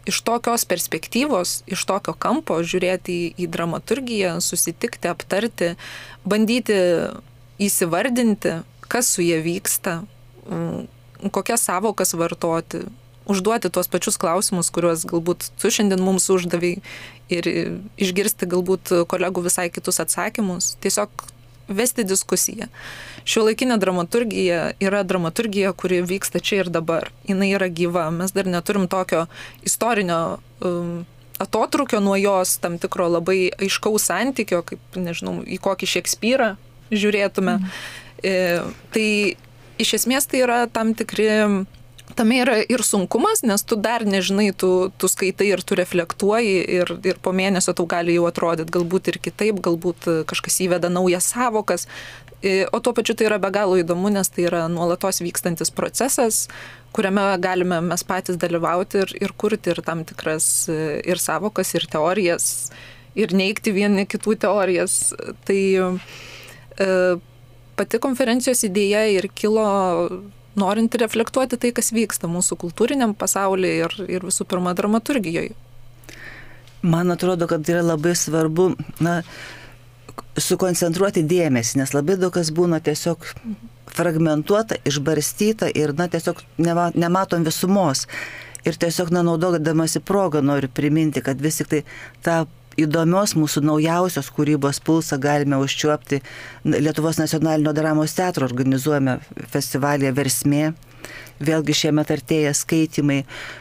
iš 0.06 0.20
tokios 0.26 0.64
perspektyvos, 0.68 1.60
iš 1.66 1.84
tokio 1.88 2.14
kampo 2.14 2.58
žiūrėti 2.62 3.14
į, 3.14 3.30
į 3.42 3.48
dramaturgiją, 3.52 4.36
susitikti, 4.44 5.10
aptarti, 5.10 5.74
bandyti 6.24 6.78
įsivardinti, 7.62 8.60
kas 8.86 9.10
su 9.16 9.24
jie 9.26 9.40
vyksta, 9.42 10.00
mm, 10.46 10.86
kokias 11.34 11.66
savokas 11.66 12.14
vartoti, 12.14 12.84
užduoti 13.26 13.70
tuos 13.74 13.90
pačius 13.90 14.18
klausimus, 14.20 14.70
kuriuos 14.70 15.02
galbūt 15.10 15.50
tu 15.58 15.70
šiandien 15.72 16.02
mums 16.02 16.28
uždavai 16.30 16.76
ir 17.32 17.48
išgirsti 17.98 18.46
galbūt 18.50 18.92
kolegų 19.10 19.42
visai 19.48 19.66
kitus 19.74 19.98
atsakymus. 20.04 20.76
Tiesiog 20.84 21.10
vesti 21.68 22.04
diskusiją. 22.06 22.68
Šiuolaikinė 23.26 23.78
dramaturgija 23.82 24.60
yra 24.82 25.02
dramaturgija, 25.02 25.72
kuri 25.74 26.02
vyksta 26.06 26.40
čia 26.40 26.62
ir 26.62 26.70
dabar. 26.70 27.10
Jis 27.26 27.42
yra 27.48 27.68
gyva. 27.68 28.06
Mes 28.14 28.34
dar 28.34 28.46
neturim 28.46 28.86
tokio 28.88 29.26
istorinio 29.66 30.38
um, 30.60 31.04
atotrukio 31.42 32.00
nuo 32.00 32.16
jos, 32.16 32.56
tam 32.62 32.78
tikro 32.78 33.08
labai 33.08 33.50
aiškaus 33.58 34.08
santykio, 34.08 34.62
kaip, 34.66 34.80
nežinau, 34.96 35.40
į 35.42 35.58
kokį 35.62 35.90
Šekspyrą 35.96 36.52
žiūrėtume. 36.94 37.58
Mhm. 37.58 37.72
E, 38.24 38.36
tai 38.94 39.08
iš 39.82 39.96
esmės 40.00 40.28
tai 40.30 40.44
yra 40.46 40.60
tam 40.72 40.94
tikri 40.96 41.28
tame 42.16 42.40
yra 42.42 42.56
ir 42.64 42.82
sunkumas, 42.84 43.42
nes 43.46 43.62
tu 43.68 43.76
dar 43.80 44.04
nežinai, 44.08 44.50
tu, 44.56 44.90
tu 44.98 45.10
skaitai 45.10 45.50
ir 45.52 45.62
tu 45.66 45.76
reflektuoji 45.78 46.56
ir, 46.78 46.92
ir 47.06 47.20
po 47.22 47.34
mėnesio 47.36 47.74
tau 47.76 47.86
gali 47.90 48.16
jau 48.16 48.26
atrodyti 48.28 48.74
galbūt 48.76 49.12
ir 49.12 49.20
kitaip, 49.22 49.60
galbūt 49.64 50.08
kažkas 50.30 50.60
įveda 50.66 50.90
naujas 50.92 51.28
savokas. 51.34 51.86
O 52.72 52.80
tuo 52.84 52.92
pačiu 52.96 53.16
tai 53.16 53.28
yra 53.30 53.38
be 53.42 53.50
galo 53.52 53.78
įdomu, 53.80 54.10
nes 54.12 54.28
tai 54.30 54.46
yra 54.46 54.66
nuolatos 54.70 55.22
vykstantis 55.24 55.72
procesas, 55.74 56.46
kuriame 56.96 57.24
galime 57.42 57.80
mes 57.84 58.04
patys 58.06 58.38
dalyvauti 58.40 59.02
ir, 59.04 59.14
ir 59.28 59.32
kurti 59.36 59.72
ir 59.72 59.82
tam 59.84 60.04
tikras 60.08 60.68
ir 60.68 61.20
savokas, 61.20 61.74
ir 61.74 61.88
teorijas, 61.90 62.46
ir 63.16 63.32
neikti 63.36 63.74
vieni 63.76 64.06
kitų 64.08 64.36
teorijas. 64.44 65.14
Tai 65.48 65.60
e, 65.80 66.88
pati 67.76 68.00
konferencijos 68.04 68.64
idėja 68.68 69.06
ir 69.16 69.28
kilo 69.34 69.66
norint 70.58 70.94
reflektuoti 71.00 71.58
tai, 71.60 71.72
kas 71.76 71.92
vyksta 71.94 72.30
mūsų 72.30 72.58
kultūriniam 72.64 73.14
pasaulyje 73.18 73.84
ir, 73.84 73.96
ir 74.18 74.26
visų 74.26 74.48
pirma 74.48 74.74
dramaturgijoje. 74.76 75.54
Man 76.86 77.10
atrodo, 77.10 77.48
kad 77.50 77.66
yra 77.68 77.82
labai 77.82 78.14
svarbu 78.18 78.70
na, 79.02 79.20
sukoncentruoti 80.38 81.24
dėmesį, 81.26 81.80
nes 81.80 81.94
labai 81.96 82.18
daug 82.20 82.34
kas 82.34 82.52
būna 82.54 82.80
tiesiog 82.84 83.24
fragmentuota, 83.96 84.78
išbarstyta 84.86 85.70
ir 85.74 85.94
na, 85.96 86.08
tiesiog 86.12 86.42
nema, 86.62 86.90
nematom 86.94 87.46
visumos. 87.46 88.06
Ir 88.66 88.76
tiesiog, 88.82 89.12
na, 89.14 89.22
naudodamasi 89.26 90.02
progą 90.02 90.42
noriu 90.42 90.68
priminti, 90.74 91.22
kad 91.22 91.40
vis 91.42 91.60
tik 91.62 91.70
tai 91.70 91.82
tą 92.26 92.38
įdomios 92.80 93.34
mūsų 93.38 93.62
naujausios 93.66 94.30
kūrybos 94.34 94.80
pulsą 94.84 95.18
galime 95.20 95.58
užčiuopti 95.62 96.20
Lietuvos 96.64 97.20
nacionalinio 97.20 97.72
dramos 97.76 98.16
teatro 98.16 98.48
organizuojame 98.48 99.18
festivalėje 99.52 100.12
Versmė. 100.16 100.66
Vėlgi 101.36 101.74
šiemet 101.76 102.08
artėja 102.10 102.54
skaitimai. 102.56 103.18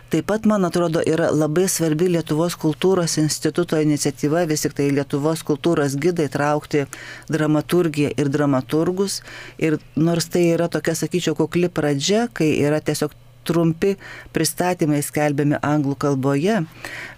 Taip 0.10 0.30
pat, 0.30 0.46
man 0.48 0.64
atrodo, 0.64 1.02
yra 1.04 1.28
labai 1.36 1.66
svarbi 1.70 2.08
Lietuvos 2.14 2.56
kultūros 2.60 3.18
instituto 3.20 3.78
iniciatyva, 3.84 4.46
vis 4.48 4.64
tik 4.64 4.78
tai 4.78 4.88
Lietuvos 4.96 5.44
kultūros 5.46 5.98
gidai 6.00 6.30
traukti 6.32 6.86
dramaturgiją 7.28 8.14
ir 8.16 8.32
dramaturgus. 8.32 9.20
Ir 9.60 9.78
nors 10.00 10.32
tai 10.32 10.48
yra 10.54 10.70
tokia, 10.72 10.96
sakyčiau, 10.96 11.36
kukli 11.36 11.68
pradžia, 11.68 12.30
kai 12.34 12.54
yra 12.64 12.80
tiesiog 12.80 13.14
trumpi 13.46 13.96
pristatymai 14.34 15.04
skelbiami 15.06 15.60
anglų 15.62 16.00
kalboje, 16.02 16.64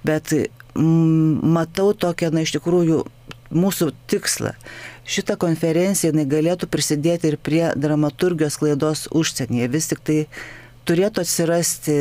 bet 0.03 0.33
matau 0.77 1.93
tokią, 1.97 2.31
na 2.33 2.43
iš 2.45 2.55
tikrųjų, 2.57 3.01
mūsų 3.53 3.91
tikslą. 4.11 4.53
Šitą 5.07 5.37
konferenciją 5.39 6.11
jinai 6.11 6.27
galėtų 6.29 6.67
prisidėti 6.71 7.31
ir 7.31 7.37
prie 7.39 7.63
dramaturgijos 7.79 8.59
klaidos 8.59 9.05
užsienyje. 9.15 9.69
Vis 9.71 9.87
tik 9.91 10.03
tai 10.03 10.17
turėtų 10.87 11.23
atsirasti 11.23 11.97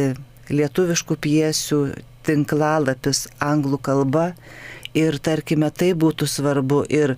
lietuviškų 0.50 1.18
piesių 1.22 1.80
tinklalapis 2.26 3.26
anglų 3.42 3.78
kalba 3.78 4.32
ir 4.96 5.20
tarkime 5.22 5.70
tai 5.70 5.92
būtų 5.94 6.26
svarbu 6.30 6.82
ir 6.90 7.16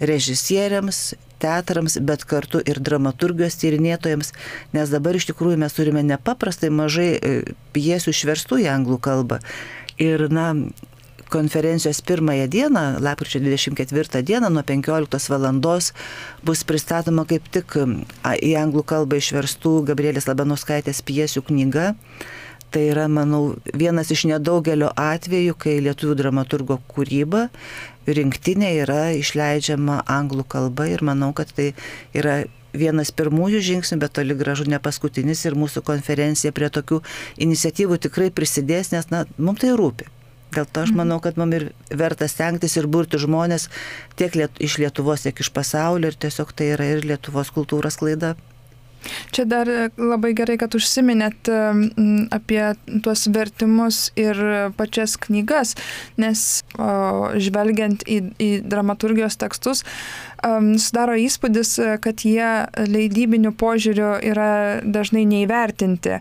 režisieriams, 0.00 1.14
teatrams, 1.42 1.98
bet 2.02 2.24
kartu 2.26 2.60
ir 2.66 2.80
dramaturgijos 2.82 3.58
tyrinėtojams, 3.62 4.32
nes 4.74 4.90
dabar 4.90 5.18
iš 5.18 5.28
tikrųjų 5.30 5.58
mes 5.62 5.74
turime 5.74 6.02
nepaprastai 6.06 6.70
mažai 6.74 7.10
e, 7.14 7.32
piesių 7.74 8.14
išverstų 8.14 8.62
į 8.64 8.68
anglų 8.74 8.98
kalbą. 9.02 9.40
Ir, 10.02 10.28
na, 10.30 10.52
konferencijos 11.32 12.00
pirmąją 12.02 12.48
dieną, 12.48 12.84
lapkričio 13.00 13.40
24 13.40 14.22
dieną 14.22 14.50
nuo 14.50 14.62
15 14.62 15.28
val. 15.28 15.80
bus 16.44 16.64
pristatoma 16.64 17.24
kaip 17.24 17.48
tik 17.50 17.76
į 18.42 18.52
anglų 18.62 18.82
kalbą 18.82 19.16
išverstų 19.16 19.84
Gabrielės 19.88 20.28
Labanauskaitės 20.28 21.02
piesių 21.02 21.42
knyga. 21.48 21.94
Tai 22.70 22.82
yra, 22.84 23.06
manau, 23.08 23.56
vienas 23.72 24.10
iš 24.12 24.26
nedaugelio 24.28 24.90
atvejų, 24.92 25.54
kai 25.56 25.78
lietuvių 25.80 26.14
dramaturgo 26.18 26.76
kūryba 26.92 27.46
rinktinė 28.04 28.74
yra 28.82 29.00
išleidžiama 29.16 30.02
anglų 30.04 30.44
kalba 30.44 30.88
ir 30.92 31.04
manau, 31.04 31.32
kad 31.32 31.48
tai 31.56 31.72
yra 32.12 32.42
vienas 32.76 33.12
pirmųjų 33.16 33.62
žingsnių, 33.64 33.98
bet 34.02 34.14
toli 34.18 34.36
gražu 34.36 34.68
ne 34.68 34.80
paskutinis 34.82 35.46
ir 35.48 35.56
mūsų 35.58 35.82
konferencija 35.86 36.52
prie 36.52 36.68
tokių 36.72 37.00
iniciatyvų 37.40 37.98
tikrai 38.08 38.30
prisidės, 38.34 38.92
nes 38.92 39.08
na, 39.14 39.24
mums 39.38 39.64
tai 39.64 39.72
rūpi. 39.78 40.08
Dėl 40.54 40.66
to 40.66 40.84
aš 40.84 40.92
mhm. 40.92 41.00
manau, 41.02 41.18
kad 41.24 41.36
mums 41.40 41.58
ir 41.58 41.66
verta 42.02 42.28
stengtis 42.30 42.76
ir 42.80 42.88
burti 42.88 43.20
žmonės 43.20 43.68
tiek 44.16 44.36
liet, 44.38 44.56
iš 44.62 44.78
Lietuvos, 44.82 45.26
tiek 45.26 45.40
iš 45.44 45.52
pasaulio 45.54 46.12
ir 46.12 46.16
tiesiog 46.16 46.54
tai 46.56 46.72
yra 46.76 46.88
ir 46.94 47.04
Lietuvos 47.08 47.52
kultūros 47.54 48.00
klaida. 48.00 48.34
Čia 49.34 49.44
dar 49.48 49.68
labai 49.96 50.32
gerai, 50.36 50.58
kad 50.60 50.74
užsiminėt 50.76 51.50
apie 52.34 52.62
tuos 53.04 53.26
vertimus 53.32 54.08
ir 54.18 54.40
pačias 54.78 55.16
knygas, 55.20 55.74
nes 56.20 56.44
o, 56.78 57.32
žvelgiant 57.38 58.04
į, 58.08 58.18
į 58.42 58.50
dramaturgijos 58.68 59.38
tekstus, 59.40 59.84
sudaro 60.78 61.16
įspūdis, 61.18 61.74
kad 62.02 62.22
jie 62.26 62.48
leidybiniu 62.88 63.52
požiūriu 63.58 64.12
yra 64.30 64.80
dažnai 64.84 65.24
neįvertinti 65.28 66.14
e, 66.14 66.20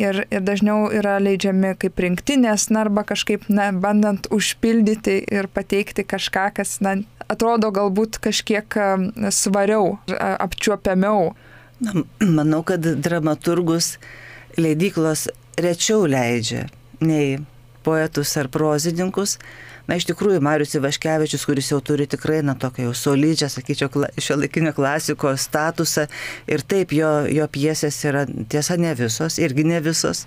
ir, 0.00 0.22
ir 0.30 0.44
dažniau 0.46 0.88
yra 0.94 1.18
leidžiami 1.20 1.74
kaip 1.80 2.00
rinktinės, 2.00 2.70
na, 2.72 2.86
arba 2.86 3.04
kažkaip, 3.08 3.48
na, 3.52 3.70
bandant 3.72 4.28
užpildyti 4.32 5.18
ir 5.32 5.50
pateikti 5.52 6.06
kažką, 6.08 6.48
kas, 6.56 6.78
na, 6.84 6.96
atrodo 7.28 7.72
galbūt 7.74 8.20
kažkiek 8.24 8.78
svariau, 9.34 9.98
apčiuopiamiau. 10.16 11.34
Na, 11.80 11.92
manau, 12.20 12.62
kad 12.64 12.80
dramaturgus 12.80 13.96
leidyklos 14.56 15.26
rečiau 15.60 16.06
leidžia 16.08 16.66
nei 17.04 17.36
poetus 17.84 18.32
ar 18.40 18.48
prozininkus. 18.52 19.36
Na, 19.86 19.94
iš 20.00 20.08
tikrųjų, 20.08 20.40
Marius 20.42 20.74
Ivaškevičius, 20.74 21.44
kuris 21.46 21.68
jau 21.70 21.78
turi 21.84 22.08
tikrai, 22.10 22.40
na, 22.42 22.56
tokią 22.58 22.88
jau 22.88 22.94
solidžią, 22.98 23.50
sakyčiau, 23.52 24.06
šio 24.18 24.38
laikinio 24.40 24.72
klasiko 24.74 25.30
statusą. 25.38 26.08
Ir 26.50 26.64
taip, 26.66 26.94
jo, 26.96 27.10
jo 27.30 27.46
piesės 27.52 28.00
yra, 28.08 28.24
tiesa, 28.50 28.78
ne 28.82 28.96
visos, 28.98 29.38
irgi 29.38 29.66
ne 29.68 29.78
visos, 29.84 30.24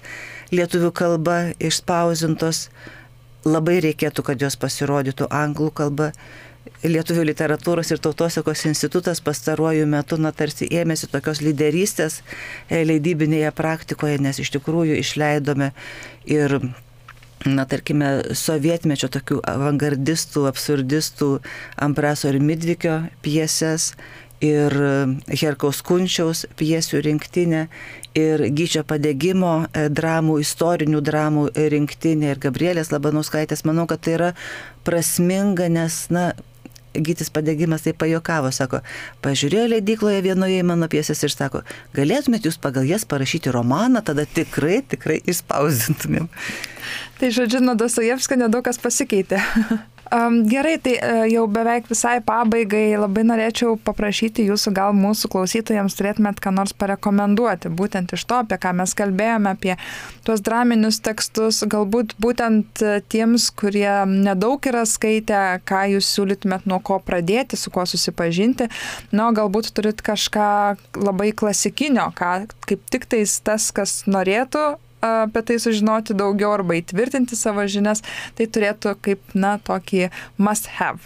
lietuvių 0.56 0.93
kalba 0.95 1.39
išspausintos. 1.60 2.70
Labai 3.47 3.80
reikėtų, 3.84 4.24
kad 4.30 4.39
jos 4.43 4.56
pasirodytų 4.60 5.28
anglų 5.32 5.74
kalba. 5.76 6.14
Lietuvių 6.84 7.26
literatūros 7.28 7.91
ir 7.91 7.99
tautosakos 8.03 8.65
institutas 8.70 9.20
pastaruoju 9.24 9.88
metu, 9.89 10.20
na, 10.22 10.32
tarsi 10.32 10.70
ėmėsi 10.72 11.09
tokios 11.11 11.41
lyderystės 11.43 12.22
e, 12.70 12.84
leidybinėje 12.88 13.51
praktikoje, 13.57 14.20
nes 14.24 14.39
iš 14.39 14.53
tikrųjų 14.55 14.99
išleidome 15.01 15.74
ir 16.30 16.59
na, 17.47 17.65
tarkime, 17.70 18.36
sovietmečio 18.36 19.09
tokių 19.11 19.41
avangardistų, 19.47 20.45
absurdistų 20.49 21.30
Ambraso 21.80 22.32
ir 22.32 22.39
Midvikio 22.43 23.01
pieses 23.24 23.93
ir 24.43 24.74
Herkaus 25.28 25.82
Kunčiaus 25.84 26.45
piesių 26.59 27.01
rinktinę 27.03 27.65
ir 28.17 28.45
Gyčio 28.55 28.86
padėgymo 28.88 29.53
e, 29.67 29.88
dramų, 29.91 30.39
istorinių 30.43 31.01
dramų 31.05 31.45
rinktinė 31.55 32.34
ir 32.34 32.41
Gabrielės 32.41 32.93
Labanauskaitės. 32.93 33.65
Manau, 33.67 33.86
kad 33.89 34.03
tai 34.05 34.15
yra 34.15 34.30
prasminga, 34.88 35.67
nes, 35.72 36.05
na, 36.13 36.32
Gytis 36.93 37.29
padėgymas 37.33 37.83
tai 37.85 37.93
pajokavo, 37.93 38.49
sako, 38.55 38.81
pažiūrėjo 39.25 39.67
leidykloje 39.75 40.23
vienoje 40.25 40.63
į 40.63 40.65
mano 40.65 40.89
piesės 40.89 41.21
ir 41.27 41.33
sako, 41.35 41.61
galėtumėt 41.93 42.47
jūs 42.49 42.57
pagal 42.61 42.87
jas 42.89 43.05
parašyti 43.09 43.53
romaną, 43.53 44.01
tada 44.05 44.25
tikrai, 44.25 44.79
tikrai 44.81 45.19
išspausdintumėm. 45.29 46.31
Tai 47.19 47.31
žodžiu, 47.35 47.61
nuo 47.61 47.77
Dostojevskio 47.77 48.39
nedaug 48.41 48.65
kas 48.65 48.81
pasikeitė. 48.81 49.43
Gerai, 50.10 50.78
tai 50.82 50.95
uh, 50.97 51.26
jau 51.30 51.43
beveik 51.45 51.86
visai 51.86 52.16
pabaigai 52.26 52.97
labai 52.97 53.22
norėčiau 53.30 53.76
paprašyti 53.86 54.47
jūsų, 54.47 54.74
gal 54.74 54.95
mūsų 54.97 55.30
klausytojams 55.30 55.93
turėtumėt 55.99 56.41
ką 56.41 56.53
nors 56.55 56.74
parekomenduoti, 56.74 57.70
būtent 57.70 58.16
iš 58.18 58.26
to, 58.26 58.39
apie 58.41 58.57
ką 58.57 58.74
mes 58.80 58.95
kalbėjome, 58.97 59.53
apie 59.53 59.76
tuos 60.26 60.41
draminius 60.41 60.97
tekstus, 61.05 61.62
galbūt 61.70 62.18
būtent 62.18 62.82
tiems, 63.14 63.51
kurie 63.53 63.93
nedaug 64.10 64.66
yra 64.72 64.82
skaitę, 64.89 65.62
ką 65.70 65.86
jūs 65.93 66.10
siūlytumėt 66.18 66.66
nuo 66.66 66.82
ko 66.82 66.97
pradėti, 67.05 67.60
su 67.60 67.70
kuo 67.70 67.86
susipažinti, 67.86 68.72
na, 69.14 69.30
galbūt 69.30 69.70
turit 69.78 70.01
kažką 70.01 70.49
labai 70.97 71.36
klasikinio, 71.38 72.10
ką 72.18 72.47
kaip 72.66 72.86
tik 72.89 73.05
tais 73.14 73.38
tas, 73.45 73.70
kas 73.70 73.99
norėtų 74.10 74.80
apie 75.02 75.43
tai 75.45 75.60
sužinoti 75.60 76.16
daugiau 76.18 76.54
arba 76.58 76.80
įtvirtinti 76.80 77.38
savo 77.39 77.66
žinias, 77.70 78.04
tai 78.36 78.47
turėtų 78.52 78.95
kaip, 79.06 79.22
na, 79.34 79.58
tokį 79.64 80.10
must 80.38 80.70
have. 80.80 81.00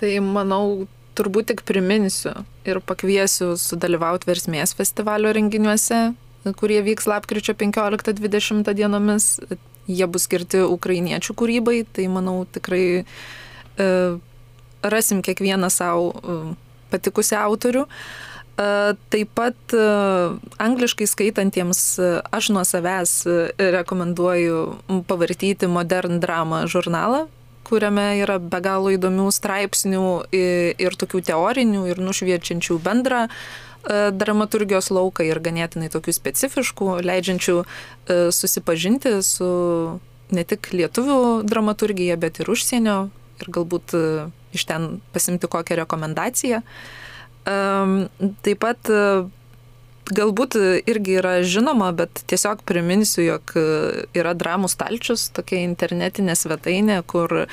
Tai 0.00 0.10
manau, 0.22 0.86
turbūt 1.16 1.50
tik 1.50 1.64
priminsiu 1.66 2.34
ir 2.68 2.82
pakviesiu 2.84 3.54
sudalyvauti 3.60 4.28
Versmės 4.28 4.74
festivalio 4.76 5.32
renginiuose, 5.34 6.12
kurie 6.60 6.82
vyks 6.86 7.08
lapkričio 7.10 7.56
15-20 7.58 8.74
dienomis. 8.76 9.36
Jie 9.86 10.06
bus 10.10 10.24
skirti 10.26 10.64
ukrainiečių 10.66 11.34
kūrybai, 11.38 11.84
tai 11.94 12.08
manau 12.10 12.40
tikrai 12.50 13.04
e, 13.06 13.86
rasim 14.82 15.20
kiekvieną 15.22 15.70
savo 15.70 16.08
e, 16.10 16.38
patikusią 16.90 17.44
autorių. 17.46 17.84
E, 17.86 18.26
Taip 18.56 19.32
pat 19.36 19.74
angliškai 20.64 21.06
skaitantiems 21.10 21.80
aš 22.32 22.50
nuo 22.56 22.62
savęs 22.64 23.18
rekomenduoju 23.60 24.60
pavartyti 25.08 25.68
Modern 25.68 26.20
Drama 26.22 26.62
žurnalą 26.70 27.26
kuriame 27.66 28.06
yra 28.22 28.38
be 28.38 28.60
galo 28.62 28.92
įdomių 28.94 29.28
straipsnių 29.34 30.08
ir, 30.36 30.98
tokių 31.00 31.22
teorinių, 31.30 31.86
ir 31.90 32.02
nušviečiančių 32.02 32.78
bendrą 32.84 33.26
dramaturgijos 33.86 34.90
lauką 34.94 35.26
ir 35.26 35.40
ganėtinai 35.42 35.90
tokių 35.92 36.14
specifiškų, 36.16 36.90
leidžiančių 37.06 37.56
susipažinti 38.34 39.14
su 39.26 39.48
ne 40.34 40.42
tik 40.42 40.72
lietuvių 40.74 41.46
dramaturgija, 41.46 42.18
bet 42.18 42.40
ir 42.42 42.50
užsienio 42.50 42.96
ir 43.42 43.50
galbūt 43.52 43.94
iš 44.56 44.66
ten 44.66 44.96
pasimti 45.14 45.50
kokią 45.50 45.82
rekomendaciją. 45.84 46.62
Taip 47.46 48.58
pat 48.58 48.90
galbūt 50.06 50.56
irgi 50.86 51.16
yra 51.20 51.36
žinoma, 51.46 51.92
bet 51.94 52.22
tiesiog 52.30 52.62
priminsiu, 52.66 53.22
jog 53.26 53.54
yra 54.18 54.34
dramų 54.38 54.70
stalčius, 54.70 55.28
tokia 55.34 55.62
internetinė 55.62 56.34
svetainė, 56.38 57.00
kur 57.06 57.46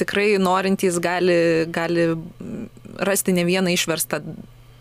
tikrai 0.00 0.34
norintys 0.42 0.98
gali, 1.02 1.68
gali 1.70 2.08
rasti 3.04 3.34
ne 3.36 3.44
vieną 3.46 3.74
išverstą 3.76 4.20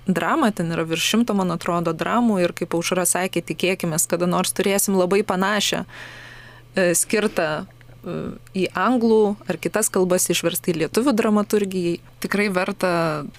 dramą, 0.08 0.52
ten 0.56 0.72
yra 0.76 0.84
virš 0.88 1.06
šimto, 1.14 1.36
man 1.38 1.54
atrodo, 1.54 1.94
dramų 1.96 2.42
ir 2.44 2.54
kaip 2.58 2.76
aušra 2.76 3.06
sakė, 3.08 3.44
tikėkime, 3.54 4.00
kada 4.10 4.28
nors 4.28 4.52
turėsim 4.56 4.98
labai 5.00 5.22
panašią 5.24 5.84
e, 5.86 6.92
skirtą 6.98 7.66
į 8.04 8.66
anglų 8.76 9.36
ar 9.48 9.58
kitas 9.62 9.90
kalbas 9.94 10.28
išversti 10.32 10.74
į 10.74 10.80
lietuvių 10.84 11.14
dramaturgijai. 11.16 12.00
Tikrai 12.24 12.50
verta 12.52 12.92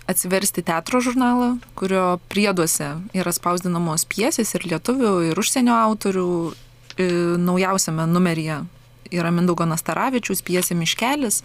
atsiversti 0.08 0.64
teatro 0.64 1.00
žurnalą, 1.04 1.54
kurio 1.76 2.18
prieduose 2.32 2.94
yra 3.16 3.32
spausdinamos 3.34 4.06
piesės 4.08 4.54
ir 4.56 4.66
lietuvių, 4.72 5.14
ir 5.30 5.40
užsienio 5.40 5.76
autorių. 5.76 6.28
E, 6.94 7.08
naujausiame 7.42 8.06
numeryje 8.06 8.60
yra 9.10 9.32
Mindaugo 9.34 9.66
Nastaravičius 9.66 10.44
piesė 10.46 10.76
Miškelis, 10.78 11.42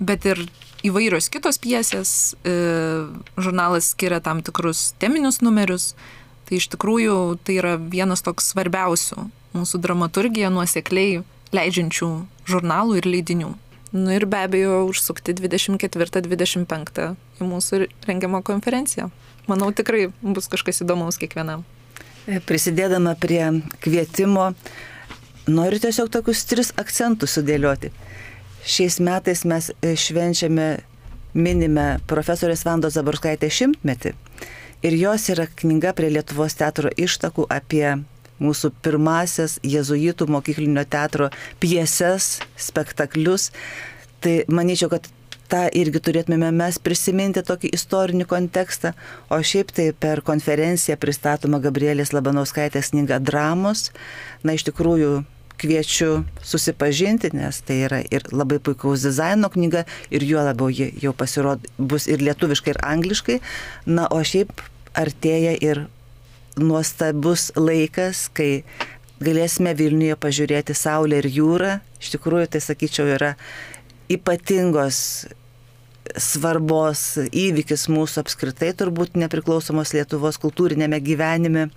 bet 0.00 0.24
ir 0.26 0.46
įvairios 0.86 1.28
kitos 1.30 1.60
piesės. 1.62 2.34
E, 2.42 2.54
žurnalas 3.36 3.92
skiria 3.92 4.22
tam 4.24 4.42
tikrus 4.42 4.92
teminius 4.98 5.42
numerius. 5.44 5.92
Tai 6.48 6.56
iš 6.56 6.70
tikrųjų 6.72 7.38
tai 7.44 7.58
yra 7.60 7.76
vienas 7.76 8.24
toks 8.24 8.54
svarbiausių 8.54 9.28
mūsų 9.52 9.80
dramaturgija 9.84 10.48
nuosekliai 10.52 11.20
leidžiančių 11.56 12.10
žurnalų 12.48 12.98
ir 13.00 13.08
leidinių. 13.08 13.54
Nu 13.92 14.12
ir 14.12 14.26
be 14.28 14.42
abejo 14.44 14.82
užsukti 14.90 15.32
24-25 15.38 17.06
į 17.40 17.48
mūsų 17.48 17.86
rengiamą 18.08 18.42
konferenciją. 18.44 19.08
Manau, 19.48 19.70
tikrai 19.72 20.10
bus 20.20 20.50
kažkas 20.52 20.82
įdomaus 20.84 21.16
kiekvienam. 21.20 21.64
Prisidėdama 22.44 23.14
prie 23.16 23.40
kvietimo, 23.80 24.50
noriu 25.48 25.80
tiesiog 25.80 26.10
tokius 26.12 26.44
tris 26.44 26.74
akcentus 26.76 27.38
sudėlioti. 27.38 27.88
Šiais 28.68 28.98
metais 29.00 29.46
mes 29.48 29.70
švenčiame, 29.80 30.68
minime 31.32 31.86
profesorės 32.10 32.66
Vandos 32.68 32.98
Zaborskaitės 32.98 33.56
šimtmetį 33.56 34.12
ir 34.82 34.96
jos 35.00 35.28
yra 35.32 35.46
knyga 35.48 35.94
prie 35.96 36.10
Lietuvos 36.12 36.56
teatro 36.58 36.90
ištakų 36.92 37.46
apie 37.50 37.96
mūsų 38.42 38.72
pirmasias 38.84 39.58
jezuitų 39.66 40.28
mokyklinio 40.30 40.84
teatro 40.88 41.30
pieses, 41.62 42.38
spektaklius. 42.58 43.50
Tai 44.22 44.34
manyčiau, 44.50 44.90
kad 44.92 45.06
tą 45.48 45.64
irgi 45.72 46.02
turėtume 46.04 46.50
mes 46.52 46.78
prisiminti 46.82 47.42
tokį 47.46 47.72
istorinį 47.76 48.28
kontekstą, 48.28 48.92
o 49.32 49.40
šiaip 49.40 49.72
tai 49.74 49.88
per 49.96 50.22
konferenciją 50.26 50.98
pristatoma 51.00 51.60
Gabrielės 51.64 52.12
Labanauskaitės 52.16 52.92
knyga 52.92 53.20
Dramos. 53.24 53.88
Na, 54.44 54.54
iš 54.58 54.66
tikrųjų, 54.68 55.22
kviečiu 55.58 56.22
susipažinti, 56.46 57.32
nes 57.34 57.60
tai 57.66 57.80
yra 57.88 58.00
ir 58.14 58.26
labai 58.30 58.60
puikaus 58.62 59.02
dizaino 59.06 59.50
knyga 59.50 59.84
ir 60.14 60.24
juo 60.26 60.44
labiau 60.46 60.70
ji 60.70 60.92
jau 61.02 61.14
pasirodys 61.16 61.72
bus 61.78 62.06
ir 62.06 62.22
lietuviškai, 62.22 62.76
ir 62.76 62.82
angliškai. 62.92 63.38
Na, 63.90 64.06
o 64.06 64.22
šiaip 64.22 64.62
artėja 64.98 65.56
ir 65.58 65.86
nuostabus 66.62 67.50
laikas, 67.56 68.26
kai 68.34 68.62
galėsime 69.22 69.74
Vilniuje 69.78 70.16
pažiūrėti 70.20 70.76
Saulę 70.76 71.22
ir 71.22 71.28
jūrą. 71.32 71.78
Iš 72.02 72.14
tikrųjų, 72.14 72.52
tai 72.54 72.62
sakyčiau, 72.62 73.08
yra 73.16 73.34
ypatingos 74.12 75.00
svarbos 76.16 77.18
įvykis 77.36 77.88
mūsų 77.92 78.22
apskritai 78.22 78.70
turbūt 78.78 79.18
nepriklausomos 79.20 79.92
Lietuvos 79.96 80.40
kultūrinėme 80.40 81.00
gyvenime. 81.04 81.68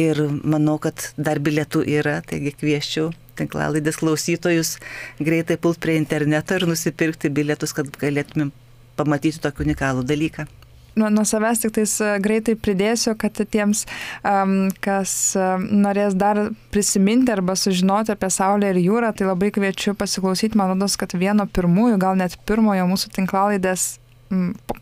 Ir 0.00 0.18
manau, 0.42 0.80
kad 0.82 1.12
dar 1.14 1.38
bilietų 1.38 1.84
yra, 1.86 2.18
taigi 2.26 2.50
kvieščiau 2.58 3.12
tinklalaidės 3.38 4.00
klausytojus 4.00 4.76
greitai 5.22 5.54
pult 5.58 5.78
prie 5.82 5.94
interneto 6.00 6.58
ir 6.58 6.66
nusipirkti 6.66 7.30
bilietus, 7.34 7.74
kad 7.76 7.90
galėtumėm 8.00 8.50
pamatyti 8.98 9.42
tokį 9.42 9.68
unikalų 9.68 10.02
dalyką 10.06 10.48
nuo, 10.96 11.10
nuo 11.10 11.24
savęs 11.28 11.64
tik 11.64 11.74
tais 11.78 11.94
e, 12.02 12.12
greitai 12.24 12.56
pridėsiu, 12.60 13.14
kad 13.18 13.40
tiems, 13.50 13.84
um, 14.26 14.54
kas 14.84 15.34
um, 15.38 15.66
norės 15.84 16.16
dar 16.18 16.40
prisiminti 16.74 17.34
arba 17.34 17.56
sužinoti 17.58 18.14
apie 18.14 18.30
Saulę 18.32 18.72
ir 18.72 18.80
jūrą, 18.82 19.14
tai 19.16 19.28
labai 19.28 19.50
kviečiu 19.54 19.96
pasiklausyti, 19.98 20.58
man 20.60 20.74
rodos, 20.74 20.98
kad 21.00 21.16
vieno 21.18 21.46
pirmųjų, 21.50 21.98
gal 22.02 22.18
net 22.20 22.38
pirmojo 22.48 22.86
mūsų 22.90 23.14
tinklalaidės 23.18 23.94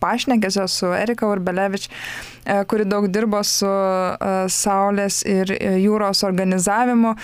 pašnekėsio 0.03 0.67
su 0.71 0.91
Erika 0.97 1.29
Urbelevič, 1.31 1.89
e, 1.89 2.59
kuri 2.69 2.87
daug 2.89 3.07
dirbo 3.13 3.43
su 3.47 3.69
e, 3.69 4.31
Saulės 4.53 5.23
ir 5.29 5.55
e, 5.55 5.77
jūros 5.83 6.25
organizavimu. 6.27 7.15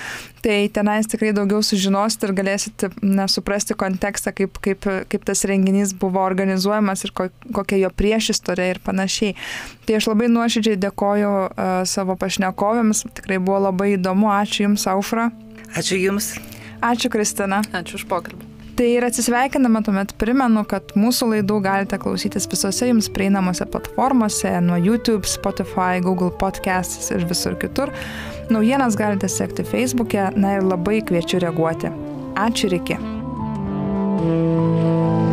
Tai 0.45 0.57
tenais 0.75 1.09
tikrai 1.11 1.33
daugiau 1.35 1.65
sužinosite 1.67 2.29
ir 2.29 2.35
galėsite 2.39 2.91
nesuprasti 3.03 3.75
kontekstą, 3.79 4.33
kaip, 4.39 4.61
kaip, 4.63 4.87
kaip 5.11 5.25
tas 5.27 5.43
renginys 5.51 5.95
buvo 5.99 6.23
organizuojamas 6.23 7.03
ir 7.09 7.15
ko, 7.17 7.27
kokia 7.57 7.81
jo 7.83 7.91
priešistorė 7.91 8.69
ir 8.75 8.83
panašiai. 8.85 9.35
Tai 9.89 9.99
aš 9.99 10.11
labai 10.13 10.29
nuoširdžiai 10.31 10.79
dėkoju 10.85 11.33
uh, 11.33 11.65
savo 11.89 12.15
pašnekovėms, 12.21 13.09
tikrai 13.19 13.41
buvo 13.43 13.65
labai 13.67 13.97
įdomu. 13.97 14.31
Ačiū 14.31 14.69
Jums, 14.69 14.87
Aušra. 14.93 15.33
Ačiū 15.75 15.99
Jums. 15.99 16.37
Ačiū 16.79 17.11
Kristina. 17.11 17.65
Ačiū 17.75 17.99
už 17.99 18.07
pokalbį. 18.07 18.48
Tai 18.79 18.87
ir 18.87 19.03
atsisveikinama 19.03 19.81
tuomet 19.83 20.13
primenu, 20.21 20.63
kad 20.71 20.93
mūsų 20.95 21.33
laidų 21.33 21.57
galite 21.65 21.99
klausytis 21.99 22.47
visose 22.47 22.87
jums 22.87 23.09
prieinamose 23.11 23.67
platformose, 23.73 24.53
nuo 24.63 24.79
YouTube, 24.79 25.27
Spotify, 25.27 25.99
Google 26.05 26.31
Podcasts 26.39 27.11
ir 27.11 27.27
visur 27.27 27.59
kitur. 27.59 27.91
Naujienas 28.55 28.95
galite 29.01 29.27
sekti 29.35 29.67
Facebook'e, 29.67 30.31
na 30.39 30.61
ir 30.61 30.69
labai 30.71 31.01
kviečiu 31.11 31.43
reaguoti. 31.43 31.91
Ačiū 32.39 32.71
ir 32.71 32.79
iki. 32.79 33.01
thank 34.19 35.23
you 35.23 35.28